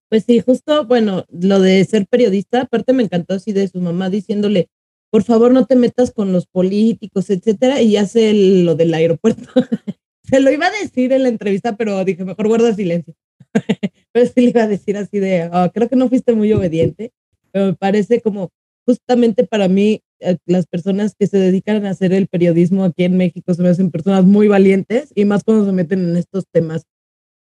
Pues 0.09 0.23
sí, 0.25 0.39
justo, 0.39 0.85
bueno, 0.85 1.25
lo 1.29 1.59
de 1.59 1.83
ser 1.85 2.07
periodista, 2.07 2.61
aparte 2.61 2.93
me 2.93 3.03
encantó 3.03 3.35
así 3.35 3.53
de 3.53 3.67
su 3.67 3.79
mamá 3.79 4.09
diciéndole, 4.09 4.69
por 5.09 5.23
favor 5.23 5.51
no 5.53 5.65
te 5.65 5.75
metas 5.75 6.11
con 6.11 6.33
los 6.33 6.47
políticos, 6.47 7.29
etcétera, 7.29 7.81
y 7.81 7.97
hace 7.97 8.33
lo 8.33 8.75
del 8.75 8.93
aeropuerto. 8.93 9.47
Se 10.23 10.39
lo 10.39 10.51
iba 10.51 10.67
a 10.67 10.71
decir 10.71 11.13
en 11.13 11.23
la 11.23 11.29
entrevista, 11.29 11.77
pero 11.77 12.03
dije, 12.03 12.25
mejor 12.25 12.47
guarda 12.47 12.73
silencio. 12.73 13.13
pero 14.11 14.25
sí 14.25 14.41
le 14.41 14.49
iba 14.49 14.63
a 14.63 14.67
decir 14.67 14.97
así 14.97 15.19
de, 15.19 15.49
oh, 15.51 15.71
creo 15.73 15.89
que 15.89 15.95
no 15.95 16.09
fuiste 16.09 16.33
muy 16.33 16.51
obediente, 16.53 17.11
pero 17.51 17.67
me 17.67 17.73
parece 17.73 18.21
como 18.21 18.51
justamente 18.85 19.45
para 19.45 19.67
mí 19.67 20.01
eh, 20.19 20.37
las 20.45 20.67
personas 20.67 21.15
que 21.17 21.27
se 21.27 21.37
dedican 21.37 21.85
a 21.85 21.91
hacer 21.91 22.13
el 22.13 22.27
periodismo 22.27 22.85
aquí 22.85 23.03
en 23.03 23.17
México 23.17 23.53
se 23.53 23.61
me 23.61 23.69
hacen 23.69 23.91
personas 23.91 24.25
muy 24.25 24.47
valientes 24.47 25.11
y 25.15 25.25
más 25.25 25.43
cuando 25.43 25.65
se 25.65 25.71
meten 25.71 26.09
en 26.09 26.17
estos 26.17 26.45
temas. 26.51 26.83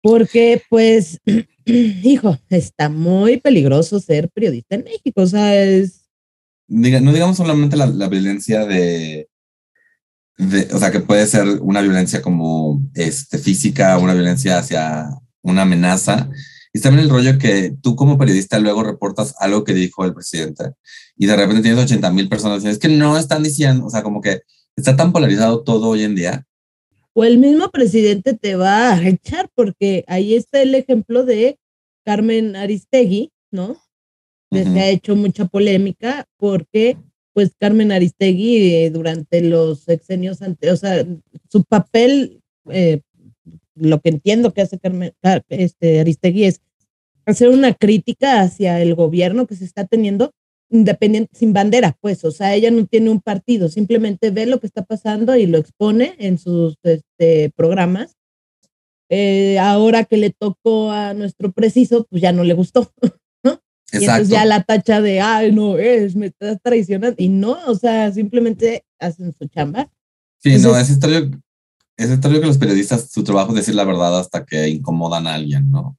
Porque, 0.03 0.61
pues, 0.69 1.19
hijo, 1.65 2.39
está 2.51 2.89
muy 2.89 3.39
peligroso 3.39 4.01
ser 4.01 4.29
periodista 4.31 4.75
en 4.75 4.85
México. 4.85 5.23
O 5.23 5.27
sea, 5.27 5.63
es. 5.63 6.09
no 6.69 7.13
digamos 7.13 7.37
solamente 7.37 7.77
la, 7.77 7.87
la 7.87 8.09
violencia 8.09 8.67
de, 8.67 9.29
de, 10.37 10.69
O 10.73 10.79
sea, 10.79 10.91
que 10.91 11.01
puede 11.01 11.27
ser 11.27 11.47
una 11.61 11.81
violencia 11.81 12.21
como 12.21 12.83
este, 12.95 13.39
física, 13.39 13.99
una 13.99 14.15
violencia 14.15 14.59
hacia 14.59 15.09
una 15.45 15.63
amenaza, 15.63 16.29
y 16.73 16.81
también 16.81 17.05
el 17.05 17.11
rollo 17.11 17.39
que 17.39 17.73
tú 17.81 17.95
como 17.95 18.19
periodista 18.19 18.59
luego 18.59 18.83
reportas 18.83 19.37
algo 19.39 19.63
que 19.63 19.73
dijo 19.73 20.05
el 20.05 20.13
presidente 20.13 20.73
y 21.17 21.27
de 21.27 21.37
repente 21.37 21.63
tienes 21.63 21.85
80 21.85 22.11
mil 22.11 22.29
personas. 22.29 22.65
Es 22.65 22.81
que 22.81 22.89
no 22.89 23.17
están 23.17 23.45
diciendo, 23.45 23.87
o 23.87 23.91
sea, 23.91 24.03
como 24.03 24.21
que 24.21 24.41
está 24.75 24.97
tan 24.97 25.13
polarizado 25.13 25.63
todo 25.63 25.91
hoy 25.91 26.03
en 26.03 26.17
día. 26.17 26.45
O 27.13 27.23
el 27.23 27.39
mismo 27.39 27.71
presidente 27.71 28.35
te 28.35 28.57
va 28.57 28.93
a 28.93 29.09
echar 29.09 29.49
porque 29.55 30.05
ahí 30.09 30.35
está 30.35 30.63
el 30.63 30.75
ejemplo 30.75 31.25
de 31.25 31.61
Carmen 32.05 32.57
Aristegui, 32.57 33.31
¿no? 33.53 33.81
Que 34.51 34.65
se 34.65 34.81
ha 34.81 34.89
hecho 34.89 35.15
mucha 35.15 35.47
polémica 35.47 36.27
porque 36.37 36.97
pues 37.33 37.53
Carmen 37.59 37.93
Aristegui 37.93 38.75
eh, 38.75 38.91
durante 38.91 39.41
los 39.43 39.81
sexenios 39.81 40.43
anteriores, 40.43 40.83
o 40.83 40.87
sea, 40.87 41.07
su 41.49 41.65
papel 41.65 42.41
eh, 42.71 43.01
lo 43.75 44.01
que 44.01 44.11
entiendo 44.11 44.53
que 44.53 44.63
hace 44.63 44.79
Carmen, 44.79 45.13
este, 45.49 46.01
Aristegui 46.01 46.45
es 46.45 46.61
hacer 47.27 47.49
una 47.49 47.75
crítica 47.75 48.41
hacia 48.41 48.81
el 48.81 48.95
gobierno 48.95 49.47
que 49.47 49.57
se 49.57 49.65
está 49.65 49.87
teniendo 49.87 50.33
independiente, 50.71 51.31
sin 51.37 51.53
bandera, 51.53 51.97
pues, 52.01 52.25
o 52.25 52.31
sea, 52.31 52.55
ella 52.55 52.71
no 52.71 52.87
tiene 52.87 53.11
un 53.11 53.21
partido, 53.21 53.69
simplemente 53.69 54.31
ve 54.31 54.47
lo 54.47 54.61
que 54.61 54.67
está 54.67 54.83
pasando 54.83 55.37
y 55.37 55.47
lo 55.47 55.59
expone 55.59 56.15
en 56.19 56.39
sus 56.39 56.77
este, 56.83 57.51
programas. 57.55 58.17
Eh, 59.11 59.59
ahora 59.59 60.05
que 60.05 60.17
le 60.17 60.31
tocó 60.31 60.91
a 60.91 61.15
nuestro 61.15 61.53
preciso, 61.53 62.07
pues 62.11 62.23
ya 62.23 62.33
no 62.33 62.43
le 62.43 62.55
gustó, 62.55 62.91
¿no? 63.45 63.61
Exacto. 63.93 64.01
Y 64.01 64.05
entonces 64.05 64.29
ya 64.29 64.45
la 64.45 64.63
tacha 64.63 65.01
de, 65.01 65.21
ay, 65.21 65.53
no, 65.53 65.79
es, 65.79 66.17
me 66.17 66.27
estás 66.27 66.59
traicionando, 66.63 67.15
y 67.19 67.29
no, 67.29 67.57
o 67.67 67.75
sea, 67.75 68.11
simplemente 68.13 68.85
hacen 68.99 69.35
su 69.35 69.47
chamba. 69.47 69.91
Sí, 70.39 70.59
no, 70.59 70.77
es 70.77 70.91
historia, 70.91 71.31
es 71.97 72.11
historia 72.11 72.41
que 72.41 72.47
los 72.47 72.59
periodistas, 72.59 73.11
su 73.11 73.23
trabajo 73.25 73.51
es 73.51 73.57
decir 73.57 73.75
la 73.75 73.85
verdad 73.85 74.19
hasta 74.19 74.45
que 74.45 74.69
incomodan 74.69 75.27
a 75.27 75.35
alguien, 75.35 75.71
¿no? 75.71 75.97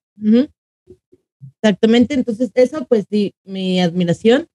Exactamente, 1.61 2.13
entonces 2.13 2.51
eso 2.53 2.85
pues 2.87 3.05
sí, 3.09 3.33
mi 3.43 3.79
admiración. 3.81 4.47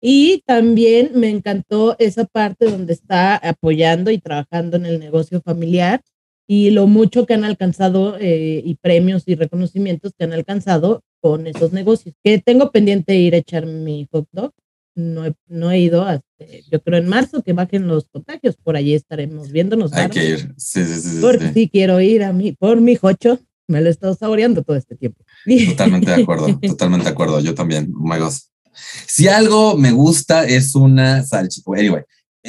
Y 0.00 0.42
también 0.46 1.12
me 1.14 1.30
encantó 1.30 1.96
esa 1.98 2.26
parte 2.26 2.66
donde 2.66 2.92
está 2.92 3.36
apoyando 3.36 4.10
y 4.10 4.18
trabajando 4.18 4.76
en 4.76 4.84
el 4.84 5.00
negocio 5.00 5.40
familiar 5.40 6.02
y 6.46 6.70
lo 6.70 6.86
mucho 6.86 7.24
que 7.24 7.34
han 7.34 7.44
alcanzado 7.44 8.18
eh, 8.20 8.60
y 8.62 8.74
premios 8.74 9.22
y 9.26 9.34
reconocimientos 9.34 10.12
que 10.16 10.24
han 10.24 10.34
alcanzado 10.34 11.02
con 11.20 11.46
esos 11.46 11.72
negocios. 11.72 12.14
Que 12.22 12.38
tengo 12.38 12.70
pendiente 12.70 13.16
ir 13.16 13.34
a 13.34 13.38
echar 13.38 13.64
mi 13.64 14.06
hot 14.12 14.28
dog. 14.30 14.52
No 14.96 15.26
he, 15.26 15.34
no 15.48 15.70
he 15.72 15.80
ido, 15.80 16.04
hasta, 16.04 16.24
yo 16.70 16.80
creo 16.80 16.98
en 16.98 17.08
marzo 17.08 17.42
que 17.42 17.52
bajen 17.52 17.88
los 17.88 18.08
contagios, 18.08 18.56
por 18.56 18.76
allí 18.76 18.94
estaremos 18.94 19.50
viéndonos. 19.50 19.92
Hay 19.92 20.08
que 20.08 20.24
ir, 20.24 20.54
sí, 20.56 20.84
sí, 20.84 21.00
sí. 21.00 21.18
Porque 21.20 21.52
sí. 21.52 21.68
quiero 21.68 22.00
ir 22.00 22.22
a 22.22 22.32
mí, 22.32 22.52
por 22.52 22.80
mi 22.80 22.94
jocho, 22.96 23.40
me 23.66 23.80
lo 23.80 23.88
he 23.88 23.90
estado 23.90 24.14
saboreando 24.14 24.62
todo 24.62 24.76
este 24.76 24.96
tiempo. 24.96 25.24
Totalmente 25.70 26.10
de 26.10 26.22
acuerdo, 26.22 26.46
totalmente 26.60 27.04
de 27.04 27.10
acuerdo, 27.10 27.40
yo 27.40 27.54
también, 27.54 27.92
oh 27.96 28.04
my 28.06 28.18
God. 28.18 28.32
Si 29.06 29.28
algo 29.28 29.76
me 29.76 29.92
gusta 29.92 30.44
es 30.44 30.74
una 30.74 31.22
salchicha, 31.24 31.70
anyway. 31.76 32.02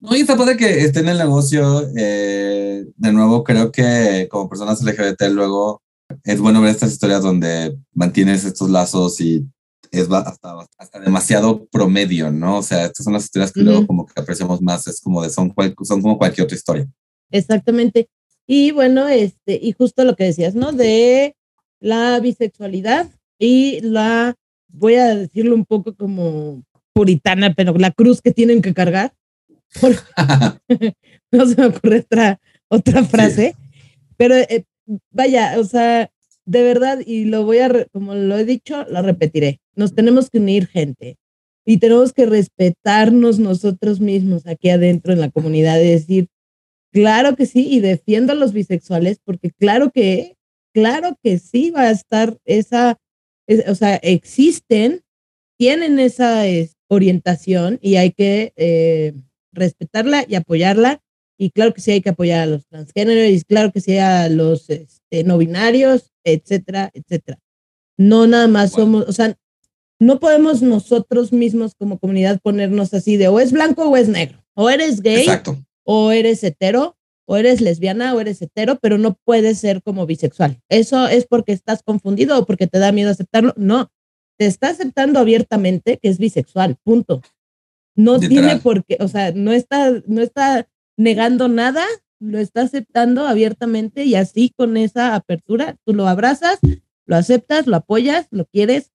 no, 0.00 0.16
y 0.16 0.20
está 0.20 0.36
padre 0.36 0.56
que 0.56 0.84
esté 0.84 1.00
en 1.00 1.08
el 1.08 1.18
negocio, 1.18 1.88
eh, 1.96 2.86
de 2.96 3.12
nuevo, 3.12 3.44
creo 3.44 3.70
que 3.70 4.28
como 4.30 4.48
personas 4.48 4.82
LGBT 4.82 5.22
luego 5.30 5.82
es 6.24 6.40
bueno 6.40 6.60
ver 6.60 6.70
estas 6.70 6.92
historias 6.92 7.22
donde 7.22 7.76
mantienes 7.92 8.44
estos 8.44 8.70
lazos 8.70 9.20
y 9.20 9.46
es 9.90 10.10
hasta, 10.10 10.66
hasta, 10.78 11.00
demasiado 11.00 11.66
promedio, 11.66 12.30
¿no? 12.30 12.58
O 12.58 12.62
sea, 12.62 12.84
estas 12.84 13.04
son 13.04 13.12
las 13.12 13.24
historias 13.24 13.52
que 13.52 13.60
uh 13.60 13.62
-huh. 13.62 13.66
luego 13.66 13.86
como 13.86 14.06
que 14.06 14.20
apreciamos 14.20 14.60
más, 14.62 14.86
es 14.86 15.00
como 15.00 15.22
de 15.22 15.30
son, 15.30 15.52
son 15.82 16.02
como 16.02 16.18
cualquier 16.18 16.44
otra 16.44 16.56
historia. 16.56 16.88
Exactamente. 17.30 18.08
Y 18.46 18.72
bueno, 18.72 19.08
este, 19.08 19.58
y 19.62 19.72
justo 19.72 20.04
lo 20.04 20.16
que 20.16 20.24
decías, 20.24 20.54
¿no? 20.54 20.72
De 20.72 21.36
la 21.80 22.18
bisexualidad 22.20 23.08
y 23.38 23.80
la, 23.80 24.34
voy 24.68 24.94
a 24.96 25.14
decirlo 25.14 25.54
un 25.54 25.64
poco 25.64 25.94
como 25.94 26.62
puritana, 26.92 27.54
pero 27.54 27.72
la 27.74 27.90
cruz 27.90 28.20
que 28.20 28.32
tienen 28.32 28.62
que 28.62 28.74
cargar. 28.74 29.14
no 31.32 31.46
se 31.46 31.56
me 31.56 31.66
ocurre 31.66 32.00
otra, 32.00 32.40
otra 32.68 33.04
frase, 33.04 33.54
sí. 33.56 33.78
pero 34.16 34.34
eh, 34.36 34.64
vaya, 35.10 35.54
o 35.58 35.64
sea, 35.64 36.10
de 36.46 36.62
verdad, 36.62 37.00
y 37.04 37.24
lo 37.24 37.44
voy 37.44 37.58
a, 37.58 37.86
como 37.92 38.14
lo 38.14 38.36
he 38.36 38.44
dicho, 38.44 38.84
lo 38.88 39.02
repetiré, 39.02 39.60
nos 39.74 39.94
tenemos 39.94 40.30
que 40.30 40.38
unir 40.38 40.66
gente 40.66 41.16
y 41.64 41.78
tenemos 41.78 42.12
que 42.12 42.26
respetarnos 42.26 43.38
nosotros 43.38 44.00
mismos 44.00 44.46
aquí 44.46 44.70
adentro 44.70 45.12
en 45.12 45.20
la 45.20 45.30
comunidad, 45.30 45.80
es 45.80 46.06
decir, 46.06 46.28
claro 46.92 47.36
que 47.36 47.46
sí, 47.46 47.68
y 47.70 47.80
defiendo 47.80 48.32
a 48.32 48.36
los 48.36 48.52
bisexuales 48.52 49.20
porque 49.24 49.50
claro 49.50 49.90
que, 49.90 50.36
claro 50.72 51.18
que 51.22 51.38
sí 51.38 51.70
va 51.70 51.82
a 51.82 51.90
estar 51.90 52.38
esa, 52.44 52.98
es, 53.46 53.68
o 53.68 53.74
sea, 53.74 53.96
existen, 53.96 55.02
tienen 55.58 55.98
esa 55.98 56.46
es, 56.46 56.76
orientación 56.90 57.78
y 57.80 57.96
hay 57.96 58.10
que 58.10 58.52
eh, 58.56 59.14
respetarla 59.52 60.24
y 60.28 60.34
apoyarla. 60.34 61.00
Y 61.40 61.52
claro 61.52 61.72
que 61.72 61.80
sí 61.80 61.90
hay 61.90 62.02
que 62.02 62.10
apoyar 62.10 62.40
a 62.40 62.46
los 62.46 62.66
transgéneros, 62.66 63.30
y 63.30 63.42
claro 63.44 63.72
que 63.72 63.80
sí 63.80 63.96
a 63.96 64.28
los 64.28 64.68
este, 64.68 65.24
no 65.24 65.38
binarios, 65.38 66.12
etcétera, 66.22 66.90
etcétera. 66.92 67.38
No 67.96 68.26
nada 68.26 68.46
más 68.46 68.72
somos, 68.72 69.08
o 69.08 69.12
sea, 69.12 69.38
no 69.98 70.20
podemos 70.20 70.60
nosotros 70.60 71.32
mismos 71.32 71.74
como 71.74 71.98
comunidad 71.98 72.40
ponernos 72.42 72.92
así 72.92 73.16
de 73.16 73.28
o 73.28 73.40
es 73.40 73.52
blanco 73.52 73.88
o 73.88 73.96
es 73.96 74.08
negro, 74.08 74.44
o 74.52 74.68
eres 74.68 75.00
gay, 75.00 75.20
Exacto. 75.20 75.56
o 75.82 76.12
eres 76.12 76.44
hetero, 76.44 76.98
o 77.24 77.38
eres 77.38 77.62
lesbiana 77.62 78.14
o 78.14 78.20
eres 78.20 78.42
hetero, 78.42 78.78
pero 78.78 78.98
no 78.98 79.16
puedes 79.24 79.56
ser 79.60 79.82
como 79.82 80.04
bisexual. 80.04 80.60
Eso 80.68 81.08
es 81.08 81.26
porque 81.26 81.52
estás 81.52 81.82
confundido 81.82 82.38
o 82.38 82.44
porque 82.44 82.66
te 82.66 82.78
da 82.78 82.92
miedo 82.92 83.10
aceptarlo. 83.10 83.54
No, 83.56 83.90
te 84.38 84.44
está 84.44 84.68
aceptando 84.68 85.18
abiertamente 85.18 85.96
que 85.96 86.10
es 86.10 86.18
bisexual, 86.18 86.76
punto. 86.84 87.22
No 87.96 88.18
Literal. 88.18 88.28
tiene 88.28 88.60
por 88.60 88.84
qué, 88.84 88.98
o 89.00 89.08
sea, 89.08 89.32
no 89.32 89.52
está, 89.52 90.02
no 90.06 90.20
está 90.20 90.68
negando 91.00 91.48
nada, 91.48 91.86
lo 92.18 92.38
está 92.38 92.62
aceptando 92.62 93.26
abiertamente 93.26 94.04
y 94.04 94.16
así 94.16 94.52
con 94.54 94.76
esa 94.76 95.14
apertura 95.14 95.76
tú 95.86 95.94
lo 95.94 96.06
abrazas, 96.06 96.58
lo 97.06 97.16
aceptas, 97.16 97.66
lo 97.66 97.76
apoyas, 97.76 98.26
lo 98.30 98.44
quieres, 98.44 98.90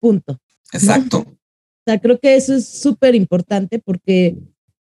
punto. 0.00 0.38
Exacto. 0.72 1.24
¿no? 1.26 1.32
O 1.32 1.82
sea, 1.84 1.98
creo 1.98 2.20
que 2.20 2.36
eso 2.36 2.54
es 2.54 2.68
súper 2.68 3.16
importante 3.16 3.80
porque, 3.80 4.36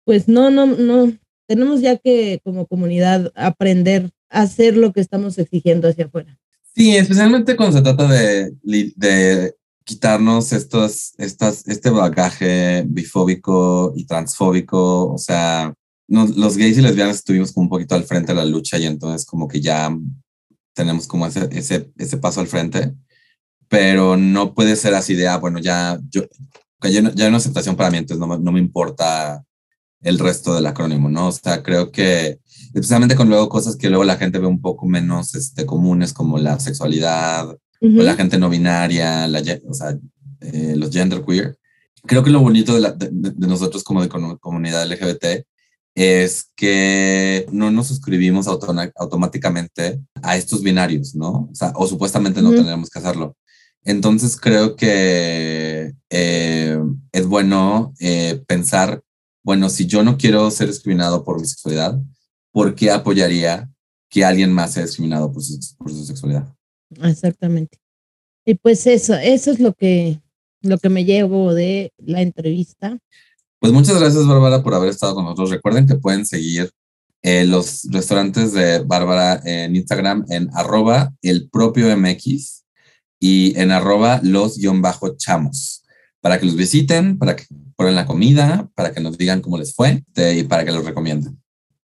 pues, 0.04 0.28
no, 0.28 0.50
no, 0.50 0.66
no, 0.66 1.12
tenemos 1.46 1.80
ya 1.80 1.96
que 1.96 2.40
como 2.44 2.66
comunidad 2.66 3.32
aprender 3.34 4.10
a 4.28 4.42
hacer 4.42 4.76
lo 4.76 4.92
que 4.92 5.00
estamos 5.00 5.38
exigiendo 5.38 5.88
hacia 5.88 6.06
afuera. 6.06 6.38
Sí, 6.74 6.94
especialmente 6.94 7.56
cuando 7.56 7.78
se 7.78 7.82
trata 7.82 8.06
de, 8.06 8.52
de 8.62 9.54
quitarnos 9.84 10.52
estos, 10.52 11.14
estas, 11.16 11.66
este 11.68 11.88
bagaje 11.88 12.84
bifóbico 12.86 13.94
y 13.96 14.04
transfóbico, 14.04 15.12
o 15.12 15.18
sea, 15.18 15.72
nos, 16.08 16.36
los 16.36 16.56
gays 16.56 16.78
y 16.78 16.82
lesbianas 16.82 17.16
estuvimos 17.16 17.52
como 17.52 17.64
un 17.64 17.70
poquito 17.70 17.94
al 17.94 18.04
frente 18.04 18.32
de 18.32 18.38
la 18.38 18.44
lucha 18.44 18.78
y 18.78 18.86
entonces 18.86 19.26
como 19.26 19.48
que 19.48 19.60
ya 19.60 19.96
tenemos 20.74 21.06
como 21.06 21.26
ese, 21.26 21.48
ese, 21.52 21.90
ese 21.96 22.18
paso 22.18 22.40
al 22.40 22.46
frente, 22.46 22.94
pero 23.68 24.16
no 24.16 24.54
puede 24.54 24.76
ser 24.76 24.94
así 24.94 25.14
de, 25.14 25.26
ah, 25.26 25.38
bueno, 25.38 25.58
ya, 25.58 25.98
yo, 26.10 26.22
ya, 26.82 27.02
no, 27.02 27.12
ya 27.12 27.24
hay 27.24 27.28
una 27.28 27.38
aceptación 27.38 27.76
para 27.76 27.90
mí, 27.90 27.98
entonces 27.98 28.24
no, 28.24 28.38
no 28.38 28.52
me 28.52 28.60
importa 28.60 29.42
el 30.02 30.18
resto 30.18 30.54
del 30.54 30.66
acrónimo, 30.66 31.08
¿no? 31.08 31.28
O 31.28 31.32
sea, 31.32 31.62
creo 31.62 31.90
que 31.90 32.38
especialmente 32.74 33.16
con 33.16 33.28
luego 33.28 33.48
cosas 33.48 33.76
que 33.76 33.88
luego 33.88 34.04
la 34.04 34.16
gente 34.16 34.38
ve 34.38 34.46
un 34.46 34.60
poco 34.60 34.86
menos 34.86 35.34
este, 35.34 35.64
comunes 35.66 36.12
como 36.12 36.38
la 36.38 36.60
sexualidad, 36.60 37.48
uh 37.48 37.56
-huh. 37.80 38.00
o 38.00 38.02
la 38.02 38.14
gente 38.14 38.38
no 38.38 38.50
binaria, 38.50 39.26
la, 39.26 39.42
o 39.66 39.74
sea, 39.74 39.98
eh, 40.40 40.74
los 40.76 40.90
genderqueer. 40.90 41.58
Creo 42.04 42.22
que 42.22 42.30
lo 42.30 42.40
bonito 42.40 42.74
de, 42.74 42.80
la, 42.80 42.92
de, 42.92 43.08
de, 43.10 43.46
nosotros 43.46 43.82
como 43.82 44.02
de 44.02 44.08
comunidad 44.08 44.86
LGBT 44.86 45.44
es 45.96 46.52
que 46.54 47.46
no 47.50 47.72
nos 47.72 47.88
suscribimos 47.88 48.46
automáticamente 48.46 50.00
a 50.22 50.36
estos 50.36 50.62
binarios, 50.62 51.16
¿no? 51.16 51.48
O, 51.50 51.54
sea, 51.54 51.72
o 51.74 51.88
supuestamente 51.88 52.40
no 52.40 52.50
uh 52.50 52.52
-huh. 52.52 52.56
tendríamos 52.56 52.90
que 52.90 53.00
hacerlo. 53.00 53.36
Entonces 53.82 54.36
creo 54.36 54.76
que 54.76 55.94
eh, 56.10 56.78
es 57.12 57.26
bueno 57.26 57.92
eh, 57.98 58.40
pensar 58.46 59.02
bueno, 59.46 59.68
si 59.68 59.86
yo 59.86 60.02
no 60.02 60.18
quiero 60.18 60.50
ser 60.50 60.66
discriminado 60.66 61.22
por 61.22 61.40
mi 61.40 61.46
sexualidad, 61.46 61.96
¿por 62.50 62.74
qué 62.74 62.90
apoyaría 62.90 63.70
que 64.10 64.24
alguien 64.24 64.52
más 64.52 64.72
sea 64.72 64.82
discriminado 64.82 65.30
por 65.30 65.40
su, 65.40 65.56
por 65.78 65.88
su 65.88 66.04
sexualidad? 66.04 66.52
Exactamente. 67.00 67.78
Y 68.44 68.54
pues 68.56 68.88
eso, 68.88 69.14
eso 69.14 69.52
es 69.52 69.60
lo 69.60 69.72
que, 69.72 70.20
lo 70.62 70.78
que 70.78 70.88
me 70.88 71.04
llevo 71.04 71.54
de 71.54 71.92
la 71.96 72.22
entrevista. 72.22 72.98
Pues 73.66 73.74
muchas 73.74 73.98
gracias, 73.98 74.24
Bárbara, 74.28 74.62
por 74.62 74.74
haber 74.74 74.90
estado 74.90 75.16
con 75.16 75.24
nosotros. 75.24 75.50
Recuerden 75.50 75.88
que 75.88 75.96
pueden 75.96 76.24
seguir 76.24 76.70
eh, 77.20 77.44
los 77.44 77.82
restaurantes 77.90 78.52
de 78.52 78.78
Bárbara 78.78 79.40
en 79.44 79.74
Instagram 79.74 80.24
en 80.28 80.48
arroba 80.54 81.12
el 81.20 81.50
propio 81.50 81.88
MX 81.96 82.64
y 83.18 83.58
en 83.58 83.72
arroba 83.72 84.20
los-chamos 84.22 85.82
para 86.20 86.38
que 86.38 86.46
los 86.46 86.54
visiten, 86.54 87.18
para 87.18 87.34
que 87.34 87.42
prueben 87.74 87.96
la 87.96 88.06
comida, 88.06 88.70
para 88.76 88.92
que 88.92 89.00
nos 89.00 89.18
digan 89.18 89.40
cómo 89.40 89.58
les 89.58 89.74
fue 89.74 90.04
y 90.14 90.44
para 90.44 90.64
que 90.64 90.70
los 90.70 90.84
recomienden. 90.84 91.36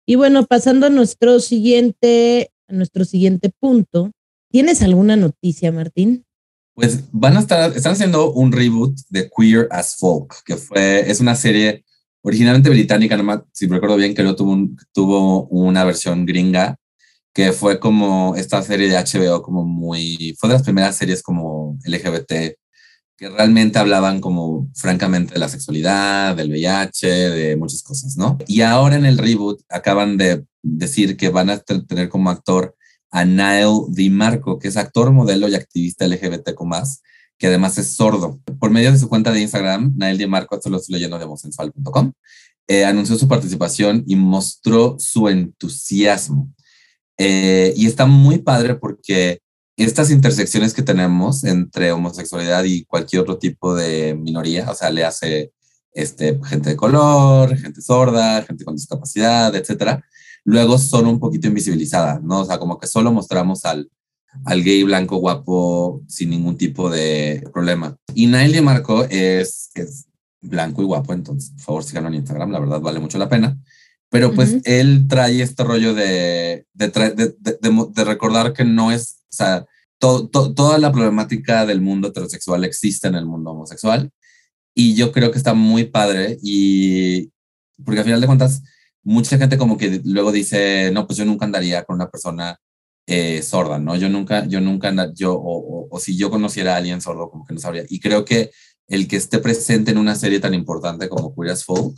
Y 0.08 0.16
bueno, 0.16 0.48
pasando 0.48 0.88
a 0.88 0.90
nuestro 0.90 1.40
siguiente, 1.40 2.50
a 2.68 2.74
nuestro 2.74 3.06
siguiente 3.06 3.52
punto, 3.60 4.10
¿tienes 4.50 4.82
alguna 4.82 5.16
noticia, 5.16 5.72
Martín? 5.72 6.26
Pues 6.78 7.06
van 7.12 7.36
a 7.36 7.40
estar, 7.40 7.76
están 7.76 7.94
haciendo 7.94 8.32
un 8.34 8.52
reboot 8.52 8.96
de 9.10 9.32
Queer 9.36 9.68
as 9.72 9.96
Folk, 9.96 10.44
que 10.46 10.58
fue, 10.58 11.10
es 11.10 11.20
una 11.20 11.34
serie 11.34 11.84
originalmente 12.22 12.70
británica, 12.70 13.18
nomás, 13.18 13.40
si 13.52 13.66
recuerdo 13.66 13.96
bien, 13.96 14.14
que 14.14 14.22
luego 14.22 14.36
tuvo, 14.36 14.70
tuvo 14.94 15.48
una 15.48 15.84
versión 15.86 16.28
gringa, 16.28 16.78
que 17.34 17.52
fue 17.52 17.80
como 17.80 18.36
esta 18.36 18.62
serie 18.62 18.90
de 18.90 18.96
HBO, 18.96 19.42
como 19.42 19.66
muy, 19.66 20.36
fue 20.40 20.50
de 20.50 20.54
las 20.54 20.62
primeras 20.62 20.96
series 20.96 21.24
como 21.24 21.80
LGBT, 21.84 22.56
que 23.18 23.28
realmente 23.28 23.80
hablaban 23.80 24.22
como 24.22 24.70
francamente 24.76 25.34
de 25.34 25.40
la 25.40 25.50
sexualidad, 25.50 26.36
del 26.36 26.52
VIH, 26.52 27.08
de 27.08 27.56
muchas 27.56 27.82
cosas, 27.82 28.18
¿no? 28.18 28.38
Y 28.46 28.62
ahora 28.62 28.98
en 28.98 29.08
el 29.08 29.18
reboot 29.18 29.64
acaban 29.68 30.16
de 30.16 30.46
decir 30.62 31.18
que 31.18 31.30
van 31.30 31.50
a 31.50 31.58
tener 31.58 32.08
como 32.08 32.30
actor 32.30 32.77
a 33.18 33.26
Niall 33.26 33.86
DiMarco, 33.89 34.59
que 34.59 34.68
es 34.68 34.78
actor, 34.78 35.11
modelo 35.11 35.47
y 35.47 35.55
activista 35.55 36.07
LGBTQ+, 36.07 36.61
que 37.39 37.47
además 37.47 37.78
es 37.80 37.88
sordo. 37.88 38.39
Por 38.59 38.70
medio 38.70 38.91
de 38.91 38.99
su 38.99 39.09
cuenta 39.09 39.32
de 39.32 39.41
Instagram, 39.41 39.93
Nael 39.97 40.20
Di 40.20 40.28
Marco, 40.28 40.55
esto 40.55 40.70
lo 40.70 40.78
estoy 40.78 40.93
leyendo 40.93 41.18
de 41.18 41.26
homosensual.com, 41.26 42.13
eh, 42.68 42.86
anunció 42.86 43.18
su 43.18 43.28
participación 43.28 44.03
y 44.05 44.15
mostró 44.15 44.97
su 44.99 45.30
entusiasmo. 45.30 46.53
Eh, 47.18 47.74
y 47.76 47.88
está 47.88 48.05
muy 48.05 48.38
padre 48.38 48.76
porque 48.76 49.39
estas 49.78 50.11
intersecciones 50.11 50.76
que 50.76 50.84
tenemos 50.84 51.43
entre 51.43 51.91
homosexualidad 51.91 52.65
y 52.65 52.86
cualquier 52.86 53.24
otro 53.24 53.39
tipo 53.39 53.74
de 53.74 54.13
minoría, 54.13 54.70
o 54.70 54.76
sea, 54.76 54.91
le 54.91 55.03
hace 55.03 55.51
este, 55.91 56.39
gente 56.45 56.70
de 56.70 56.76
color, 56.76 57.57
gente 57.57 57.82
sorda, 57.82 58.43
gente 58.43 58.63
con 58.63 58.76
discapacidad, 58.76 59.55
etcétera, 59.55 60.03
luego 60.48 60.78
son 60.78 61.08
un 61.08 61.20
poquito 61.20 61.48
invisibilizadas, 61.48 62.24
¿no? 62.24 62.39
O 62.39 62.45
sea, 62.45 62.58
como 62.58 62.80
que 62.80 62.88
solo 62.88 63.12
mostramos 63.12 63.66
al, 63.66 63.91
al 64.45 64.64
gay 64.64 64.82
blanco 64.84 65.18
guapo 65.18 66.02
sin 66.08 66.30
ningún 66.30 66.58
tipo 66.58 66.89
de 66.89 67.43
problema. 67.52 67.98
Y 68.14 68.28
Nail 68.28 68.62
Marco 68.62 69.04
es, 69.10 69.72
es 69.76 70.06
blanco 70.39 70.82
y 70.82 70.86
guapo, 70.86 71.14
entonces 71.14 71.52
por 71.52 71.62
favor 71.62 71.84
síganlo 71.84 72.08
en 72.08 72.16
Instagram, 72.16 72.52
la 72.52 72.62
verdad 72.62 72.80
vale 72.80 73.02
mucho 73.02 73.18
la 73.18 73.28
pena. 73.28 73.58
Pero 74.10 74.34
pues 74.34 74.56
él 74.64 75.06
trae 75.10 75.41
este 75.41 75.66
rollo 75.66 75.93
de, 75.93 76.66
de, 76.74 76.88
de, 76.88 77.36
de, 77.93 78.04
recordar 78.06 78.54
que 78.54 78.64
no 78.64 78.93
es, 78.93 79.18
o 79.24 79.36
sea, 79.36 79.66
toda 80.00 80.78
la 80.78 80.93
problemática 80.93 81.66
del 81.66 81.82
mundo 81.82 82.08
heterosexual 82.08 82.64
existe 82.64 83.10
en 83.10 83.16
el 83.16 83.26
mundo 83.26 83.52
homosexual. 83.52 84.12
Y 84.74 84.95
yo 84.95 85.12
creo 85.12 85.30
que 85.30 85.38
está 85.38 85.54
muy 85.54 85.84
padre 85.84 86.38
y 86.41 87.32
porque 87.84 88.00
al 88.00 88.06
final 88.06 88.22
de 88.22 88.28
cuentas, 88.28 88.62
mucha 89.08 89.38
gente 89.38 89.58
como 89.58 89.78
que 89.78 90.01
luego 90.03 90.34
dice, 90.34 90.91
no, 90.91 91.08
pues 91.08 91.18
yo 91.18 91.24
nunca 91.24 91.45
andaría 91.45 91.84
con 91.86 91.95
una 91.95 92.10
persona 92.10 92.60
eh, 93.08 93.41
sorda, 93.41 93.80
¿no? 93.80 93.95
Yo 93.95 94.10
nunca, 94.10 94.45
yo 94.45 94.60
nunca, 94.60 94.93
yo, 95.14 95.34
o, 95.34 95.88
o, 95.89 95.99
si 95.99 96.18
yo 96.18 96.30
conociera 96.30 96.74
a 96.74 96.78
alguien 96.78 96.99
sordo, 96.99 97.30
como 97.30 97.45
que 97.45 97.53
no 97.53 97.60
sabría. 97.60 97.86
Y 97.88 98.01
creo 98.01 98.26
que 98.26 98.51
el 98.89 99.08
que 99.08 99.16
esté 99.16 99.39
presente 99.39 99.91
en 99.91 99.97
una 99.97 100.16
serie 100.16 100.41
tan 100.41 100.53
importante 100.53 101.08
como 101.08 101.34
Queer 101.34 101.51
as 101.51 101.64
Folk 101.64 101.97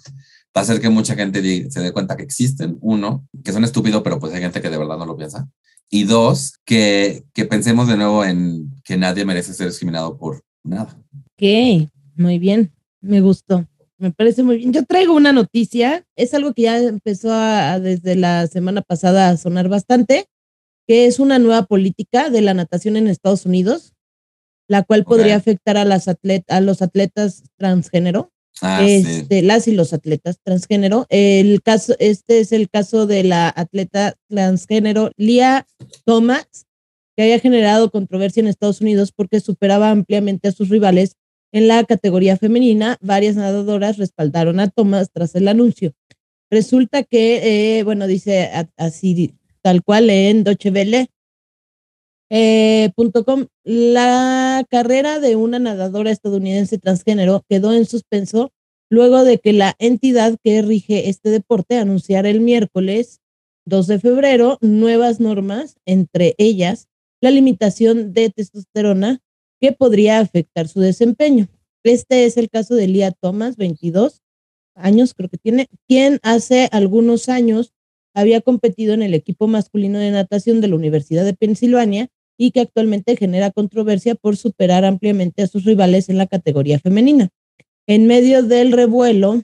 va 0.56 0.62
a 0.62 0.62
hacer 0.62 0.80
que 0.80 0.90
mucha 0.90 1.16
gente 1.16 1.72
se 1.72 1.82
dé 1.82 1.92
cuenta 1.92 2.16
que 2.16 2.24
existen. 2.24 2.78
Uno, 2.80 3.28
que 3.44 3.54
son 3.54 3.64
estúpidos, 3.64 4.04
pero 4.04 4.20
pues 4.20 4.32
hay 4.34 4.42
gente 4.42 4.62
que 4.62 4.70
de 4.70 4.78
verdad 4.78 4.98
no 5.00 5.08
lo 5.08 5.18
piensa. 5.18 5.50
Y 5.90 6.04
dos, 6.04 6.60
que, 6.64 7.24
que 7.34 7.46
pensemos 7.46 7.88
de 7.88 7.98
nuevo 7.98 8.24
en 8.24 8.70
que 8.84 8.98
nadie 8.98 9.26
merece 9.26 9.56
ser 9.56 9.68
discriminado 9.68 10.16
por 10.16 10.44
nada. 10.64 10.96
Ok, 11.34 11.90
muy 12.16 12.38
bien, 12.38 12.72
me 13.02 13.20
gustó. 13.22 13.69
Me 14.00 14.12
parece 14.12 14.44
muy 14.44 14.58
bien. 14.58 14.72
Yo 14.72 14.86
traigo 14.86 15.14
una 15.14 15.34
noticia, 15.34 16.06
es 16.16 16.34
algo 16.34 16.54
que 16.54 16.64
ya 16.64 16.78
empezó 16.78 17.34
a, 17.34 17.80
desde 17.82 18.16
la 18.16 18.48
semana 18.48 18.82
pasada 18.82 19.30
a 19.30 19.38
sonar 19.38 19.68
bastante, 19.68 20.28
que 20.88 21.06
es 21.06 21.20
una 21.20 21.38
nueva 21.38 21.64
política 21.64 22.30
de 22.30 22.42
la 22.42 22.54
natación 22.54 22.96
en 22.96 23.10
Estados 23.10 23.46
Unidos, 23.46 23.94
la 24.70 24.84
cual 24.84 25.04
podría 25.04 25.36
afectar 25.36 25.76
a, 25.76 25.84
las 25.84 26.08
a 26.08 26.62
los 26.62 26.82
atletas 26.82 27.44
transgénero, 27.58 28.32
ah, 28.62 28.86
este, 28.86 29.42
las 29.42 29.68
y 29.68 29.74
los 29.74 29.92
atletas 29.92 30.40
transgénero. 30.44 31.06
El 31.10 31.62
caso, 31.62 31.94
este 32.00 32.40
es 32.40 32.54
el 32.54 32.70
caso 32.70 33.06
de 33.06 33.26
la 33.26 33.52
atleta 33.54 34.16
transgénero 34.30 35.12
Lia 35.18 35.68
Thomas, 36.06 36.48
que 37.18 37.24
había 37.24 37.40
generado 37.40 37.92
controversia 37.92 38.40
en 38.40 38.48
Estados 38.48 38.80
Unidos 38.80 39.12
porque 39.12 39.42
superaba 39.42 39.90
ampliamente 39.90 40.48
a 40.48 40.54
sus 40.54 40.70
rivales 40.70 41.18
en 41.52 41.68
la 41.68 41.84
categoría 41.84 42.38
femenina. 42.38 42.98
Varias 43.02 43.36
nadadoras 43.36 43.98
respaldaron 43.98 44.60
a 44.60 44.70
Thomas 44.70 45.10
tras 45.12 45.36
el 45.36 45.48
anuncio. 45.48 45.94
Resulta 46.50 47.04
que, 47.04 47.80
eh, 47.80 47.84
bueno, 47.84 48.08
dice 48.08 48.50
así 48.78 49.36
tal 49.62 49.84
cual 49.84 50.10
en 50.10 50.44
dochevele.com, 50.44 51.08
eh, 52.32 53.48
la 53.64 54.66
carrera 54.70 55.20
de 55.20 55.36
una 55.36 55.60
nadadora 55.60 56.12
estadounidense 56.12 56.78
transgénero 56.78 57.44
quedó 57.48 57.74
en 57.74 57.86
suspenso 57.86 58.52
luego 58.90 59.24
de 59.24 59.38
que 59.38 59.54
la 59.54 59.76
entidad 59.80 60.38
que 60.44 60.62
rige 60.62 61.10
este 61.10 61.30
deporte 61.30 61.78
anunciara 61.78 62.30
el 62.30 62.42
miércoles 62.42 63.22
2 63.66 63.88
de 63.88 64.00
febrero 64.00 64.58
nuevas 64.62 65.20
normas, 65.20 65.76
entre 65.86 66.34
ellas 66.38 66.88
la 67.22 67.32
limitación 67.32 68.14
de 68.14 68.30
testosterona 68.30 69.22
que 69.60 69.72
podría 69.72 70.20
afectar 70.20 70.68
su 70.68 70.80
desempeño. 70.80 71.48
Este 71.84 72.26
es 72.26 72.38
el 72.38 72.50
caso 72.50 72.76
de 72.76 72.88
Lía 72.88 73.12
Thomas, 73.12 73.58
22 73.58 74.22
años 74.80 75.14
creo 75.14 75.30
que 75.30 75.38
tiene, 75.38 75.68
quien 75.88 76.20
hace 76.24 76.70
algunos 76.72 77.30
años 77.30 77.74
había 78.14 78.42
competido 78.42 78.94
en 78.94 79.04
el 79.04 79.14
equipo 79.14 79.48
masculino 79.48 80.00
de 80.00 80.12
natación 80.12 80.62
de 80.62 80.68
la 80.68 80.76
Universidad 80.76 81.26
de 81.26 81.34
Pensilvania 81.34 82.08
y 82.38 82.52
que 82.52 82.62
actualmente 82.62 83.18
genera 83.18 83.52
controversia 83.52 84.16
por 84.16 84.38
superar 84.38 84.86
ampliamente 84.86 85.44
a 85.44 85.48
sus 85.48 85.66
rivales 85.66 86.10
en 86.10 86.18
la 86.18 86.28
categoría 86.28 86.80
femenina. 86.80 87.30
En 87.86 88.08
medio 88.08 88.44
del 88.44 88.72
revuelo 88.72 89.44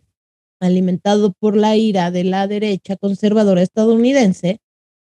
alimentado 0.59 1.33
por 1.33 1.57
la 1.57 1.75
ira 1.75 2.09
de 2.11 2.23
la 2.23 2.47
derecha 2.47 2.95
conservadora 2.95 3.61
estadounidense, 3.61 4.59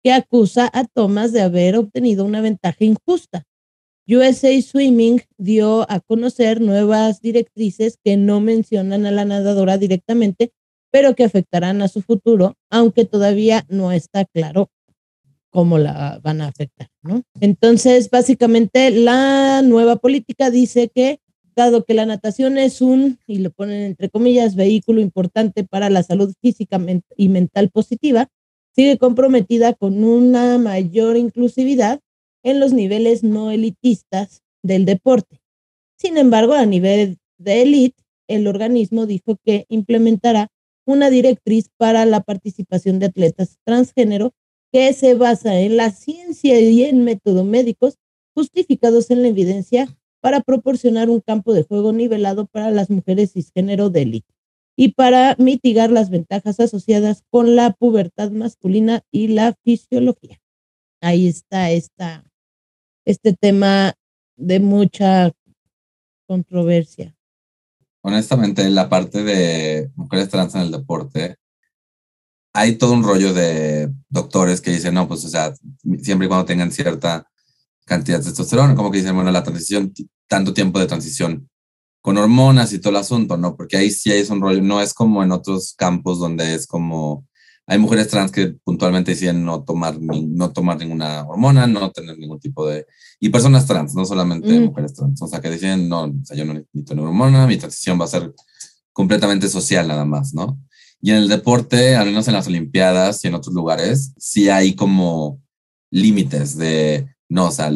que 0.03 0.11
acusa 0.11 0.69
a 0.73 0.85
Thomas 0.85 1.31
de 1.31 1.41
haber 1.41 1.75
obtenido 1.75 2.25
una 2.25 2.41
ventaja 2.41 2.83
injusta. 2.83 3.43
USA 4.07 4.61
Swimming 4.61 5.21
dio 5.37 5.89
a 5.89 5.99
conocer 5.99 6.61
nuevas 6.61 7.21
directrices 7.21 7.97
que 8.03 8.17
no 8.17 8.39
mencionan 8.39 9.05
a 9.05 9.11
la 9.11 9.25
nadadora 9.25 9.77
directamente, 9.77 10.51
pero 10.91 11.15
que 11.15 11.23
afectarán 11.23 11.81
a 11.81 11.87
su 11.87 12.01
futuro, 12.01 12.55
aunque 12.69 13.05
todavía 13.05 13.65
no 13.67 13.91
está 13.91 14.25
claro 14.25 14.69
cómo 15.49 15.79
la 15.79 16.19
van 16.21 16.41
a 16.41 16.47
afectar. 16.47 16.87
Entonces, 17.39 18.09
básicamente, 18.09 18.91
la 18.91 19.61
nueva 19.63 19.95
política 19.95 20.51
dice 20.51 20.91
que, 20.93 21.19
dado 21.55 21.83
que 21.85 21.93
la 21.93 22.05
natación 22.05 22.57
es 22.57 22.81
un, 22.81 23.19
y 23.25 23.39
lo 23.39 23.51
ponen 23.51 23.81
entre 23.83 24.09
comillas, 24.09 24.55
vehículo 24.55 25.01
importante 25.01 25.63
para 25.63 25.89
la 25.89 26.03
salud 26.03 26.33
física 26.41 26.79
y 27.17 27.29
mental 27.29 27.71
positiva, 27.71 28.27
sigue 28.75 28.97
comprometida 28.97 29.73
con 29.73 30.03
una 30.03 30.57
mayor 30.57 31.17
inclusividad 31.17 32.01
en 32.45 32.59
los 32.59 32.73
niveles 32.73 33.23
no 33.23 33.51
elitistas 33.51 34.43
del 34.63 34.85
deporte. 34.85 35.41
Sin 35.97 36.17
embargo, 36.17 36.53
a 36.53 36.65
nivel 36.65 37.17
de 37.37 37.63
élite, 37.63 38.03
el 38.27 38.47
organismo 38.47 39.07
dijo 39.07 39.37
que 39.43 39.65
implementará 39.67 40.49
una 40.85 41.09
directriz 41.09 41.69
para 41.75 42.05
la 42.05 42.21
participación 42.21 42.99
de 42.99 43.07
atletas 43.07 43.57
transgénero 43.63 44.33
que 44.71 44.93
se 44.93 45.15
basa 45.15 45.59
en 45.59 45.75
la 45.75 45.89
ciencia 45.89 46.59
y 46.59 46.83
en 46.83 47.03
métodos 47.03 47.45
médicos 47.45 47.97
justificados 48.35 49.09
en 49.09 49.23
la 49.23 49.29
evidencia 49.29 49.87
para 50.21 50.41
proporcionar 50.41 51.09
un 51.09 51.21
campo 51.21 51.53
de 51.53 51.63
juego 51.63 51.93
nivelado 51.93 52.45
para 52.45 52.69
las 52.69 52.91
mujeres 52.91 53.33
cisgénero 53.33 53.89
de 53.89 54.03
élite 54.03 54.33
y 54.75 54.89
para 54.89 55.35
mitigar 55.39 55.91
las 55.91 56.11
ventajas 56.11 56.59
asociadas 56.59 57.23
con 57.31 57.55
la 57.55 57.71
pubertad 57.71 58.29
masculina 58.29 59.01
y 59.11 59.29
la 59.29 59.53
fisiología. 59.63 60.39
Ahí 61.01 61.27
está 61.27 61.71
esta, 61.71 62.23
este 63.05 63.33
tema 63.33 63.93
de 64.35 64.59
mucha 64.59 65.31
controversia 66.27 67.15
honestamente, 68.07 68.69
la 68.69 68.87
parte 68.87 69.23
de 69.23 69.89
mujeres 69.95 70.29
trans 70.29 70.53
en 70.53 70.61
el 70.61 70.71
deporte, 70.71 71.37
hay 72.53 72.75
todo 72.75 72.93
un 72.93 73.03
rollo 73.03 73.33
de 73.33 73.91
doctores 74.09 74.61
que 74.61 74.69
dicen, 74.69 74.93
no, 74.93 75.07
pues, 75.07 75.25
o 75.25 75.29
sea, 75.29 75.55
siempre 76.03 76.25
y 76.25 76.27
cuando 76.27 76.45
tengan 76.45 76.71
cierta 76.71 77.27
cantidad 77.83 78.19
de 78.19 78.25
testosterona, 78.25 78.75
como 78.75 78.91
que 78.91 78.99
dicen, 78.99 79.15
bueno, 79.15 79.31
la 79.31 79.43
transición, 79.43 79.91
tanto 80.27 80.53
tiempo 80.53 80.77
de 80.77 80.85
transición 80.85 81.49
con 81.99 82.19
hormonas 82.19 82.73
y 82.73 82.79
todo 82.79 82.91
el 82.91 82.97
asunto, 82.97 83.37
¿no? 83.37 83.55
Porque 83.55 83.77
ahí 83.77 83.89
sí 83.89 84.11
es 84.11 84.29
un 84.29 84.39
rollo, 84.39 84.61
no 84.61 84.81
es 84.81 84.93
como 84.93 85.23
en 85.23 85.31
otros 85.31 85.73
campos 85.75 86.19
donde 86.19 86.53
es 86.53 86.67
como, 86.67 87.27
hay 87.67 87.79
mujeres 87.79 88.07
trans 88.07 88.31
que 88.31 88.55
puntualmente 88.63 89.11
deciden 89.11 89.43
no 89.43 89.63
tomar, 89.63 89.99
no 89.99 90.51
tomar 90.51 90.77
ninguna 90.77 91.23
hormona, 91.23 91.65
no 91.65 91.91
tener 91.91 92.17
ningún 92.17 92.39
tipo 92.39 92.67
de, 92.67 92.85
y 93.19 93.29
personas 93.29 93.65
trans, 93.65 93.95
no 93.95 94.05
solamente 94.05 94.59
mujeres 94.59 94.93
trans, 94.93 95.21
o 95.21 95.27
sea, 95.27 95.41
que 95.41 95.49
deciden, 95.49 95.89
no, 95.89 96.03
o 96.03 96.13
sea, 96.23 96.37
yo 96.37 96.45
no 96.45 96.53
necesito 96.53 96.93
ninguna 96.93 97.09
hormona, 97.09 97.47
mi 97.47 97.57
transición 97.57 97.99
va 97.99 98.05
a 98.05 98.09
ser 98.09 98.33
completamente 98.93 99.49
social 99.49 99.87
nada 99.87 100.05
más, 100.05 100.33
¿no? 100.33 100.59
Y 101.01 101.11
en 101.11 101.17
el 101.17 101.27
deporte, 101.27 101.95
al 101.95 102.07
menos 102.07 102.27
en 102.27 102.35
las 102.35 102.47
Olimpiadas 102.47 103.23
y 103.23 103.27
en 103.27 103.35
otros 103.35 103.53
lugares, 103.53 104.13
sí 104.17 104.49
hay 104.49 104.75
como 104.75 105.41
límites 105.91 106.57
de, 106.57 107.07
no, 107.29 107.47
o 107.47 107.51
sea, 107.51 107.71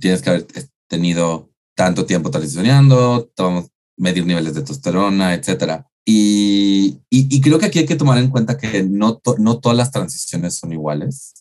tienes 0.00 0.22
que 0.22 0.30
haber 0.30 0.46
tenido 0.88 1.50
tanto 1.74 2.06
tiempo 2.06 2.30
transicionando, 2.30 3.30
medir 3.96 4.24
niveles 4.26 4.54
de 4.54 4.60
testosterona, 4.60 5.34
etcétera. 5.34 5.86
Y, 6.08 7.00
y, 7.10 7.40
creo 7.40 7.58
que 7.58 7.66
aquí 7.66 7.80
hay 7.80 7.86
que 7.86 7.96
tomar 7.96 8.18
en 8.18 8.30
cuenta 8.30 8.56
que 8.56 8.84
no, 8.84 9.20
no 9.38 9.58
todas 9.58 9.76
las 9.76 9.90
transiciones 9.90 10.54
son 10.54 10.72
iguales. 10.72 11.34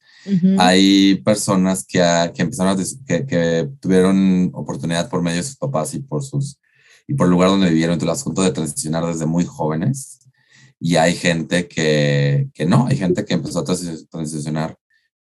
Hay 0.57 1.21
personas 1.23 1.85
que, 1.85 2.01
que 2.33 2.41
empezaron 2.41 2.73
a, 2.73 2.83
que, 3.05 3.27
que, 3.27 3.69
tuvieron 3.79 4.49
oportunidad 4.55 5.07
por 5.07 5.21
medio 5.21 5.37
de 5.37 5.43
sus 5.43 5.57
papás 5.57 5.93
y 5.93 5.99
por 5.99 6.23
sus 6.23 6.57
y 7.07 7.13
por 7.13 7.27
el 7.27 7.31
lugar 7.31 7.49
donde 7.49 7.69
vivieron, 7.69 8.01
el 8.01 8.09
asunto 8.09 8.41
de 8.41 8.51
transicionar 8.51 9.05
desde 9.05 9.27
muy 9.27 9.45
jóvenes. 9.45 10.19
Y 10.79 10.95
hay 10.95 11.15
gente 11.15 11.67
que, 11.67 12.49
que 12.53 12.65
no, 12.65 12.87
hay 12.87 12.97
gente 12.97 13.23
que 13.23 13.35
empezó 13.35 13.59
a 13.59 13.65
transicionar 14.09 14.77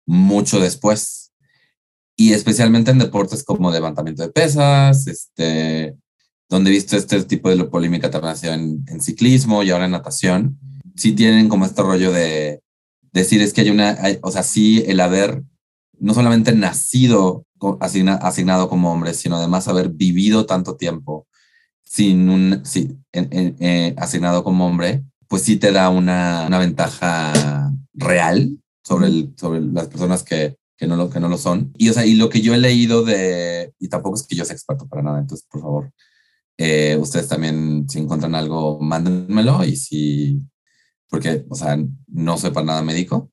mucho 0.06 0.60
después 0.60 1.32
y 2.16 2.32
especialmente 2.32 2.90
en 2.90 2.98
deportes 2.98 3.42
como 3.42 3.70
levantamiento 3.70 4.22
de 4.22 4.28
pesas, 4.28 5.06
este, 5.06 5.96
donde 6.52 6.68
he 6.68 6.74
visto 6.74 6.98
este 6.98 7.24
tipo 7.24 7.48
de 7.48 7.64
polémica 7.64 8.10
también 8.10 8.84
en, 8.86 9.00
ciclismo 9.00 9.62
y 9.62 9.70
ahora 9.70 9.86
en 9.86 9.92
natación, 9.92 10.58
sí 10.94 11.12
tienen 11.12 11.48
como 11.48 11.64
este 11.64 11.80
rollo 11.80 12.12
de 12.12 12.60
decir 13.10 13.40
es 13.40 13.54
que 13.54 13.62
hay 13.62 13.70
una, 13.70 13.96
o 14.20 14.30
sea, 14.30 14.42
sí 14.42 14.84
el 14.86 15.00
haber 15.00 15.42
no 15.98 16.12
solamente 16.12 16.54
nacido 16.54 17.46
asignado 17.80 18.68
como 18.68 18.92
hombre, 18.92 19.14
sino 19.14 19.36
además 19.36 19.66
haber 19.66 19.88
vivido 19.88 20.44
tanto 20.44 20.76
tiempo 20.76 21.26
sin 21.84 22.28
un, 22.28 22.60
sí, 22.64 22.98
eh, 23.12 23.94
asignado 23.96 24.44
como 24.44 24.66
hombre, 24.66 25.04
pues 25.28 25.42
sí 25.42 25.56
te 25.56 25.72
da 25.72 25.88
una, 25.88 26.44
una 26.48 26.58
ventaja 26.58 27.72
real 27.94 28.58
sobre, 28.84 29.06
el, 29.06 29.32
sobre 29.38 29.62
las 29.62 29.88
personas 29.88 30.22
que, 30.22 30.56
que 30.76 30.86
no 30.86 30.96
lo, 30.96 31.08
que 31.08 31.20
no 31.20 31.30
lo 31.30 31.38
son. 31.38 31.72
Y, 31.78 31.88
o 31.88 31.94
sea, 31.94 32.04
y 32.04 32.14
lo 32.14 32.28
que 32.28 32.42
yo 32.42 32.52
he 32.52 32.58
leído 32.58 33.04
de, 33.04 33.72
y 33.78 33.88
tampoco 33.88 34.16
es 34.16 34.26
que 34.26 34.36
yo 34.36 34.44
sea 34.44 34.54
experto 34.54 34.86
para 34.86 35.02
nada, 35.02 35.20
entonces, 35.20 35.46
por 35.50 35.62
favor, 35.62 35.92
eh, 36.64 36.96
ustedes 36.96 37.28
también, 37.28 37.88
si 37.88 37.98
encuentran 37.98 38.34
algo, 38.34 38.78
mándenmelo 38.80 39.64
y 39.64 39.76
si, 39.76 40.40
porque, 41.08 41.44
o 41.48 41.54
sea, 41.54 41.76
no 42.06 42.38
soy 42.38 42.50
para 42.50 42.66
nada 42.66 42.82
médico, 42.82 43.30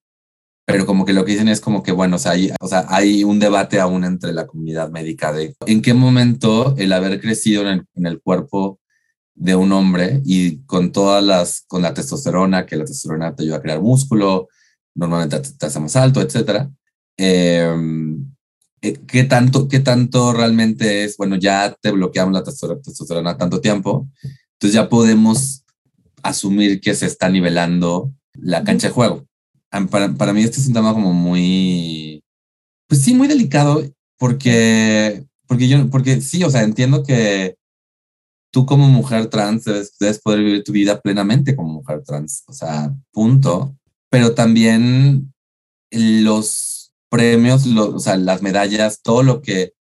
pero 0.66 0.86
como 0.86 1.06
que 1.06 1.14
lo 1.14 1.26
que 1.26 1.34
dicen 1.34 1.48
es 1.48 1.62
como 1.62 1.84
que, 1.84 1.92
bueno, 1.92 2.16
o 2.16 2.20
sea, 2.20 2.32
hay, 2.32 2.52
o 2.60 2.68
sea, 2.68 2.86
hay 2.90 3.24
un 3.24 3.40
debate 3.40 3.80
aún 3.80 4.04
entre 4.04 4.34
la 4.34 4.48
comunidad 4.48 4.90
médica 4.92 5.32
de 5.34 5.56
en 5.66 5.82
qué 5.82 5.94
momento 5.94 6.76
el 6.78 6.94
haber 6.94 7.22
crecido 7.22 7.70
en 7.70 7.86
el, 8.06 8.22
cuerpo 8.22 8.80
de 9.36 9.56
un 9.56 9.72
hombre 9.74 10.22
y 10.26 10.64
con 10.66 10.92
todas 10.92 11.24
las, 11.24 11.64
con 11.68 11.82
la 11.82 11.94
testosterona, 11.94 12.66
que 12.66 12.78
la 12.78 12.86
testosterona 12.86 13.36
te 13.36 13.44
ayuda 13.44 13.58
a 13.58 13.62
crear 13.62 13.82
músculo, 13.82 14.48
normalmente 14.96 15.40
te, 15.40 15.66
hace 15.66 15.80
más 15.80 15.96
alto, 15.96 16.22
etcétera, 16.22 16.70
Em, 17.22 18.29
¿qué, 18.80 19.24
tanto, 19.24 19.68
¿Qué 19.68 19.80
tanto 19.80 20.34
realmente 20.34 21.04
es? 21.04 21.18
Bueno, 21.18 21.36
ya 21.36 21.76
te 21.82 21.92
bloqueamos 21.92 22.34
la 22.34 22.44
testosterona 22.44 23.38
tanto 23.38 23.62
tiempo, 23.62 24.08
entonces 24.54 24.74
ya 24.74 24.90
podemos 24.90 25.64
asumir 26.24 26.82
que 26.82 26.94
se 26.96 27.06
está 27.06 27.30
nivelando 27.30 28.14
la 28.34 28.64
cancha 28.64 28.88
de 28.88 28.94
juego. 28.94 29.26
Para, 29.90 30.14
para 30.14 30.34
mí 30.34 30.42
este 30.42 30.60
es 30.60 30.68
un 30.68 30.74
tema 30.74 30.94
como 30.94 31.14
muy, 31.14 32.24
pues 32.88 33.02
sí, 33.02 33.14
muy 33.14 33.28
delicado, 33.28 33.84
porque, 34.18 35.26
porque 35.48 35.68
yo, 35.68 35.90
porque 35.90 36.22
sí, 36.22 36.44
o 36.44 36.50
sea, 36.50 36.64
entiendo 36.64 37.04
que 37.04 37.56
tú 38.52 38.66
como 38.66 38.88
mujer 38.88 39.28
trans 39.28 39.64
debes, 39.66 39.96
debes, 40.00 40.20
poder 40.20 40.40
vivir 40.40 40.64
tu 40.64 40.72
vida 40.72 41.00
plenamente 41.02 41.56
como 41.56 41.74
mujer 41.74 42.04
trans, 42.04 42.44
o 42.48 42.54
sea, 42.54 42.94
punto. 43.12 43.76
Pero 44.10 44.34
también 44.34 45.32
los 45.92 46.69
premios, 47.10 47.66
o 47.66 48.00
sea, 48.00 48.18
las 48.18 48.42
medallas, 48.42 49.02
todo 49.02 49.24
lo 49.24 49.42
que 49.42 49.74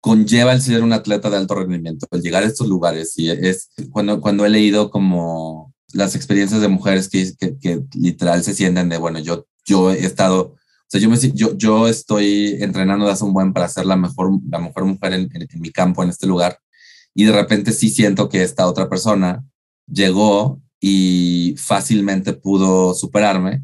conlleva 0.00 0.52
el 0.52 0.60
ser 0.60 0.82
un 0.82 0.92
atleta 0.92 1.30
de 1.30 1.38
alto 1.38 1.54
rendimiento, 1.54 2.06
el 2.10 2.20
llegar 2.20 2.42
a 2.42 2.46
estos 2.46 2.68
lugares. 2.68 3.18
Y 3.18 3.30
es 3.30 3.70
cuando, 3.90 4.20
cuando 4.20 4.44
he 4.44 4.50
leído 4.50 4.90
como 4.90 5.74
las 5.94 6.14
experiencias 6.14 6.60
de 6.60 6.68
mujeres 6.68 7.08
que, 7.08 7.32
que, 7.58 7.82
literal 7.94 8.42
se 8.42 8.54
sienten 8.54 8.90
de, 8.90 8.98
bueno, 8.98 9.18
yo, 9.18 9.46
yo 9.64 9.90
he 9.92 10.04
estado, 10.04 10.42
o 10.42 10.56
sea, 10.88 11.00
yo, 11.00 11.08
me, 11.08 11.16
yo, 11.16 11.56
yo 11.56 11.88
estoy 11.88 12.58
entrenando 12.60 13.06
desde 13.06 13.14
hace 13.14 13.24
un 13.24 13.32
buen 13.32 13.52
para 13.54 13.68
ser 13.68 13.86
la 13.86 13.96
mejor, 13.96 14.30
la 14.50 14.58
mejor 14.58 14.84
mujer 14.84 15.14
en, 15.14 15.30
en, 15.32 15.60
mi 15.60 15.70
campo, 15.70 16.02
en 16.02 16.10
este 16.10 16.26
lugar. 16.26 16.58
Y 17.14 17.24
de 17.24 17.32
repente 17.32 17.72
sí 17.72 17.88
siento 17.88 18.28
que 18.28 18.42
esta 18.42 18.66
otra 18.66 18.88
persona 18.88 19.42
llegó 19.86 20.60
y 20.80 21.54
fácilmente 21.56 22.34
pudo 22.34 22.92
superarme 22.92 23.62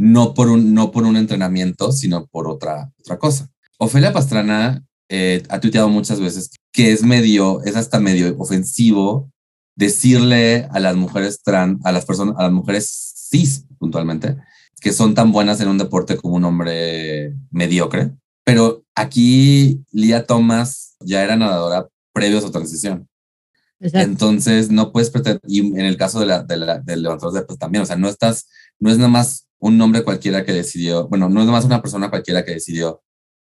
no, 0.00 0.34
por 0.34 0.48
un, 0.48 0.74
no 0.74 0.90
por 0.90 1.04
un 1.04 1.16
entrenamiento, 1.16 1.92
sino 1.92 2.26
por 2.26 2.46
otra, 2.46 2.92
otra 3.00 3.18
cosa. 3.18 3.48
Ofelia 3.78 4.12
Pastrana 4.12 4.84
eh, 5.08 5.42
ha 5.48 5.60
tuiteado 5.60 5.88
muchas 5.88 6.20
veces 6.20 6.50
que 6.72 6.92
es 6.92 7.02
medio, 7.02 7.62
es 7.64 7.76
hasta 7.76 7.98
medio 8.00 8.34
ofensivo 8.38 9.30
decirle 9.74 10.68
a 10.70 10.80
las 10.80 10.96
mujeres 10.96 11.42
trans, 11.42 11.84
a 11.84 11.92
las 11.92 12.04
personas, 12.04 12.34
a 12.38 12.44
las 12.44 12.52
mujeres 12.52 13.28
cis 13.30 13.64
puntualmente, 13.78 14.36
que 14.80 14.92
son 14.92 15.14
tan 15.14 15.32
buenas 15.32 15.60
en 15.60 15.68
un 15.68 15.78
deporte 15.78 16.16
como 16.16 16.36
un 16.36 16.44
hombre 16.44 17.34
mediocre. 17.50 18.12
Pero 18.44 18.84
aquí 18.94 19.82
Lía 19.90 20.26
Thomas 20.26 20.96
ya 21.00 21.22
era 21.22 21.36
nadadora 21.36 21.88
previo 22.12 22.38
a 22.38 22.42
su 22.42 22.50
transición. 22.50 23.08
Entonces 23.80 24.70
no 24.70 24.92
puedes 24.92 25.10
pretender, 25.10 25.40
y 25.48 25.60
en 25.60 25.80
el 25.80 25.96
caso 25.96 26.20
de 26.20 26.26
la, 26.26 26.42
de 26.42 26.56
la, 26.56 26.78
del 26.78 27.02
levantador 27.02 27.34
de 27.34 27.42
pues 27.42 27.58
también, 27.58 27.82
o 27.82 27.86
sea, 27.86 27.96
no 27.96 28.08
estás, 28.08 28.48
no 28.78 28.90
es 28.90 28.96
nada 28.96 29.08
más 29.08 29.48
un 29.62 29.80
hombre 29.80 30.02
cualquiera 30.02 30.44
que 30.44 30.52
decidió, 30.52 31.06
bueno, 31.08 31.28
no 31.28 31.40
es 31.40 31.46
más 31.46 31.64
una 31.64 31.80
persona 31.80 32.10
cualquiera 32.10 32.44
que 32.44 32.52
decidió 32.52 33.00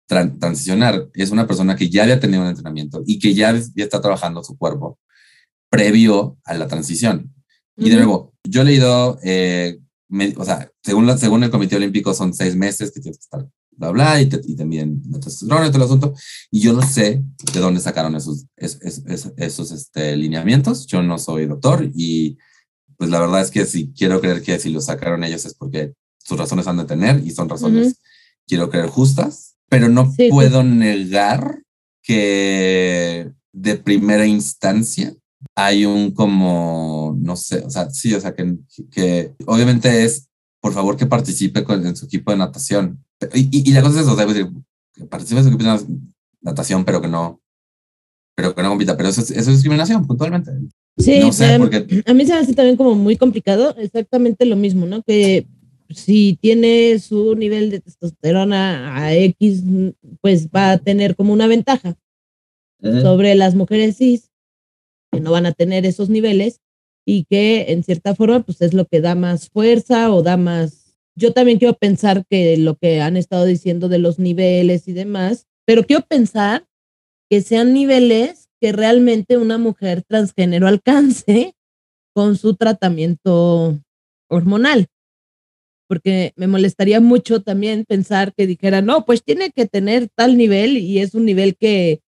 transicionar, 0.08 1.08
es 1.14 1.30
una 1.30 1.46
persona 1.46 1.76
que 1.76 1.88
ya 1.88 2.02
había 2.02 2.18
tenido 2.18 2.42
un 2.42 2.48
entrenamiento 2.48 3.04
y 3.06 3.20
que 3.20 3.34
ya, 3.34 3.54
ya 3.54 3.84
está 3.84 4.00
trabajando 4.00 4.42
su 4.42 4.58
cuerpo 4.58 4.98
previo 5.70 6.36
a 6.44 6.54
la 6.54 6.66
transición. 6.66 7.32
Y 7.76 7.90
de 7.90 7.96
nuevo, 7.96 8.34
yo 8.42 8.62
he 8.62 8.64
leído, 8.64 9.20
eh, 9.22 9.78
o 10.36 10.44
sea, 10.44 10.68
según, 10.82 11.06
la, 11.06 11.16
según 11.16 11.44
el 11.44 11.50
Comité 11.50 11.76
Olímpico 11.76 12.12
son 12.12 12.34
seis 12.34 12.56
meses 12.56 12.90
que 12.90 12.98
tienes 12.98 13.18
que 13.18 13.22
estar, 13.22 13.48
bla, 13.70 13.90
bla, 13.90 14.20
y 14.20 14.26
te, 14.26 14.40
y 14.44 14.56
te 14.56 14.64
miden 14.64 15.00
la 15.08 15.20
testosterona 15.20 15.68
y 15.68 15.70
todo 15.70 15.78
el 15.78 15.84
asunto. 15.84 16.14
Y 16.50 16.58
yo 16.58 16.72
no 16.72 16.82
sé 16.82 17.22
de 17.54 17.60
dónde 17.60 17.80
sacaron 17.80 18.16
esos, 18.16 18.46
esos, 18.56 19.04
esos, 19.06 19.32
esos 19.36 19.70
este, 19.70 20.16
lineamientos. 20.16 20.84
Yo 20.88 21.00
no 21.00 21.16
soy 21.16 21.46
doctor 21.46 21.88
y 21.94 22.38
pues 22.96 23.08
la 23.08 23.20
verdad 23.20 23.42
es 23.42 23.52
que 23.52 23.64
si 23.66 23.92
quiero 23.92 24.20
creer 24.20 24.42
que 24.42 24.58
si 24.58 24.70
lo 24.70 24.80
sacaron 24.80 25.22
ellos 25.22 25.44
es 25.44 25.54
porque 25.54 25.94
sus 26.28 26.38
razones 26.38 26.66
han 26.66 26.76
de 26.76 26.84
tener 26.84 27.26
y 27.26 27.30
son 27.30 27.48
razones, 27.48 27.96
quiero 28.46 28.68
creer, 28.68 28.88
justas, 28.88 29.56
pero 29.70 29.88
no 29.88 30.12
puedo 30.28 30.62
negar 30.62 31.62
que 32.02 33.32
de 33.52 33.76
primera 33.76 34.26
instancia 34.26 35.14
hay 35.54 35.86
un 35.86 36.10
como, 36.10 37.16
no 37.18 37.34
sé, 37.34 37.60
o 37.64 37.70
sea, 37.70 37.88
sí, 37.90 38.12
o 38.12 38.20
sea, 38.20 38.34
que, 38.34 38.56
que 38.90 39.32
obviamente 39.46 40.04
es, 40.04 40.28
por 40.60 40.74
favor, 40.74 40.96
que 40.96 41.06
participe 41.06 41.64
con, 41.64 41.86
en 41.86 41.96
su 41.96 42.04
equipo 42.04 42.30
de 42.30 42.36
natación. 42.36 43.02
Y, 43.32 43.70
y, 43.70 43.72
la 43.72 43.82
cosa 43.82 44.00
es 44.00 44.02
eso, 44.02 44.12
o 44.12 44.16
sea, 44.16 44.26
decir, 44.26 44.50
que 44.94 45.04
participe 45.04 45.40
en 45.40 45.44
su 45.44 45.54
equipo 45.54 45.64
de 45.64 45.86
natación, 46.42 46.84
pero 46.84 47.00
que 47.00 47.08
no, 47.08 47.40
pero 48.36 48.54
que 48.54 48.62
no 48.62 48.68
compita, 48.68 48.96
pero 48.96 49.08
eso 49.08 49.22
es, 49.22 49.30
eso 49.30 49.50
es 49.50 49.56
discriminación, 49.56 50.06
puntualmente. 50.06 50.52
Sí, 50.98 51.20
no 51.20 51.32
sé, 51.32 51.58
porque... 51.58 52.02
a 52.04 52.14
mí 52.14 52.26
se 52.26 52.32
me 52.32 52.38
hace 52.38 52.54
también 52.54 52.76
como 52.76 52.94
muy 52.94 53.16
complicado, 53.16 53.74
exactamente 53.78 54.44
lo 54.44 54.56
mismo, 54.56 54.84
¿no? 54.86 55.02
Que 55.02 55.46
si 55.90 56.38
tiene 56.40 56.98
su 56.98 57.34
nivel 57.34 57.70
de 57.70 57.80
testosterona 57.80 58.96
a 58.96 59.14
X, 59.14 59.62
pues 60.20 60.48
va 60.48 60.72
a 60.72 60.78
tener 60.78 61.16
como 61.16 61.32
una 61.32 61.46
ventaja 61.46 61.96
sobre 62.80 63.34
las 63.34 63.54
mujeres 63.54 63.96
cis, 63.96 64.30
que 65.10 65.20
no 65.20 65.32
van 65.32 65.46
a 65.46 65.52
tener 65.52 65.86
esos 65.86 66.10
niveles 66.10 66.60
y 67.04 67.24
que 67.24 67.72
en 67.72 67.82
cierta 67.82 68.14
forma 68.14 68.40
pues 68.40 68.60
es 68.60 68.74
lo 68.74 68.84
que 68.86 69.00
da 69.00 69.14
más 69.14 69.48
fuerza 69.48 70.12
o 70.12 70.22
da 70.22 70.36
más... 70.36 70.96
Yo 71.16 71.32
también 71.32 71.58
quiero 71.58 71.74
pensar 71.74 72.24
que 72.28 72.56
lo 72.58 72.76
que 72.76 73.00
han 73.00 73.16
estado 73.16 73.44
diciendo 73.44 73.88
de 73.88 73.98
los 73.98 74.18
niveles 74.18 74.86
y 74.86 74.92
demás, 74.92 75.46
pero 75.64 75.84
quiero 75.84 76.04
pensar 76.06 76.66
que 77.28 77.40
sean 77.40 77.72
niveles 77.72 78.48
que 78.60 78.72
realmente 78.72 79.36
una 79.36 79.58
mujer 79.58 80.02
transgénero 80.02 80.68
alcance 80.68 81.54
con 82.14 82.36
su 82.36 82.54
tratamiento 82.54 83.80
hormonal 84.28 84.88
porque 85.88 86.32
me 86.36 86.46
molestaría 86.46 87.00
mucho 87.00 87.42
también 87.42 87.84
pensar 87.86 88.32
que 88.34 88.46
dijera, 88.46 88.82
no, 88.82 89.04
pues 89.04 89.24
tiene 89.24 89.50
que 89.50 89.66
tener 89.66 90.08
tal 90.14 90.36
nivel 90.36 90.76
y 90.76 91.00
es 91.00 91.14
un 91.14 91.24
nivel 91.24 91.56
que 91.56 92.00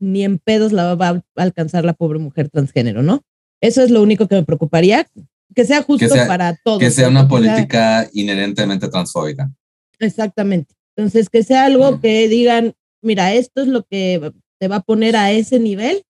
ni 0.00 0.24
en 0.24 0.38
pedos 0.38 0.72
la 0.72 0.94
va 0.94 1.08
a 1.08 1.22
alcanzar 1.36 1.84
la 1.84 1.94
pobre 1.94 2.18
mujer 2.18 2.48
transgénero, 2.48 3.02
¿no? 3.02 3.22
Eso 3.60 3.82
es 3.82 3.90
lo 3.90 4.02
único 4.02 4.28
que 4.28 4.36
me 4.36 4.44
preocuparía, 4.44 5.06
que 5.54 5.64
sea 5.64 5.82
justo 5.82 6.14
para 6.26 6.56
todos. 6.64 6.78
Que 6.78 6.90
sea 6.90 7.08
una 7.08 7.28
política 7.28 8.08
inherentemente 8.12 8.88
transfóbica. 8.88 9.50
Exactamente. 9.98 10.74
Entonces, 10.96 11.28
que 11.28 11.42
sea 11.42 11.64
algo 11.64 12.00
que 12.00 12.28
digan, 12.28 12.74
mira, 13.02 13.34
esto 13.34 13.62
es 13.62 13.68
lo 13.68 13.84
que 13.84 14.32
te 14.58 14.68
va 14.68 14.76
a 14.76 14.82
poner 14.82 15.16
a 15.16 15.32
ese 15.32 15.58
nivel. 15.58 16.04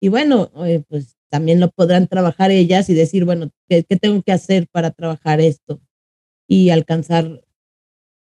Y 0.00 0.08
bueno, 0.08 0.50
eh, 0.66 0.82
pues 0.88 1.16
también 1.30 1.58
lo 1.58 1.70
podrán 1.70 2.06
trabajar 2.06 2.50
ellas 2.50 2.88
y 2.90 2.94
decir, 2.94 3.24
bueno, 3.24 3.50
¿qué, 3.68 3.82
tengo 3.82 4.22
que 4.22 4.32
hacer 4.32 4.68
para 4.70 4.90
trabajar 4.90 5.40
esto? 5.40 5.80
Y 6.46 6.70
alcanzar, 6.70 7.42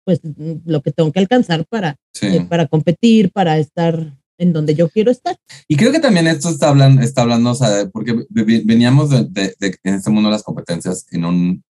pues, 0.05 0.22
lo 0.65 0.82
que 0.82 0.91
tengo 0.91 1.11
que 1.11 1.20
alcanzar 1.20 1.65
para, 1.65 1.97
eh, 2.22 2.45
para 2.49 2.67
competir, 2.67 3.32
para 3.32 3.57
estar 3.57 4.17
en 4.38 4.53
donde 4.53 4.74
yo 4.74 4.89
quiero 4.89 5.11
estar. 5.11 5.38
Y 5.67 5.76
creo 5.76 5.91
que 5.91 5.99
también 5.99 6.28
esto 6.28 6.49
está 6.49 6.70
hablando, 6.70 7.01
está 7.01 7.22
hablando 7.22 7.51
o 7.51 7.55
sea, 7.55 7.89
porque 7.91 8.26
veníamos 8.30 9.09
de, 9.09 9.26
de, 9.59 9.78
en 9.84 9.95
este 9.95 10.09
mundo 10.09 10.30
de 10.30 10.34
las 10.34 10.43
competencias 10.43 11.05
en 11.11 11.26
un, 11.26 11.63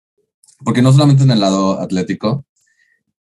porque 0.64 0.82
no 0.82 0.92
solamente 0.92 1.24
en 1.24 1.32
el 1.32 1.40
lado 1.40 1.80
atlético, 1.80 2.46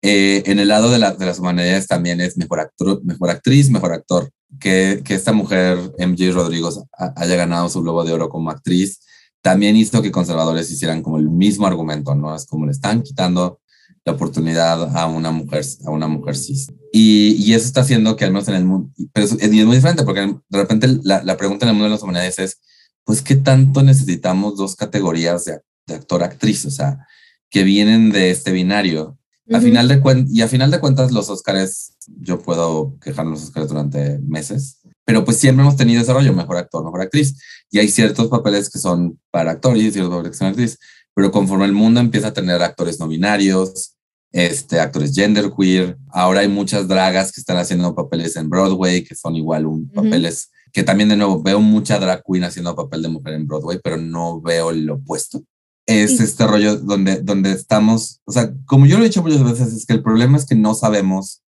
eh, 0.01 0.43
en 0.47 0.59
el 0.59 0.67
lado 0.67 0.91
de, 0.91 0.99
la, 0.99 1.13
de, 1.13 1.25
las 1.25 1.39
humanidades 1.39 1.87
también 1.87 2.19
es 2.19 2.37
mejor, 2.37 2.59
actor, 2.59 3.03
mejor 3.03 3.29
actriz, 3.29 3.69
mejor 3.69 3.93
actor. 3.93 4.29
Que, 4.59 5.01
que 5.03 5.15
esta 5.15 5.33
mujer, 5.33 5.79
MJ 5.97 6.31
Rodríguez, 6.31 6.79
haya 7.15 7.35
ganado 7.35 7.69
su 7.69 7.81
Globo 7.81 8.03
de 8.03 8.13
Oro 8.13 8.29
como 8.29 8.51
actriz, 8.51 8.99
también 9.43 9.75
hizo 9.75 10.01
que 10.01 10.11
conservadores 10.11 10.71
hicieran 10.71 11.03
como 11.03 11.17
el 11.19 11.29
mismo 11.29 11.67
argumento, 11.67 12.15
¿no? 12.15 12.33
Es 12.33 12.45
como 12.45 12.65
le 12.65 12.71
están 12.71 13.03
quitando 13.03 13.59
la 14.05 14.13
oportunidad 14.13 14.97
a 14.97 15.05
una 15.05 15.31
mujer, 15.31 15.65
a 15.85 15.91
una 15.91 16.07
mujer 16.07 16.37
cis. 16.37 16.71
Y, 16.93 17.35
y 17.37 17.53
eso 17.53 17.65
está 17.65 17.81
haciendo 17.81 18.15
que 18.15 18.23
al 18.23 18.31
menos 18.31 18.47
en 18.47 18.55
el 18.55 18.65
mundo, 18.65 18.89
pero 19.11 19.25
es, 19.25 19.33
muy 19.33 19.75
diferente 19.75 20.03
porque 20.03 20.21
de 20.21 20.57
repente 20.57 20.87
la, 21.03 21.21
la, 21.23 21.35
pregunta 21.35 21.65
en 21.65 21.69
el 21.69 21.75
mundo 21.75 21.85
de 21.85 21.91
las 21.91 22.03
humanidades 22.03 22.39
es, 22.39 22.61
pues, 23.03 23.21
¿qué 23.21 23.35
tanto 23.35 23.83
necesitamos 23.83 24.55
dos 24.55 24.77
categorías 24.77 25.43
de, 25.43 25.59
de 25.87 25.95
actor-actriz? 25.95 26.65
O 26.65 26.71
sea, 26.71 27.05
que 27.49 27.63
vienen 27.63 28.11
de 28.11 28.31
este 28.31 28.53
binario 28.53 29.17
a 29.51 29.59
final 29.59 29.87
de 29.89 30.25
y 30.29 30.41
a 30.41 30.47
final 30.47 30.71
de 30.71 30.79
cuentas, 30.79 31.11
los 31.11 31.29
Oscars, 31.29 31.97
yo 32.07 32.39
puedo 32.39 32.97
quejar 32.99 33.25
los 33.25 33.43
Oscars 33.43 33.67
durante 33.67 34.19
meses, 34.19 34.79
pero 35.05 35.25
pues 35.25 35.37
siempre 35.37 35.63
hemos 35.63 35.75
tenido 35.75 36.01
ese 36.01 36.13
rollo, 36.13 36.33
mejor 36.33 36.57
actor, 36.57 36.83
mejor 36.83 37.01
actriz. 37.01 37.41
Y 37.69 37.79
hay 37.79 37.87
ciertos 37.87 38.27
papeles 38.27 38.69
que 38.69 38.79
son 38.79 39.19
para 39.31 39.51
actores 39.51 39.83
y 39.83 39.91
ciertos 39.91 40.11
papeles 40.11 40.31
que 40.31 40.37
son 40.37 40.47
actriz. 40.47 40.77
Pero 41.13 41.31
conforme 41.31 41.65
el 41.65 41.73
mundo 41.73 41.99
empieza 41.99 42.29
a 42.29 42.33
tener 42.33 42.61
actores 42.61 42.99
no 42.99 43.07
binarios, 43.07 43.95
este, 44.31 44.79
actores 44.79 45.13
genderqueer, 45.13 45.97
ahora 46.09 46.39
hay 46.39 46.47
muchas 46.47 46.87
dragas 46.87 47.31
que 47.31 47.39
están 47.39 47.57
haciendo 47.57 47.93
papeles 47.93 48.35
en 48.35 48.49
Broadway, 48.49 49.03
que 49.03 49.15
son 49.15 49.35
igual 49.35 49.65
un, 49.65 49.89
papeles 49.89 50.49
que 50.71 50.81
también 50.81 51.09
de 51.09 51.15
nuevo 51.15 51.41
veo 51.43 51.59
mucha 51.59 51.99
drag 51.99 52.23
queen 52.23 52.45
haciendo 52.45 52.75
papel 52.75 53.03
de 53.03 53.09
mujer 53.09 53.33
en 53.33 53.45
Broadway, 53.45 53.79
pero 53.83 53.97
no 53.97 54.41
veo 54.41 54.71
el 54.71 54.89
opuesto 54.89 55.43
es 55.85 56.19
este 56.19 56.47
rollo 56.47 56.77
donde, 56.77 57.21
donde 57.21 57.51
estamos, 57.51 58.21
o 58.25 58.31
sea, 58.31 58.53
como 58.65 58.85
yo 58.85 58.97
lo 58.97 59.03
he 59.03 59.07
dicho 59.07 59.21
muchas 59.21 59.43
veces, 59.43 59.73
es 59.73 59.85
que 59.85 59.93
el 59.93 60.03
problema 60.03 60.37
es 60.37 60.45
que 60.45 60.55
no 60.55 60.73
sabemos 60.75 61.43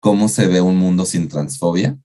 cómo 0.00 0.28
se 0.28 0.46
ve 0.46 0.60
un 0.60 0.76
mundo 0.76 1.04
sin 1.04 1.28
transfobia, 1.28 1.98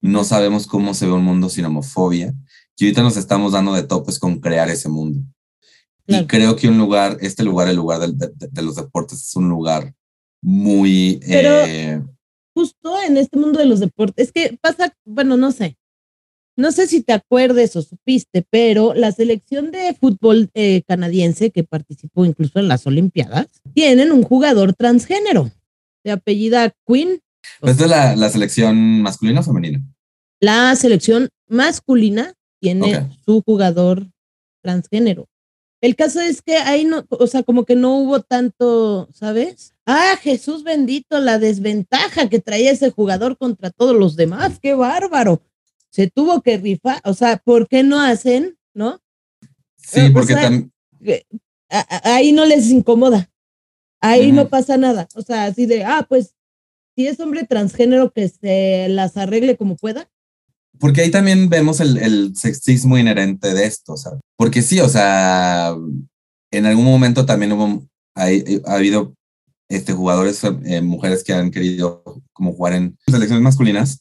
no 0.00 0.24
sabemos 0.24 0.66
cómo 0.66 0.94
se 0.94 1.06
ve 1.06 1.12
un 1.12 1.24
mundo 1.24 1.48
sin 1.48 1.64
homofobia, 1.64 2.34
y 2.76 2.84
ahorita 2.84 3.02
nos 3.02 3.16
estamos 3.16 3.52
dando 3.52 3.74
de 3.74 3.82
topes 3.82 4.18
con 4.18 4.40
crear 4.40 4.68
ese 4.68 4.88
mundo. 4.88 5.20
Y 6.06 6.26
creo 6.26 6.56
que 6.56 6.68
un 6.68 6.78
lugar, 6.78 7.18
este 7.20 7.44
lugar, 7.44 7.68
el 7.68 7.76
lugar 7.76 8.00
de, 8.00 8.30
de, 8.34 8.62
los 8.62 8.76
deportes, 8.76 9.22
es 9.22 9.36
un 9.36 9.48
lugar 9.48 9.92
muy... 10.40 11.20
eh, 11.22 12.02
justo 12.54 13.00
en 13.02 13.18
este 13.18 13.38
mundo 13.38 13.58
de 13.58 13.66
los 13.66 13.80
deportes, 13.80 14.28
es 14.28 14.32
que 14.32 14.58
pasa, 14.60 14.94
bueno, 15.04 15.36
no 15.36 15.52
sé, 15.52 15.76
no 16.58 16.72
sé 16.72 16.88
si 16.88 17.02
te 17.02 17.12
acuerdes 17.12 17.76
o 17.76 17.82
supiste, 17.82 18.44
pero 18.50 18.92
la 18.92 19.12
selección 19.12 19.70
de 19.70 19.94
fútbol 19.94 20.50
eh, 20.54 20.82
canadiense 20.88 21.52
que 21.52 21.62
participó 21.62 22.24
incluso 22.24 22.58
en 22.58 22.66
las 22.66 22.84
Olimpiadas 22.84 23.46
tienen 23.74 24.10
un 24.10 24.24
jugador 24.24 24.74
transgénero 24.74 25.52
de 26.02 26.10
apellida 26.10 26.74
Quinn. 26.84 27.20
¿Esta 27.62 27.84
es 27.84 27.90
la, 27.90 28.16
la, 28.16 28.30
selección 28.30 29.02
masculina 29.02 29.40
o 29.40 29.42
femenina? 29.42 29.82
La 30.40 30.74
selección 30.76 31.28
masculina 31.48 32.34
tiene 32.60 33.10
su 33.24 33.42
jugador 33.42 34.06
transgénero. 34.62 35.28
El 35.80 35.94
caso 35.94 36.20
es 36.20 36.42
que 36.42 36.56
ahí 36.56 36.84
no, 36.84 37.04
o 37.08 37.26
sea, 37.26 37.44
como 37.44 37.64
que 37.64 37.76
no 37.76 37.96
hubo 37.98 38.20
tanto, 38.20 39.08
¿sabes? 39.12 39.74
Ah, 39.86 40.18
Jesús 40.20 40.64
bendito, 40.64 41.20
la 41.20 41.38
desventaja 41.38 42.28
que 42.28 42.40
traía 42.40 42.72
ese 42.72 42.90
jugador 42.90 43.38
contra 43.38 43.70
todos 43.70 43.96
los 43.96 44.16
demás, 44.16 44.58
qué 44.60 44.74
bárbaro 44.74 45.40
se 45.90 46.10
tuvo 46.10 46.42
que 46.42 46.58
rifar, 46.58 47.00
o 47.04 47.14
sea, 47.14 47.38
¿por 47.38 47.68
qué 47.68 47.82
no 47.82 48.00
hacen, 48.00 48.58
no? 48.74 49.00
Sí, 49.76 50.10
porque 50.12 50.34
también... 50.34 50.72
Ahí 51.70 52.32
no 52.32 52.44
les 52.44 52.70
incomoda, 52.70 53.30
ahí 54.00 54.32
no 54.32 54.48
pasa 54.48 54.76
nada, 54.76 55.06
o 55.14 55.22
sea, 55.22 55.44
así 55.44 55.66
de, 55.66 55.84
ah, 55.84 56.06
pues, 56.08 56.34
si 56.98 57.06
es 57.06 57.20
hombre 57.20 57.44
transgénero, 57.44 58.10
que 58.10 58.28
se 58.28 58.88
las 58.88 59.16
arregle 59.16 59.56
como 59.56 59.76
pueda. 59.76 60.10
Porque 60.80 61.02
ahí 61.02 61.12
también 61.12 61.48
vemos 61.48 61.78
el, 61.78 61.96
el 61.96 62.34
sexismo 62.34 62.98
inherente 62.98 63.54
de 63.54 63.66
esto, 63.66 63.96
sea, 63.96 64.12
porque 64.36 64.62
sí, 64.62 64.80
o 64.80 64.88
sea, 64.88 65.76
en 66.50 66.66
algún 66.66 66.84
momento 66.84 67.24
también 67.24 67.52
hubo, 67.52 67.86
hay, 68.16 68.60
ha 68.66 68.74
habido 68.74 69.14
este, 69.68 69.92
jugadores, 69.92 70.42
eh, 70.42 70.80
mujeres 70.80 71.22
que 71.22 71.34
han 71.34 71.52
querido 71.52 72.02
como 72.32 72.52
jugar 72.52 72.72
en 72.72 72.98
selecciones 73.06 73.44
masculinas, 73.44 74.00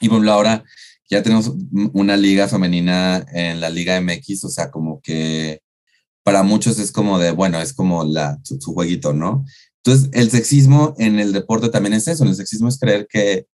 y 0.00 0.08
por 0.08 0.26
ahora 0.26 0.64
ya 1.10 1.22
tenemos 1.22 1.52
una 1.92 2.16
liga 2.16 2.48
femenina 2.48 3.26
en 3.30 3.60
la 3.60 3.68
Liga 3.68 4.00
MX, 4.00 4.44
o 4.44 4.48
sea, 4.48 4.70
como 4.70 5.02
que 5.02 5.60
para 6.22 6.44
muchos 6.44 6.78
es 6.78 6.92
como 6.92 7.18
de, 7.18 7.32
bueno, 7.32 7.60
es 7.60 7.74
como 7.74 8.04
la, 8.04 8.40
su, 8.42 8.58
jueguito, 8.72 9.12
¿no? 9.12 9.44
Entonces, 9.84 10.10
el 10.12 10.30
sexismo 10.30 10.94
en 10.98 11.18
el 11.18 11.32
deporte 11.32 11.68
también 11.68 11.94
es 11.94 12.06
eso, 12.06 12.24
el 12.24 12.34
sexismo 12.34 12.68
es 12.68 12.78
creer 12.78 13.06
que, 13.08 13.46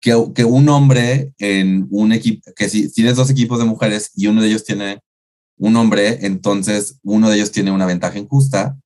que, 0.00 0.14
que 0.34 0.44
un 0.44 0.68
hombre 0.68 1.32
en 1.38 1.88
un 1.90 2.12
equipo, 2.12 2.52
que 2.54 2.68
si 2.68 2.92
tienes 2.92 3.16
dos 3.16 3.30
equipos 3.30 3.58
de 3.58 3.64
mujeres 3.64 4.10
y 4.14 4.28
uno 4.28 4.42
de 4.42 4.48
ellos 4.48 4.64
tiene 4.64 5.00
un 5.58 5.76
hombre, 5.76 6.24
entonces 6.26 6.98
uno 7.02 7.30
de 7.30 7.36
ellos 7.36 7.50
tiene 7.50 7.72
una 7.72 7.86
ventaja 7.86 8.18
injusta, 8.18 8.76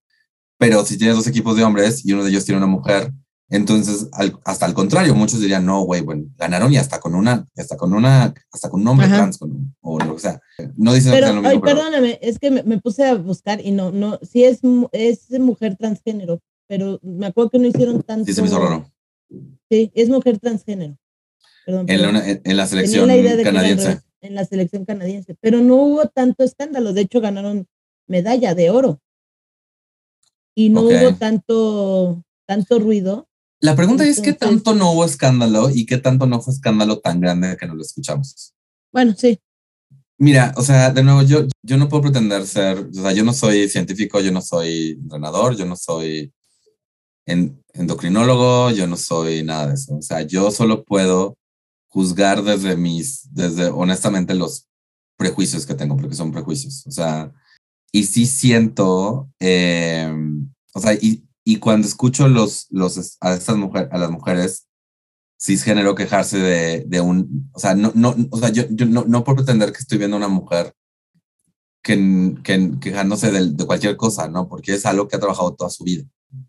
pero 0.59 0.85
si 0.85 0.97
tienes 0.97 1.17
dos 1.17 1.27
equipos 1.27 1.57
de 1.57 1.65
hombres 1.65 2.05
y 2.05 2.13
uno 2.13 2.25
de 2.25 2.31
ellos 2.31 2.45
tiene 2.45 2.59
una 2.59 2.67
mujer, 2.67 3.13
entonces, 3.49 4.09
hasta 4.45 4.67
al 4.67 4.75
contrario, 4.75 5.15
muchos 5.15 5.41
dirían, 5.41 5.65
no, 5.65 5.83
güey, 5.83 6.01
bueno, 6.01 6.25
ganaron 6.37 6.73
y 6.73 6.79
hasta 6.79 6.99
con 6.99 7.15
una, 7.15 7.47
hasta 7.57 7.77
con 7.77 7.95
una, 7.95 8.35
hasta 8.51 8.69
con 8.69 8.81
un 8.81 8.89
hombre 8.89 9.07
trans, 9.07 9.39
o 9.83 9.99
lo 10.01 10.15
que 10.17 10.21
sea. 10.21 10.41
No 10.77 10.93
dicen 10.93 11.13
pero, 11.13 11.33
lo 11.33 11.43
mismo, 11.43 11.61
perdóname, 11.61 12.19
es 12.23 12.41
que 12.41 12.51
me, 12.51 12.81
puse 12.81 13.05
a 13.05 13.15
buscar 13.15 13.65
y 13.65 13.71
no, 13.71 13.93
no, 13.93 14.19
sí 14.29 14.43
es, 14.45 14.61
es 14.91 15.31
mujer 15.39 15.77
transgénero, 15.77 16.41
pero 16.67 16.99
me 17.03 17.27
acuerdo 17.27 17.51
que 17.51 17.59
no 17.59 17.67
hicieron 17.67 18.03
tanto. 18.03 18.27
Sí, 18.27 18.33
se 18.33 18.43
me 18.43 18.49
hizo 18.49 18.59
raro. 18.59 18.91
Sí, 19.71 19.91
es 19.95 20.09
mujer 20.09 20.39
transgénero. 20.39 20.97
Perdón, 21.65 21.87
en, 21.89 22.03
la, 22.03 22.41
en, 22.45 22.57
la, 22.57 22.67
selección 22.67 23.09
canadiense. 23.43 24.01
En 24.21 24.35
la 24.35 24.45
selección 24.45 24.85
canadiense, 24.85 25.37
pero 25.41 25.61
no 25.61 25.77
hubo 25.77 26.07
tanto 26.07 26.45
escándalo, 26.45 26.93
de 26.93 27.03
hecho 27.03 27.21
ganaron 27.21 27.67
medalla 28.07 28.55
de 28.55 28.71
oro. 28.71 29.01
Y 30.55 30.71
no 30.71 30.83
hubo 30.83 31.15
tanto, 31.17 32.25
tanto 32.47 32.79
ruido 32.79 33.29
la 33.61 33.75
pregunta 33.75 34.07
es 34.07 34.21
qué 34.21 34.33
tanto 34.33 34.75
no 34.75 34.93
hubo 34.93 35.05
escándalo 35.05 35.71
y 35.71 35.87
qué 35.87 35.97
tanto 35.97 36.27
no 36.27 36.41
fue 36.41 36.53
escándalo 36.53 36.99
tan 36.99 37.21
grande 37.21 37.57
que 37.59 37.67
no 37.67 37.75
lo 37.75 37.83
escuchamos. 37.83 38.55
Bueno, 38.93 39.15
sí. 39.17 39.39
Mira, 40.19 40.55
o 40.57 40.63
sea, 40.63 40.91
de 40.91 41.03
nuevo, 41.03 41.23
yo, 41.23 41.47
yo 41.63 41.77
no 41.77 41.89
puedo 41.89 42.05
pretender 42.05 42.47
ser, 42.47 42.79
o 42.79 42.93
sea, 42.93 43.13
yo 43.13 43.25
no 43.25 43.33
soy 43.33 43.69
científico, 43.69 44.21
yo 44.21 44.33
no 44.33 44.41
soy 44.41 44.99
entrenador, 45.03 45.57
yo 45.57 45.67
no 45.67 45.77
soy 45.77 46.33
endocrinólogo, 47.27 48.71
yo 48.71 48.87
no 48.87 48.97
soy 48.97 49.43
nada 49.43 49.69
de 49.69 49.75
eso. 49.75 49.97
O 49.97 50.03
sea, 50.03 50.23
yo 50.23 50.51
solo 50.51 50.85
puedo 50.85 51.37
juzgar 51.89 52.43
desde 52.43 52.77
mis, 52.77 53.29
desde 53.33 53.67
honestamente 53.69 54.35
los 54.35 54.69
prejuicios 55.17 55.67
que 55.67 55.75
tengo, 55.75 55.97
porque 55.97 56.15
son 56.15 56.33
prejuicios. 56.33 56.87
O 56.87 56.91
sea, 56.91 57.33
y 57.93 58.05
sí 58.05 58.27
siento, 58.27 59.31
eh, 59.41 60.13
o 60.75 60.81
sea, 60.81 60.95
y, 60.95 61.27
y 61.45 61.57
cuando 61.57 61.87
escucho 61.87 62.29
los, 62.29 62.67
los, 62.71 63.17
a, 63.21 63.35
estas 63.35 63.57
mujeres, 63.57 63.89
a 63.93 63.99
las 63.99 64.11
mujeres 64.11 64.67
cisgénero 65.41 65.95
quejarse 65.95 66.39
de, 66.39 66.85
de, 66.87 67.01
un, 67.01 67.51
o 67.53 67.59
sea, 67.59 67.75
no, 67.75 67.93
no, 67.95 68.15
o 68.31 68.39
sea, 68.39 68.51
yo, 68.51 68.65
yo 68.71 68.87
no, 68.87 69.05
no 69.07 69.25
puedo 69.25 69.37
pretender 69.37 69.73
que 69.73 69.79
estoy 69.79 69.99
viendo 69.99 70.17
a 70.17 70.19
una 70.19 70.29
mujer 70.29 70.75
que, 71.83 72.35
que, 72.43 72.73
quejándose 72.81 73.31
de, 73.31 73.53
de, 73.53 73.67
cualquier 73.67 73.97
cosa, 73.97 74.29
¿no? 74.29 74.49
Porque 74.49 74.75
es 74.75 74.85
algo 74.87 75.09
que 75.09 75.17
ha 75.17 75.21
trabajado 75.21 75.55
toda 75.55 75.71
su 75.71 75.85
vida. 75.85 76.05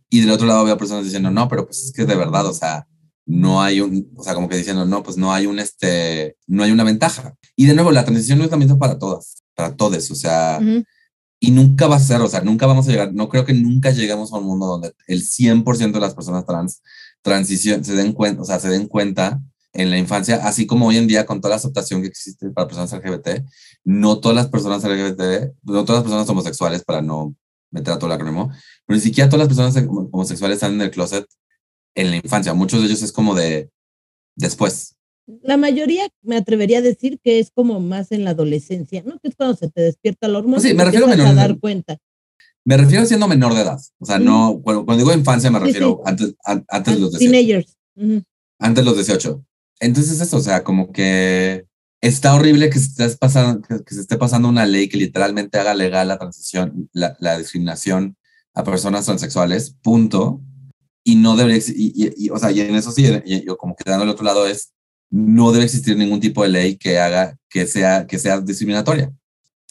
Y 0.09 0.21
del 0.21 0.32
otro 0.32 0.47
lado 0.47 0.65
veo 0.65 0.78
personas 0.78 1.03
diciendo, 1.03 1.32
no, 1.32 1.47
pero 1.47 1.65
pues 1.65 1.84
es 1.84 1.91
que 1.91 2.05
de 2.05 2.15
verdad, 2.15 2.45
o 2.45 2.53
sea, 2.53 2.88
no 3.25 3.61
hay 3.61 3.82
un, 3.82 4.09
o 4.15 4.23
sea, 4.23 4.34
como 4.34 4.47
que 4.47 4.57
diciendo, 4.57 4.86
no, 4.86 5.03
pues 5.03 5.17
no 5.17 5.34
hay 5.34 5.45
un, 5.45 5.59
este, 5.59 6.38
no 6.47 6.63
hay 6.63 6.71
una 6.71 6.84
ventaja. 6.84 7.36
Y 7.55 7.65
de 7.65 7.73
nuevo, 7.73 7.91
la 7.91 8.05
transición 8.05 8.39
no 8.39 8.45
es 8.45 8.51
la 8.51 8.57
misma 8.57 8.80
para 8.80 8.97
todas, 8.97 9.43
para 9.53 9.75
todos, 9.75 10.09
o 10.11 10.15
sea, 10.15 10.59
y 11.39 11.51
nunca 11.51 11.88
va 11.88 11.97
a 11.97 11.99
ser, 11.99 12.21
o 12.21 12.30
sea, 12.30 12.41
nunca 12.41 12.65
vamos 12.65 12.88
a 12.88 12.91
llegar, 12.91 13.13
no 13.13 13.30
creo 13.30 13.45
que 13.45 13.53
nunca 13.53 13.91
lleguemos 13.91 14.32
a 14.32 14.38
un 14.38 14.45
mundo 14.45 14.65
donde 14.65 14.93
el 15.07 15.23
100% 15.23 15.91
de 15.91 15.99
las 15.99 16.15
personas 16.15 16.45
trans 16.45 16.82
transición 17.21 17.84
se 17.84 17.93
den 17.93 18.13
cuenta, 18.13 18.41
o 18.41 18.45
sea, 18.45 18.59
se 18.59 18.69
den 18.69 18.88
cuenta 18.88 19.41
en 19.73 19.89
la 19.89 19.97
infancia, 19.97 20.38
así 20.43 20.65
como 20.65 20.88
hoy 20.88 20.97
en 20.97 21.07
día 21.07 21.25
con 21.25 21.41
toda 21.41 21.51
la 21.51 21.55
aceptación 21.57 22.01
que 22.01 22.07
existe 22.07 22.49
para 22.51 22.67
personas 22.67 22.93
LGBT, 22.93 23.45
no 23.84 24.19
todas 24.19 24.36
las 24.36 24.47
personas 24.47 24.84
LGBT, 24.84 25.53
no 25.63 25.84
todas 25.84 25.99
las 25.99 26.03
personas 26.03 26.30
homosexuales, 26.30 26.84
para 26.84 27.01
no 27.01 27.36
meter 27.72 27.93
a 27.93 27.97
todo 27.97 28.07
el 28.07 28.15
acrónimo, 28.15 28.51
pero 28.86 28.97
ni 28.97 29.01
siquiera 29.01 29.30
todas 29.30 29.47
las 29.47 29.55
personas 29.55 29.89
homosexuales 30.11 30.55
están 30.57 30.74
en 30.74 30.82
el 30.82 30.91
closet 30.91 31.26
en 31.95 32.11
la 32.11 32.18
infancia. 32.18 32.53
Muchos 32.53 32.82
de 32.82 32.88
ellos 32.88 33.01
es 33.01 33.11
como 33.11 33.36
de 33.36 33.70
después. 34.36 34.95
La 35.41 35.57
mayoría 35.57 36.07
me 36.22 36.38
atrevería 36.38 36.78
a 36.78 36.82
decir 36.82 37.20
que 37.22 37.39
es 37.39 37.51
como 37.51 37.80
más 37.82 38.11
en 38.11 38.24
la 38.24 38.30
adolescencia, 38.32 39.03
¿no? 39.03 39.20
Que 39.20 39.28
es 39.28 39.36
cuando 39.36 39.57
se 39.57 39.70
te 39.70 39.82
despierta 39.82 40.28
la 40.28 40.39
hormona. 40.39 40.61
Sí, 40.61 40.74
me 40.74 40.86
refiero 40.86 41.07
a 41.07 41.34
dar 41.34 41.59
cuenta. 41.59 41.97
Me 42.63 42.78
refiero 42.78 43.05
siendo 43.05 43.28
menor 43.28 43.53
de 43.53 43.61
edad. 43.61 43.80
O 43.99 44.05
sea, 44.05 44.20
no, 44.20 44.61
cuando, 44.63 44.95
digo 44.95 45.13
infancia 45.13 45.49
me 45.49 45.59
refiero 45.59 46.01
antes, 46.05 46.36
antes 46.45 46.93
de 46.93 46.99
los 46.99 47.18
18. 47.18 47.32
Teenagers. 47.32 47.78
Antes 48.59 48.84
de 48.84 48.89
los 48.89 48.95
18. 48.95 49.43
Entonces 49.80 50.20
eso, 50.20 50.38
o 50.38 50.41
sea, 50.41 50.63
como 50.63 50.91
que 50.91 51.65
está 52.02 52.36
horrible 52.36 52.70
que 52.70 52.80
se, 52.80 53.06
esté 53.06 53.18
pasando, 53.18 53.62
que, 53.62 53.93
se 53.93 54.02
esté 54.02 54.18
pasando 54.18 54.50
una 54.50 54.66
ley 54.66 54.89
que 54.89 54.98
literalmente 54.98 55.60
haga 55.60 55.74
legal 55.74 56.08
la 56.08 56.18
transición, 56.18 56.89
la, 56.93 57.38
discriminación 57.38 58.18
a 58.54 58.64
personas 58.64 59.06
transexuales, 59.06 59.76
punto. 59.82 60.41
Y 61.04 61.16
no 61.16 61.38
debería, 61.38 61.62
y, 61.68 62.14
y, 62.18 62.30
o 62.30 62.38
sea, 62.38 62.52
y 62.52 62.60
en 62.60 62.76
eso 62.76 62.91
sí, 62.91 63.08
yo 63.45 63.58
como 63.58 63.76
que 63.76 63.89
dando 63.89 64.04
al 64.04 64.10
otro 64.10 64.26
lado 64.26 64.45
es, 64.45 64.74
no 65.10 65.54
debe 65.54 65.64
existir 65.64 65.95
ningún 65.98 66.20
tipo 66.20 66.43
de 66.43 66.50
ley 66.50 66.78
que 66.78 67.00
haga 67.00 67.38
que 67.50 67.66
sea, 67.66 68.06
que 68.08 68.20
sea 68.20 68.41
discriminatoria. 68.41 69.14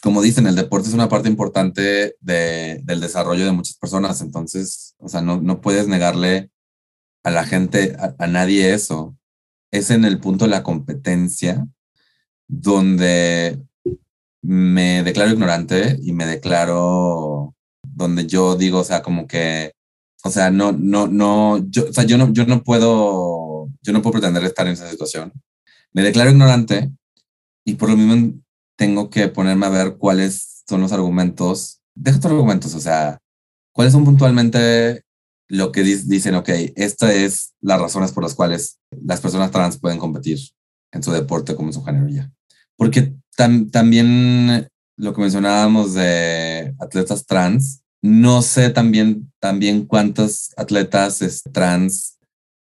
Como 0.03 0.23
dicen, 0.23 0.47
el 0.47 0.57
deporte 0.57 0.89
es 0.89 0.95
una 0.95 1.09
parte 1.09 1.29
importante 1.29 2.17
de, 2.21 2.81
del 2.85 3.01
desarrollo 3.01 3.45
de 3.45 3.53
muchas 3.53 3.77
personas, 3.77 4.21
entonces, 4.23 4.95
o 4.99 5.09
sea, 5.09 5.21
no, 5.21 5.41
no 5.41 5.61
puedes 5.61 5.89
negarle 5.89 6.51
a 7.23 7.31
la 7.31 7.45
gente, 7.45 7.97
a 8.19 8.27
nadie 8.27 8.73
eso 8.73 9.17
es 9.73 9.91
en 9.91 10.05
el 10.05 10.21
punto 10.21 10.45
de 10.47 10.53
la 10.53 10.63
competencia 10.63 11.67
donde 12.49 13.63
me 14.43 15.03
declaro 15.03 15.33
ignorante 15.33 15.99
y 16.03 16.13
me 16.13 16.27
declaro 16.27 17.55
donde 17.83 18.27
yo 18.27 18.57
digo, 18.57 18.81
o 18.81 18.85
sea, 18.85 19.03
como 19.03 19.27
que, 19.27 19.73
o 20.23 20.31
sea, 20.31 20.51
no, 20.51 20.73
no, 20.73 21.07
no, 21.09 21.59
yo, 21.69 21.89
o 21.89 21.93
sea, 21.93 22.05
yo 22.05 22.19
no, 22.19 22.33
yo 22.33 22.47
no 22.47 22.63
puedo, 22.63 23.69
yo 23.83 23.93
no 23.93 24.03
puedo 24.03 24.13
pretender 24.13 24.45
estar 24.45 24.67
en 24.67 24.75
esa 24.75 24.91
situación. 24.91 25.33
Me 25.93 26.03
declaro 26.03 26.31
ignorante 26.31 26.93
y 27.65 27.75
por 27.75 27.91
lo 27.91 27.97
mismo 27.97 28.41
tengo 28.77 29.11
que 29.11 29.29
ponerme 29.29 29.67
a 29.67 29.71
ver 29.71 29.97
cuáles 29.97 30.63
son 30.69 30.83
los 30.83 30.93
argumentos, 30.93 31.81
deja 31.95 32.21
tus 32.21 32.31
argumentos, 32.31 32.75
o 32.75 32.81
sea, 32.81 33.19
cuáles 33.73 33.93
son 33.93 34.05
puntualmente 34.05 35.03
lo 35.49 35.73
que 35.73 35.83
dicen, 35.83 36.35
ok, 36.35 36.49
esta 36.77 37.13
es 37.13 37.55
las 37.61 37.81
razones 37.81 38.13
por 38.13 38.23
las 38.23 38.35
cuales 38.35 38.79
las 38.91 39.21
personas 39.21 39.51
trans 39.51 39.79
pueden 39.79 39.99
competir 39.99 40.39
en 40.93 41.03
su 41.03 41.13
deporte 41.13 41.55
como 41.55 41.69
en 41.69 41.75
su 41.75 41.85
género 41.85 42.09
ya. 42.09 42.31
Porque 42.77 43.15
también 43.37 44.69
lo 44.97 45.15
que 45.15 45.21
mencionábamos 45.21 45.95
de 45.95 46.75
atletas 46.79 47.27
trans, 47.27 47.83
no 48.03 48.43
sé 48.43 48.71
también, 48.71 49.33
también 49.41 49.87
cuántos 49.87 50.53
atletas 50.57 51.43
trans 51.53 52.19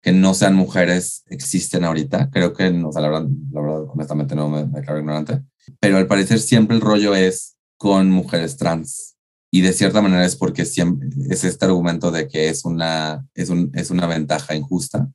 que 0.02 0.12
no 0.12 0.34
sean 0.34 0.56
mujeres 0.56 1.24
existen 1.28 1.84
ahorita. 1.84 2.30
Creo 2.32 2.54
que, 2.54 2.72
no, 2.72 2.89
o 2.89 2.91
sea, 2.91 3.02
la 3.02 3.10
verdad, 3.10 3.28
la 3.52 3.62
verdad, 3.62 3.84
honestamente 3.93 4.36
no 4.36 4.49
me, 4.49 4.66
me 4.66 4.80
declaro 4.80 4.99
ignorante. 4.99 5.41
Pero 5.80 5.97
al 5.97 6.08
parecer 6.08 6.39
siempre 6.39 6.76
el 6.76 6.82
rollo 6.82 7.16
es 7.16 7.56
con 7.78 8.10
mujeres 8.10 8.58
trans 8.58 9.12
y 9.52 9.62
de 9.62 9.74
cierta 9.74 10.02
manera 10.02 10.26
es 10.26 10.38
porque 10.38 10.66
siempre 10.66 11.10
es 11.30 11.43
este 11.43 11.66
argumento 11.66 12.10
de 12.10 12.28
que 12.28 12.47
es 12.47 12.64
una, 12.64 13.28
es, 13.36 13.49
un, 13.49 13.70
es 13.74 13.91
una 13.91 14.08
ventaja 14.08 14.56
injusta 14.56 15.12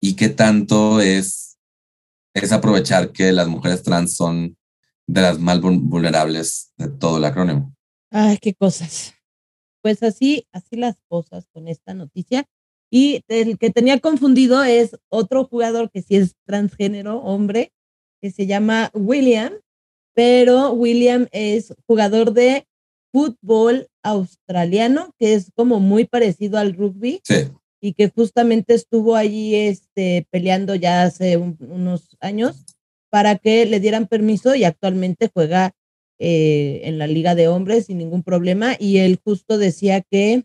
y 0.00 0.14
que 0.14 0.28
tanto 0.28 1.00
es, 1.00 1.45
es 2.44 2.52
aprovechar 2.52 3.12
que 3.12 3.32
las 3.32 3.48
mujeres 3.48 3.82
trans 3.82 4.16
son 4.16 4.56
de 5.06 5.20
las 5.22 5.38
más 5.38 5.60
vulnerables 5.60 6.72
de 6.76 6.88
todo 6.88 7.18
el 7.18 7.24
acrónimo. 7.24 7.74
Ay, 8.10 8.38
qué 8.38 8.54
cosas. 8.54 9.14
Pues 9.82 10.02
así, 10.02 10.46
así 10.52 10.76
las 10.76 10.96
cosas 11.08 11.46
con 11.52 11.68
esta 11.68 11.94
noticia. 11.94 12.44
Y 12.90 13.22
el 13.28 13.58
que 13.58 13.70
tenía 13.70 14.00
confundido 14.00 14.62
es 14.62 14.96
otro 15.08 15.44
jugador 15.44 15.90
que 15.90 16.02
sí 16.02 16.16
es 16.16 16.34
transgénero, 16.44 17.18
hombre, 17.18 17.72
que 18.20 18.30
se 18.30 18.46
llama 18.46 18.90
William, 18.94 19.52
pero 20.14 20.72
William 20.72 21.28
es 21.32 21.74
jugador 21.86 22.32
de 22.32 22.66
fútbol 23.12 23.88
australiano, 24.02 25.12
que 25.18 25.34
es 25.34 25.50
como 25.54 25.80
muy 25.80 26.04
parecido 26.04 26.58
al 26.58 26.74
rugby. 26.74 27.20
Y 27.80 27.92
que 27.92 28.08
justamente 28.08 28.74
estuvo 28.74 29.16
allí 29.16 29.54
este, 29.54 30.26
peleando 30.30 30.74
ya 30.74 31.02
hace 31.02 31.36
unos 31.36 32.16
años 32.20 32.64
para 33.10 33.36
que 33.36 33.66
le 33.66 33.80
dieran 33.80 34.06
permiso 34.06 34.54
y 34.54 34.64
actualmente 34.64 35.30
juega 35.32 35.72
eh, 36.18 36.80
en 36.84 36.98
la 36.98 37.06
liga 37.06 37.34
de 37.34 37.48
hombres 37.48 37.86
sin 37.86 37.98
ningún 37.98 38.22
problema. 38.22 38.76
Y 38.78 38.98
él 38.98 39.20
justo 39.22 39.58
decía 39.58 40.00
que 40.00 40.44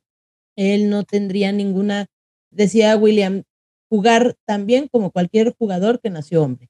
él 0.57 0.89
no 0.89 1.03
tendría 1.03 1.51
ninguna, 1.51 2.07
decía 2.51 2.95
William, 2.97 3.43
jugar 3.89 4.35
también 4.45 4.87
como 4.89 5.11
cualquier 5.11 5.53
jugador 5.53 5.99
que 6.01 6.09
nació 6.09 6.43
hombre. 6.43 6.69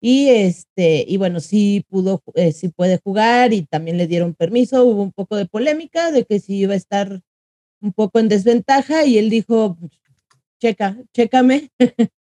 Y 0.00 0.28
este, 0.28 1.04
y 1.06 1.16
bueno, 1.16 1.40
sí 1.40 1.84
pudo, 1.88 2.22
eh, 2.34 2.52
sí 2.52 2.68
puede 2.68 2.98
jugar 2.98 3.52
y 3.52 3.62
también 3.62 3.98
le 3.98 4.06
dieron 4.06 4.34
permiso. 4.34 4.84
Hubo 4.84 5.02
un 5.02 5.12
poco 5.12 5.36
de 5.36 5.46
polémica 5.46 6.12
de 6.12 6.24
que 6.24 6.38
si 6.38 6.56
iba 6.58 6.74
a 6.74 6.76
estar 6.76 7.20
un 7.80 7.92
poco 7.92 8.18
en 8.18 8.28
desventaja 8.28 9.04
y 9.04 9.18
él 9.18 9.30
dijo, 9.30 9.78
checa, 10.60 10.96
chécame, 11.12 11.70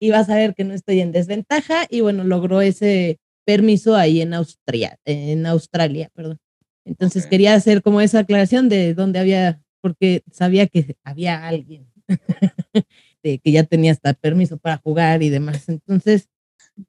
y 0.00 0.10
vas 0.10 0.28
a 0.30 0.36
ver 0.36 0.54
que 0.54 0.64
no 0.64 0.74
estoy 0.74 1.00
en 1.00 1.12
desventaja. 1.12 1.86
Y 1.88 2.00
bueno, 2.00 2.24
logró 2.24 2.60
ese 2.60 3.18
permiso 3.44 3.96
ahí 3.96 4.20
en 4.20 4.34
Austria, 4.34 4.98
en 5.04 5.46
Australia, 5.46 6.10
perdón. 6.14 6.38
Entonces 6.84 7.26
quería 7.26 7.54
hacer 7.54 7.82
como 7.82 8.00
esa 8.00 8.20
aclaración 8.20 8.68
de 8.68 8.94
dónde 8.94 9.18
había, 9.18 9.60
porque 9.80 10.22
sabía 10.32 10.66
que 10.66 10.96
había 11.04 11.46
alguien 11.46 11.86
de 13.22 13.38
que 13.38 13.52
ya 13.52 13.62
tenía 13.64 13.92
hasta 13.92 14.14
permiso 14.14 14.58
para 14.58 14.78
jugar 14.78 15.22
y 15.22 15.28
demás. 15.28 15.68
Entonces, 15.68 16.28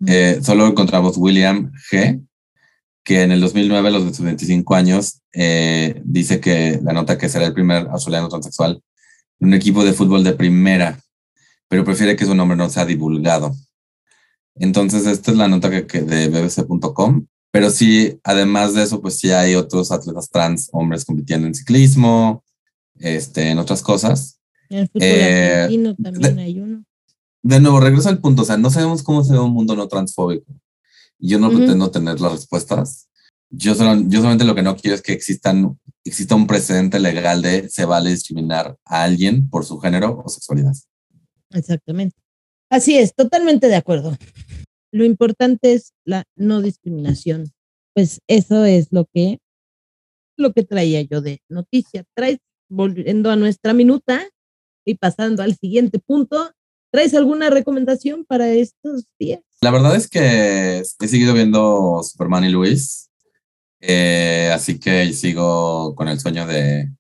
eh, 0.08 0.40
solo 0.42 0.68
encontramos 0.68 1.18
William 1.18 1.72
G., 1.92 2.26
que 3.04 3.22
en 3.24 3.32
el 3.32 3.42
2009, 3.42 3.88
a 3.88 3.92
los 3.92 4.20
25 4.20 4.76
años, 4.76 5.22
eh, 5.34 6.02
dice 6.06 6.40
que 6.40 6.80
la 6.84 6.94
nota 6.94 7.18
que 7.18 7.30
será 7.30 7.46
el 7.46 7.54
primer 7.54 7.88
australiano 7.88 8.30
transexual 8.30 8.82
en 9.40 9.48
un 9.48 9.54
equipo 9.54 9.84
de 9.84 9.94
fútbol 9.94 10.24
de 10.24 10.34
primera, 10.34 11.00
pero 11.68 11.84
prefiere 11.84 12.16
que 12.16 12.26
su 12.26 12.36
nombre 12.36 12.58
no 12.58 12.70
sea 12.70 12.86
divulgado. 12.86 13.54
Entonces, 14.56 15.06
esta 15.06 15.32
es 15.32 15.38
la 15.38 15.48
nota 15.48 15.70
que, 15.86 16.02
de 16.02 16.28
bbc.com. 16.30 17.26
Pero 17.52 17.70
sí, 17.70 18.20
además 18.24 18.74
de 18.74 18.84
eso, 18.84 19.02
pues 19.02 19.20
sí 19.20 19.32
hay 19.32 19.56
otros 19.56 19.92
atletas 19.92 20.30
trans, 20.30 20.70
hombres 20.72 21.06
compitiendo 21.06 21.46
en 21.46 21.54
ciclismo, 21.54 22.44
este, 22.96 23.50
en 23.50 23.60
otras 23.60 23.84
cosas. 23.84 24.40
En 24.70 24.80
el 24.80 24.88
fútbol 24.88 25.08
eh, 25.08 25.54
argentino 25.54 25.96
también 25.96 26.40
hay 26.40 26.60
uno 26.60 26.84
de 27.44 27.60
nuevo, 27.60 27.80
regreso 27.82 28.10
al 28.10 28.20
punto, 28.20 28.44
o 28.44 28.46
sea, 28.46 28.58
no 28.58 28.70
sabemos 28.70 29.04
cómo 29.04 29.24
se 29.24 29.34
ve 29.34 29.40
un 29.40 29.52
mundo 29.52 29.76
no 29.76 29.88
transfóbico. 29.88 30.46
Y 31.24 31.30
yo 31.30 31.40
no 31.40 31.50
pretendo 31.50 31.90
tener 31.90 32.20
las 32.20 32.34
respuestas. 32.34 33.08
Yo, 33.50 33.72
yo 33.72 34.18
solamente 34.20 34.44
lo 34.44 34.56
que 34.56 34.62
no 34.62 34.76
quiero 34.76 34.96
es 34.96 35.02
que 35.02 35.14
existan, 35.14 35.80
exista 36.04 36.36
un 36.36 36.48
precedente 36.48 37.00
legal 37.00 37.42
de 37.42 37.70
se 37.70 37.86
vale 37.86 38.10
discriminar 38.10 38.76
a 38.84 39.04
alguien 39.04 39.50
por 39.50 39.64
su 39.64 39.80
género 39.80 40.22
o 40.22 40.28
sexualidad. 40.28 40.74
Exactamente. 41.52 42.18
Así 42.70 42.98
es, 42.98 43.16
totalmente 43.16 43.70
de 43.70 43.78
acuerdo. 43.78 44.18
Lo 44.92 45.06
importante 45.06 45.72
es 45.72 45.94
la 46.04 46.26
no 46.36 46.62
discriminación. 46.62 47.54
Pues 47.96 48.20
eso 48.28 48.66
es 48.66 48.90
lo 48.92 49.06
que, 49.06 49.40
lo 50.36 50.52
que 50.52 50.64
traía 50.64 51.02
yo 51.04 51.22
de 51.22 51.40
noticia. 51.48 52.04
Traes, 52.18 52.40
volviendo 52.70 53.32
a 53.32 53.38
nuestra 53.38 53.72
minuta 53.72 54.28
y 54.86 54.96
pasando 54.96 55.42
al 55.42 55.56
siguiente 55.56 56.00
punto, 56.00 56.52
¿Traes 56.94 57.16
alguna 57.16 57.50
recomendación 57.50 58.24
para 58.24 58.50
estos 58.50 59.06
días? 59.20 59.42
La 59.62 59.72
verdad 59.72 59.96
es 59.96 60.08
que 60.08 60.84
he 61.02 61.08
seguido 61.08 61.34
viendo 61.34 62.04
Superman 62.04 62.44
y 62.44 62.50
Luis, 62.50 63.10
eh, 63.82 64.52
así 64.54 64.78
que 64.78 65.12
sigo 65.14 65.96
con 65.96 66.08
el 66.08 66.20
sueño 66.20 66.46
de, 66.46 66.92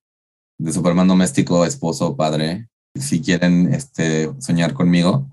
de, 0.57 0.73
Superman 0.73 1.07
doméstico, 1.07 1.63
esposo, 1.63 2.17
padre. 2.17 2.69
Si 2.99 3.21
quieren 3.21 3.71
este, 3.71 4.31
soñar 4.39 4.73
conmigo, 4.73 5.29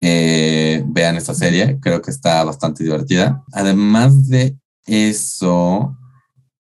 eh, 0.00 0.82
vean 0.84 1.16
esta 1.16 1.32
serie, 1.32 1.78
creo 1.80 2.02
que 2.02 2.10
está 2.10 2.42
bastante 2.42 2.82
divertida. 2.82 3.44
Además 3.52 4.28
de 4.28 4.56
eso, 4.84 5.96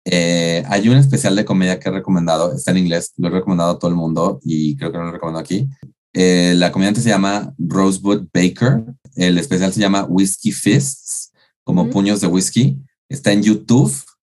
eh, 0.04 0.64
hay 0.66 0.88
un 0.88 0.96
especial 0.96 1.36
de 1.36 1.44
comedia 1.44 1.78
que 1.78 1.90
he 1.90 1.92
recomendado, 1.92 2.52
está 2.52 2.72
en 2.72 2.78
inglés, 2.78 3.12
lo 3.18 3.28
he 3.28 3.30
recomendado 3.30 3.70
a 3.70 3.78
todo 3.78 3.88
el 3.88 3.96
mundo 3.96 4.40
y 4.42 4.76
creo 4.76 4.90
que 4.90 4.98
no 4.98 5.04
lo 5.04 5.12
recomiendo 5.12 5.38
aquí, 5.38 5.68
eh, 6.12 6.54
la 6.56 6.72
comediante 6.72 7.00
se 7.00 7.08
llama 7.08 7.54
Rosebud 7.58 8.28
Baker. 8.32 8.84
El 9.14 9.38
especial 9.38 9.72
se 9.72 9.80
llama 9.80 10.04
Whiskey 10.04 10.52
Fists, 10.52 11.32
como 11.64 11.90
puños 11.90 12.20
de 12.20 12.26
whisky. 12.26 12.78
Está 13.08 13.32
en 13.32 13.42
YouTube. 13.42 13.92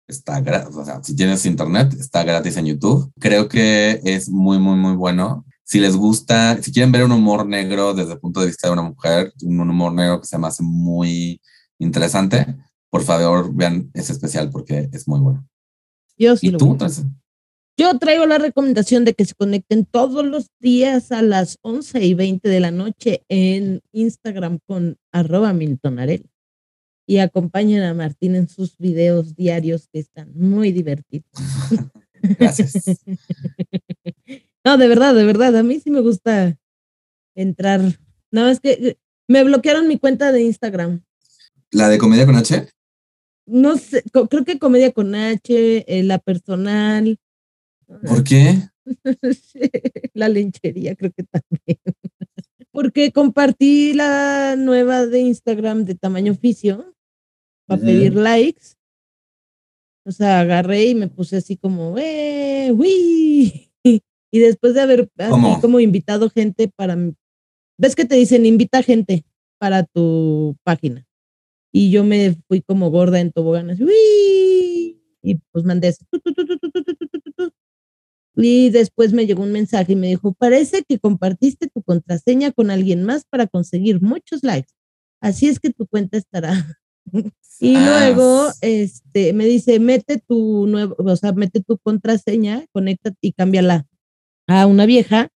está 0.08 0.40
gratis, 0.40 0.76
o 0.76 0.84
sea, 0.84 1.02
si 1.02 1.16
tienes 1.16 1.46
internet, 1.46 1.94
está 1.98 2.22
gratis 2.24 2.56
en 2.56 2.66
YouTube. 2.66 3.10
Creo 3.18 3.48
que 3.48 4.00
es 4.04 4.28
muy, 4.28 4.58
muy, 4.58 4.76
muy 4.76 4.94
bueno. 4.94 5.46
Si 5.64 5.80
les 5.80 5.96
gusta, 5.96 6.60
si 6.62 6.72
quieren 6.72 6.92
ver 6.92 7.04
un 7.04 7.12
humor 7.12 7.46
negro 7.46 7.94
desde 7.94 8.12
el 8.12 8.18
punto 8.18 8.40
de 8.40 8.46
vista 8.46 8.66
de 8.68 8.74
una 8.74 8.82
mujer, 8.82 9.32
un 9.42 9.60
humor 9.60 9.92
negro 9.92 10.20
que 10.20 10.26
se 10.26 10.36
me 10.36 10.48
hace 10.48 10.62
muy 10.62 11.40
interesante, 11.78 12.56
por 12.90 13.02
favor 13.02 13.54
vean 13.54 13.90
ese 13.94 14.12
especial 14.12 14.50
porque 14.50 14.90
es 14.92 15.08
muy 15.08 15.20
bueno. 15.20 15.48
Yo 16.18 16.36
sí 16.36 16.48
¿Y 16.48 16.50
lo 16.50 16.58
tú? 16.58 16.72
Entonces, 16.72 17.06
Yo 17.78 17.98
traigo 17.98 18.26
la 18.26 18.38
recomendación 18.38 19.04
de 19.04 19.14
que 19.14 19.24
se 19.24 19.34
conecten 19.34 19.86
todos 19.86 20.24
los 20.24 20.48
días 20.60 21.10
a 21.10 21.22
las 21.22 21.58
11 21.62 22.04
y 22.04 22.14
20 22.14 22.48
de 22.48 22.60
la 22.60 22.70
noche 22.70 23.24
en 23.28 23.80
Instagram 23.92 24.58
con 24.66 24.98
arroba 25.10 25.52
Miltonarel 25.52 26.28
y 27.06 27.18
acompañen 27.18 27.82
a 27.82 27.94
Martín 27.94 28.36
en 28.36 28.48
sus 28.48 28.76
videos 28.76 29.34
diarios 29.34 29.88
que 29.92 30.00
están 30.00 30.32
muy 30.34 30.72
divertidos. 30.72 31.30
gracias. 32.22 32.74
No, 34.64 34.78
de 34.78 34.86
verdad, 34.86 35.12
de 35.12 35.24
verdad, 35.24 35.56
a 35.56 35.64
mí 35.64 35.80
sí 35.80 35.90
me 35.90 35.98
gusta 35.98 36.56
entrar. 37.34 37.80
No, 38.30 38.48
es 38.48 38.60
que 38.60 38.70
eh, 38.70 38.96
me 39.26 39.42
bloquearon 39.42 39.88
mi 39.88 39.98
cuenta 39.98 40.30
de 40.30 40.40
Instagram. 40.42 41.02
¿La 41.72 41.88
de 41.88 41.98
comedia 41.98 42.26
con 42.26 42.36
H? 42.36 42.68
No 43.46 43.76
sé, 43.76 44.04
creo 44.30 44.44
que 44.44 44.60
Comedia 44.60 44.92
con 44.92 45.16
H, 45.16 45.84
eh, 45.88 46.02
la 46.04 46.18
personal, 46.18 47.18
¿Por 48.00 48.24
qué? 48.24 48.54
la 50.14 50.28
lenchería, 50.28 50.94
creo 50.96 51.12
que 51.12 51.24
también. 51.24 51.78
Porque 52.72 53.12
compartí 53.12 53.92
la 53.92 54.56
nueva 54.56 55.06
de 55.06 55.20
Instagram 55.20 55.84
de 55.84 55.94
tamaño 55.94 56.32
oficio 56.32 56.94
para 57.66 57.80
pedir 57.86 58.14
likes. 58.14 58.74
O 60.04 60.10
sea, 60.10 60.40
agarré 60.40 60.86
y 60.86 60.94
me 60.94 61.08
puse 61.08 61.36
así 61.36 61.56
como, 61.56 61.96
¡eh! 61.98 62.72
¡Uy! 62.74 63.70
Y 63.84 64.38
después 64.38 64.72
de 64.74 64.80
haber 64.80 65.10
así 65.18 65.60
como 65.60 65.78
invitado 65.78 66.30
gente 66.30 66.66
para. 66.74 66.96
mi- 66.96 67.14
¿Ves 67.78 67.94
que 67.94 68.04
te 68.06 68.16
dicen 68.16 68.46
invita 68.46 68.82
gente 68.82 69.24
para 69.58 69.84
tu 69.84 70.56
página? 70.64 71.06
Y 71.70 71.90
yo 71.90 72.02
me 72.04 72.36
fui 72.48 72.62
como 72.62 72.90
gorda 72.90 73.20
en 73.20 73.30
tobogán, 73.32 73.70
así, 73.70 73.84
¡uy! 73.84 74.98
Y 75.22 75.34
pues 75.52 75.64
mandé 75.64 75.88
así, 75.88 76.04
tu, 76.10 76.18
tu, 76.20 76.32
tu, 76.34 76.46
tu, 76.46 76.58
tu, 76.58 76.70
tu, 76.70 76.82
tu, 76.82 76.94
tu, 76.94 77.06
tu, 77.20 77.32
tu. 77.32 77.52
Y 78.34 78.70
después 78.70 79.12
me 79.12 79.26
llegó 79.26 79.42
un 79.42 79.52
mensaje 79.52 79.92
y 79.92 79.96
me 79.96 80.08
dijo, 80.08 80.32
parece 80.32 80.84
que 80.84 80.98
compartiste 80.98 81.68
tu 81.68 81.82
contraseña 81.82 82.52
con 82.52 82.70
alguien 82.70 83.04
más 83.04 83.24
para 83.24 83.46
conseguir 83.46 84.00
muchos 84.00 84.42
likes. 84.42 84.72
Así 85.20 85.48
es 85.48 85.60
que 85.60 85.70
tu 85.70 85.86
cuenta 85.86 86.18
estará. 86.18 86.78
Y 87.60 87.76
luego 87.76 88.48
Ah, 88.48 88.52
este, 88.60 89.32
me 89.32 89.44
dice, 89.44 89.78
mete 89.78 90.18
tu 90.18 90.66
nuevo, 90.66 90.96
o 90.98 91.16
sea, 91.16 91.32
mete 91.32 91.60
tu 91.60 91.78
contraseña, 91.78 92.66
conecta 92.72 93.12
y 93.20 93.32
cámbiala 93.32 93.86
a 94.48 94.66
una 94.66 94.84
vieja. 94.84 95.28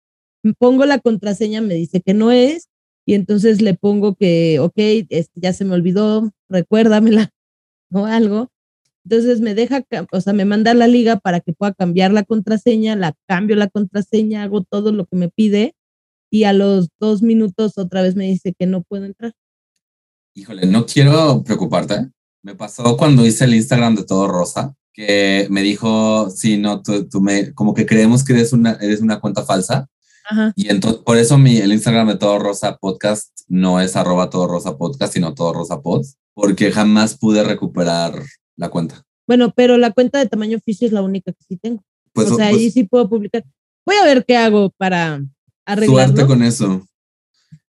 Pongo 0.59 0.87
la 0.87 0.99
contraseña, 0.99 1.61
me 1.61 1.75
dice 1.75 2.01
que 2.01 2.15
no 2.15 2.33
es, 2.33 2.69
y 3.07 3.15
entonces 3.15 3.63
le 3.63 3.75
pongo 3.75 4.17
que, 4.17 4.59
ok, 4.59 4.75
este, 4.77 5.41
ya 5.41 5.53
se 5.53 5.65
me 5.65 5.75
olvidó, 5.75 6.33
recuérdamela 6.49 7.31
o 7.93 8.07
algo. 8.07 8.51
Entonces 9.09 9.41
me 9.41 9.55
deja, 9.55 9.85
o 10.11 10.21
sea, 10.21 10.33
me 10.33 10.45
manda 10.45 10.75
la 10.75 10.89
liga 10.89 11.17
para 11.17 11.39
que 11.39 11.53
pueda 11.53 11.73
cambiar 11.73 12.13
la 12.13 12.25
contraseña, 12.25 12.97
la 12.97 13.15
cambio 13.29 13.55
la 13.55 13.69
contraseña, 13.69 14.43
hago 14.43 14.65
todo 14.65 14.91
lo 14.91 15.07
que 15.07 15.15
me 15.15 15.29
pide, 15.29 15.77
y 16.29 16.43
a 16.43 16.53
los 16.53 16.89
dos 16.99 17.23
minutos 17.23 17.79
otra 17.79 18.03
vez 18.03 18.17
me 18.17 18.25
dice 18.25 18.53
que 18.59 18.67
no 18.67 18.83
puedo 18.83 19.05
entrar. 19.05 19.33
Híjole, 20.35 20.67
no 20.67 20.87
quiero 20.87 21.45
preocuparte. 21.45 22.11
Me 22.43 22.57
pasó 22.57 22.97
cuando 22.97 23.25
hice 23.25 23.45
el 23.45 23.55
Instagram 23.55 23.95
de 23.95 24.05
Todo 24.05 24.27
Rosa, 24.27 24.75
que 24.93 25.47
me 25.51 25.63
dijo, 25.63 26.29
sí, 26.31 26.59
no, 26.59 26.83
tú, 26.83 27.09
tú 27.09 27.21
me, 27.21 27.55
como 27.55 27.75
que 27.75 27.87
creemos 27.87 28.25
que 28.25 28.33
eres 28.33 28.53
una, 28.53 28.73
eres 28.81 29.03
una 29.03 29.21
cuenta 29.21 29.45
falsa. 29.45 29.89
Ajá. 30.29 30.53
Y 30.57 30.69
entonces, 30.69 31.01
por 31.05 31.17
eso 31.17 31.39
mi, 31.39 31.59
el 31.59 31.73
Instagram 31.73 32.09
de 32.09 32.17
Todo 32.17 32.41
Rosa 32.41 32.77
Podcast 32.77 33.31
no 33.47 33.81
es 33.81 33.95
arroba 33.95 34.31
Todo 34.31 34.49
Rosa 34.49 34.77
Podcast, 34.77 35.13
sino 35.13 35.33
Todo 35.33 35.53
Rosa 35.53 35.81
Pod, 35.81 36.05
porque 36.35 36.73
jamás 36.73 37.17
pude 37.17 37.45
recuperar 37.45 38.21
la 38.57 38.69
cuenta. 38.69 39.03
Bueno, 39.27 39.53
pero 39.55 39.77
la 39.77 39.93
cuenta 39.93 40.19
de 40.19 40.27
tamaño 40.29 40.57
oficio 40.59 40.87
es 40.87 40.93
la 40.93 41.03
única 41.03 41.33
que 41.33 41.45
sí 41.47 41.57
tengo. 41.57 41.83
Pues, 42.13 42.31
o 42.31 42.37
sea, 42.37 42.51
pues, 42.51 42.61
ahí 42.63 42.71
sí 42.71 42.85
puedo 42.85 43.09
publicar. 43.09 43.45
Voy 43.85 43.97
a 43.97 44.05
ver 44.05 44.25
qué 44.25 44.37
hago 44.37 44.71
para 44.77 45.23
arreglarlo. 45.65 46.15
suerte 46.15 46.27
con 46.27 46.43
eso. 46.43 46.87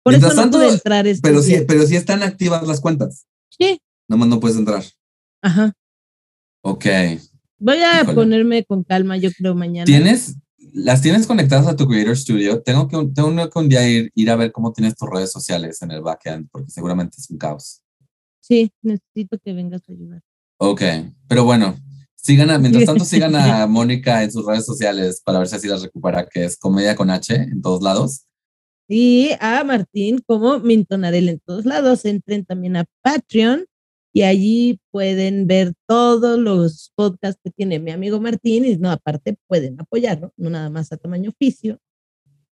Por 0.03 0.13
eso 0.13 0.19
Mientras 0.27 0.35
no 0.35 0.41
tanto, 0.41 0.57
pude 0.57 0.69
entrar 0.73 1.05
Pero 1.21 1.41
sí, 1.41 1.55
pero 1.67 1.85
sí 1.87 1.95
están 1.95 2.23
activas 2.23 2.67
las 2.67 2.81
cuentas. 2.81 3.25
Sí, 3.49 3.79
Nomás 4.07 4.27
no 4.27 4.39
puedes 4.39 4.57
entrar. 4.57 4.83
ajá. 5.41 5.73
Ok. 6.61 6.85
Voy 7.59 7.77
a 7.77 8.01
Híjole. 8.01 8.13
ponerme 8.15 8.65
con 8.65 8.83
calma, 8.83 9.15
yo 9.17 9.31
creo, 9.31 9.55
mañana. 9.55 9.85
¿Tienes, 9.85 10.35
las 10.73 11.01
tienes 11.01 11.25
conectadas 11.27 11.67
a 11.67 11.75
tu 11.75 11.87
Creator 11.87 12.17
Studio? 12.17 12.61
Tengo 12.61 12.87
que, 12.89 12.97
un- 12.97 13.13
tengo 13.13 13.49
que 13.49 13.59
un 13.59 13.69
día 13.69 13.87
ir, 13.87 14.11
ir 14.15 14.29
a 14.29 14.35
ver 14.35 14.51
cómo 14.51 14.73
tienes 14.73 14.95
tus 14.95 15.09
redes 15.09 15.31
sociales 15.31 15.81
en 15.81 15.91
el 15.91 16.01
backend, 16.01 16.49
porque 16.51 16.69
seguramente 16.71 17.15
es 17.19 17.29
un 17.29 17.37
caos. 17.37 17.81
Sí, 18.41 18.71
necesito 18.81 19.37
que 19.39 19.53
vengas 19.53 19.81
a 19.87 19.91
ayudar. 19.93 20.21
Ok, 20.65 20.81
pero 21.27 21.43
bueno, 21.43 21.75
sigan 22.15 22.49
a, 22.49 22.57
mientras 22.57 22.85
tanto 22.85 23.03
sigan 23.03 23.35
a 23.35 23.67
Mónica 23.67 24.23
en 24.23 24.31
sus 24.31 24.45
redes 24.45 24.65
sociales 24.65 25.21
para 25.21 25.39
ver 25.39 25.49
si 25.49 25.57
así 25.57 25.67
las 25.67 25.81
recupera, 25.81 26.25
que 26.25 26.45
es 26.45 26.55
Comedia 26.55 26.95
con 26.95 27.09
H 27.09 27.35
en 27.35 27.61
todos 27.61 27.83
lados. 27.83 28.27
Y 28.87 29.31
a 29.41 29.61
Martín 29.65 30.23
como 30.25 30.59
Mintonarel 30.59 31.27
en 31.27 31.41
todos 31.41 31.65
lados. 31.65 32.05
Entren 32.05 32.45
también 32.45 32.77
a 32.77 32.85
Patreon 33.01 33.65
y 34.13 34.21
allí 34.21 34.79
pueden 34.89 35.47
ver 35.47 35.73
todos 35.85 36.39
los 36.39 36.93
podcasts 36.95 37.41
que 37.43 37.51
tiene 37.51 37.79
mi 37.79 37.91
amigo 37.91 38.21
Martín. 38.21 38.63
Y 38.63 38.77
no, 38.77 38.89
aparte 38.89 39.35
pueden 39.47 39.81
apoyarlo, 39.81 40.31
no 40.37 40.49
nada 40.49 40.69
más 40.69 40.93
a 40.93 40.97
tamaño 40.97 41.31
oficio, 41.31 41.77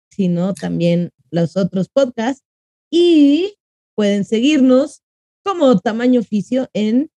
sino 0.10 0.56
también 0.56 1.12
los 1.30 1.56
otros 1.56 1.90
podcasts. 1.90 2.44
Y 2.90 3.54
pueden 3.94 4.26
seguirnos 4.26 5.04
como 5.44 5.78
tamaño 5.78 6.22
oficio 6.22 6.70
en 6.74 7.12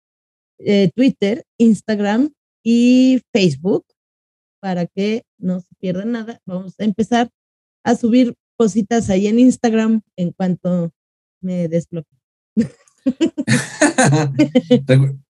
eh, 0.60 0.92
Twitter, 0.96 1.46
Instagram 1.58 2.32
y 2.64 3.22
Facebook 3.34 3.86
para 4.62 4.86
que 4.86 5.24
no 5.38 5.62
se 5.62 5.74
pierdan 5.80 6.12
nada. 6.12 6.42
Vamos 6.46 6.76
a 6.80 6.84
empezar 6.84 7.30
a 7.84 7.96
subir 7.96 8.36
cositas 8.58 9.10
ahí 9.10 9.28
en 9.28 9.40
Instagram 9.40 10.02
en 10.18 10.32
cuanto 10.32 10.92
me 11.42 11.68
desbloquee. 11.68 12.18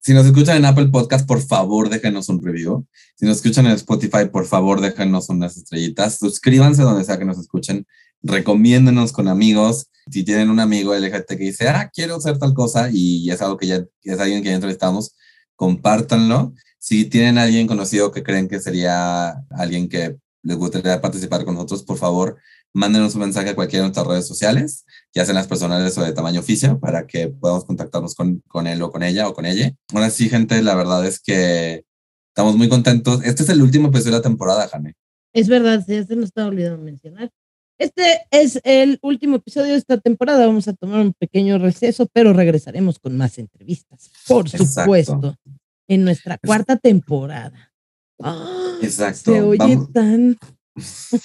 Si 0.01 0.13
nos 0.13 0.25
escuchan 0.25 0.57
en 0.57 0.65
Apple 0.65 0.87
Podcast, 0.87 1.27
por 1.27 1.41
favor 1.41 1.89
déjenos 1.89 2.29
un 2.29 2.43
review. 2.43 2.87
Si 3.15 3.25
nos 3.25 3.37
escuchan 3.37 3.65
en 3.65 3.73
Spotify, 3.73 4.27
por 4.31 4.45
favor 4.45 4.81
déjenos 4.81 5.29
unas 5.29 5.57
estrellitas. 5.57 6.17
Suscríbanse 6.17 6.81
donde 6.81 7.03
sea 7.03 7.17
que 7.17 7.25
nos 7.25 7.37
escuchen. 7.37 7.85
Recomiéndenos 8.21 9.11
con 9.11 9.27
amigos. 9.27 9.87
Si 10.11 10.23
tienen 10.23 10.49
un 10.49 10.59
amigo 10.59 10.95
LGT 10.95 11.27
que 11.27 11.35
dice, 11.37 11.69
ah, 11.69 11.89
quiero 11.93 12.15
hacer 12.15 12.37
tal 12.37 12.53
cosa 12.53 12.89
y 12.91 13.29
es 13.29 13.41
algo 13.41 13.57
que 13.57 13.67
ya 13.67 13.85
es 14.03 14.19
alguien 14.19 14.41
que 14.41 14.49
ya 14.49 14.55
entrevistamos, 14.55 15.15
compártanlo. 15.55 16.53
Si 16.79 17.05
tienen 17.05 17.37
alguien 17.37 17.67
conocido 17.67 18.11
que 18.11 18.23
creen 18.23 18.47
que 18.47 18.59
sería 18.59 19.29
alguien 19.51 19.87
que 19.89 20.17
les 20.41 20.57
gustaría 20.57 21.01
participar 21.01 21.45
con 21.45 21.55
nosotros, 21.55 21.83
por 21.83 21.97
favor, 21.97 22.37
mándenos 22.73 23.15
un 23.15 23.21
mensaje 23.21 23.49
a 23.49 23.55
cualquiera 23.55 23.83
de 23.83 23.89
nuestras 23.89 24.07
redes 24.07 24.27
sociales, 24.27 24.85
ya 25.13 25.25
sean 25.25 25.35
las 25.35 25.47
personales 25.47 25.97
o 25.97 26.03
de 26.03 26.13
tamaño 26.13 26.39
oficio, 26.39 26.79
para 26.79 27.05
que 27.07 27.27
podamos 27.27 27.65
contactarnos 27.65 28.15
con, 28.15 28.41
con 28.47 28.67
él 28.67 28.81
o 28.81 28.91
con 28.91 29.03
ella 29.03 29.27
o 29.27 29.33
con 29.33 29.45
ella. 29.45 29.73
Ahora 29.93 30.09
sí, 30.09 30.29
gente, 30.29 30.61
la 30.61 30.75
verdad 30.75 31.05
es 31.05 31.19
que 31.19 31.83
estamos 32.29 32.55
muy 32.55 32.69
contentos. 32.69 33.21
Este 33.23 33.43
es 33.43 33.49
el 33.49 33.61
último 33.61 33.89
episodio 33.89 34.11
de 34.11 34.17
la 34.17 34.23
temporada, 34.23 34.67
Jane. 34.67 34.95
Es 35.33 35.47
verdad, 35.47 35.83
ya 35.87 36.03
se 36.03 36.15
nos 36.15 36.25
estaba 36.25 36.47
olvidando 36.47 36.83
mencionar. 36.83 37.31
Este 37.79 38.21
es 38.29 38.59
el 38.65 38.99
último 39.01 39.37
episodio 39.37 39.71
de 39.71 39.77
esta 39.77 39.97
temporada. 39.97 40.45
Vamos 40.45 40.67
a 40.67 40.73
tomar 40.73 40.99
un 40.99 41.13
pequeño 41.13 41.57
receso, 41.57 42.07
pero 42.11 42.33
regresaremos 42.33 42.99
con 42.99 43.15
más 43.17 43.37
entrevistas, 43.37 44.11
por 44.27 44.45
Exacto. 44.47 44.81
supuesto, 44.81 45.35
en 45.87 46.03
nuestra 46.03 46.37
cuarta 46.37 46.75
temporada. 46.75 47.71
¡Ah! 48.21 48.77
Exacto. 48.81 49.31
Se 49.33 49.41
oye 49.41 49.57
Vamos- 49.57 49.91
tan. 49.93 50.37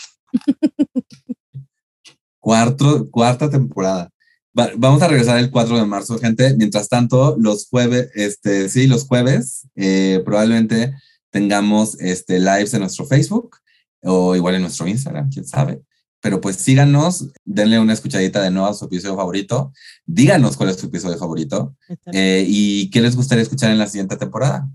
Cuarto, 2.41 3.11
cuarta 3.11 3.49
temporada. 3.51 4.11
Va- 4.59 4.71
vamos 4.77 5.01
a 5.03 5.09
regresar 5.09 5.39
el 5.39 5.51
4 5.51 5.79
de 5.79 5.87
marzo, 5.87 6.19
gente. 6.19 6.55
Mientras 6.57 6.89
tanto, 6.89 7.37
los 7.39 7.67
jueves, 7.69 8.11
este, 8.15 8.69
sí, 8.69 8.87
los 8.87 9.07
jueves, 9.07 9.67
eh, 9.75 10.21
probablemente 10.25 10.95
tengamos 11.31 11.99
este, 12.01 12.39
lives 12.39 12.75
en 12.75 12.81
nuestro 12.81 13.07
Facebook 13.07 13.57
o 14.03 14.37
igual 14.37 14.57
en 14.57 14.61
nuestro 14.63 14.87
Instagram, 14.87 15.31
quién 15.31 15.47
sabe. 15.47 15.81
Pero 16.25 16.41
pues 16.41 16.57
síganos, 16.57 17.27
denle 17.45 17.79
una 17.79 17.93
escuchadita 17.93 18.41
de 18.41 18.51
nuevo 18.51 18.67
a 18.67 18.73
su 18.73 18.87
episodio 18.87 19.15
favorito. 19.15 19.75
Díganos 20.07 20.57
cuál 20.57 20.71
es 20.71 20.79
tu 20.79 20.87
episodio 20.87 21.19
favorito 21.19 21.77
eh, 22.15 22.47
y 22.49 22.89
qué 22.89 23.03
les 23.03 23.15
gustaría 23.15 23.43
escuchar 23.43 23.71
en 23.71 23.77
la 23.77 23.87
siguiente 23.89 24.17
temporada. 24.17 24.67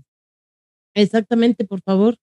Exactamente, 0.94 1.64
por 1.64 1.82
favor. 1.82 2.18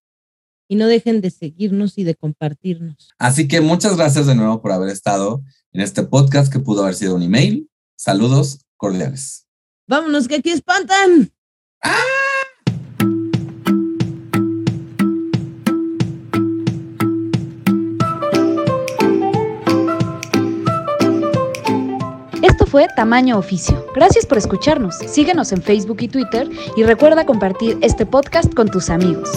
Y 0.70 0.78
no 0.78 0.88
dejen 0.88 1.20
de 1.20 1.30
seguirnos 1.30 1.98
y 1.98 2.06
de 2.06 2.16
compartirnos. 2.16 3.10
Así 3.18 3.49
que 3.49 3.60
muchas 3.60 3.98
gracias 3.98 4.28
de 4.28 4.36
nuevo 4.36 4.62
por 4.62 4.72
haber 4.72 4.88
estado 4.88 5.44
en 5.74 5.82
este 5.82 6.04
podcast 6.04 6.49
que 6.49 6.60
pudo 6.60 6.84
haber 6.84 6.95
sido 6.95 7.14
un 7.14 7.24
email. 7.24 7.70
Saludos 7.98 8.62
cordiales. 8.78 9.45
Vámonos, 9.88 10.30
que 10.30 10.36
aquí 10.36 10.52
espantan. 10.52 11.34
¡Ah! 11.84 12.27
Fue 22.68 22.88
Tamaño 22.95 23.38
Oficio. 23.38 23.85
Gracias 23.95 24.26
por 24.26 24.38
escucharnos. 24.38 24.95
Síguenos 24.98 25.52
en 25.52 25.61
Facebook 25.61 25.98
y 26.02 26.07
Twitter 26.07 26.49
y 26.76 26.84
recuerda 26.84 27.26
compartir 27.26 27.77
este 27.81 28.06
podcast 28.06 28.53
con 28.53 28.69
tus 28.69 28.89
amigos. 28.89 29.30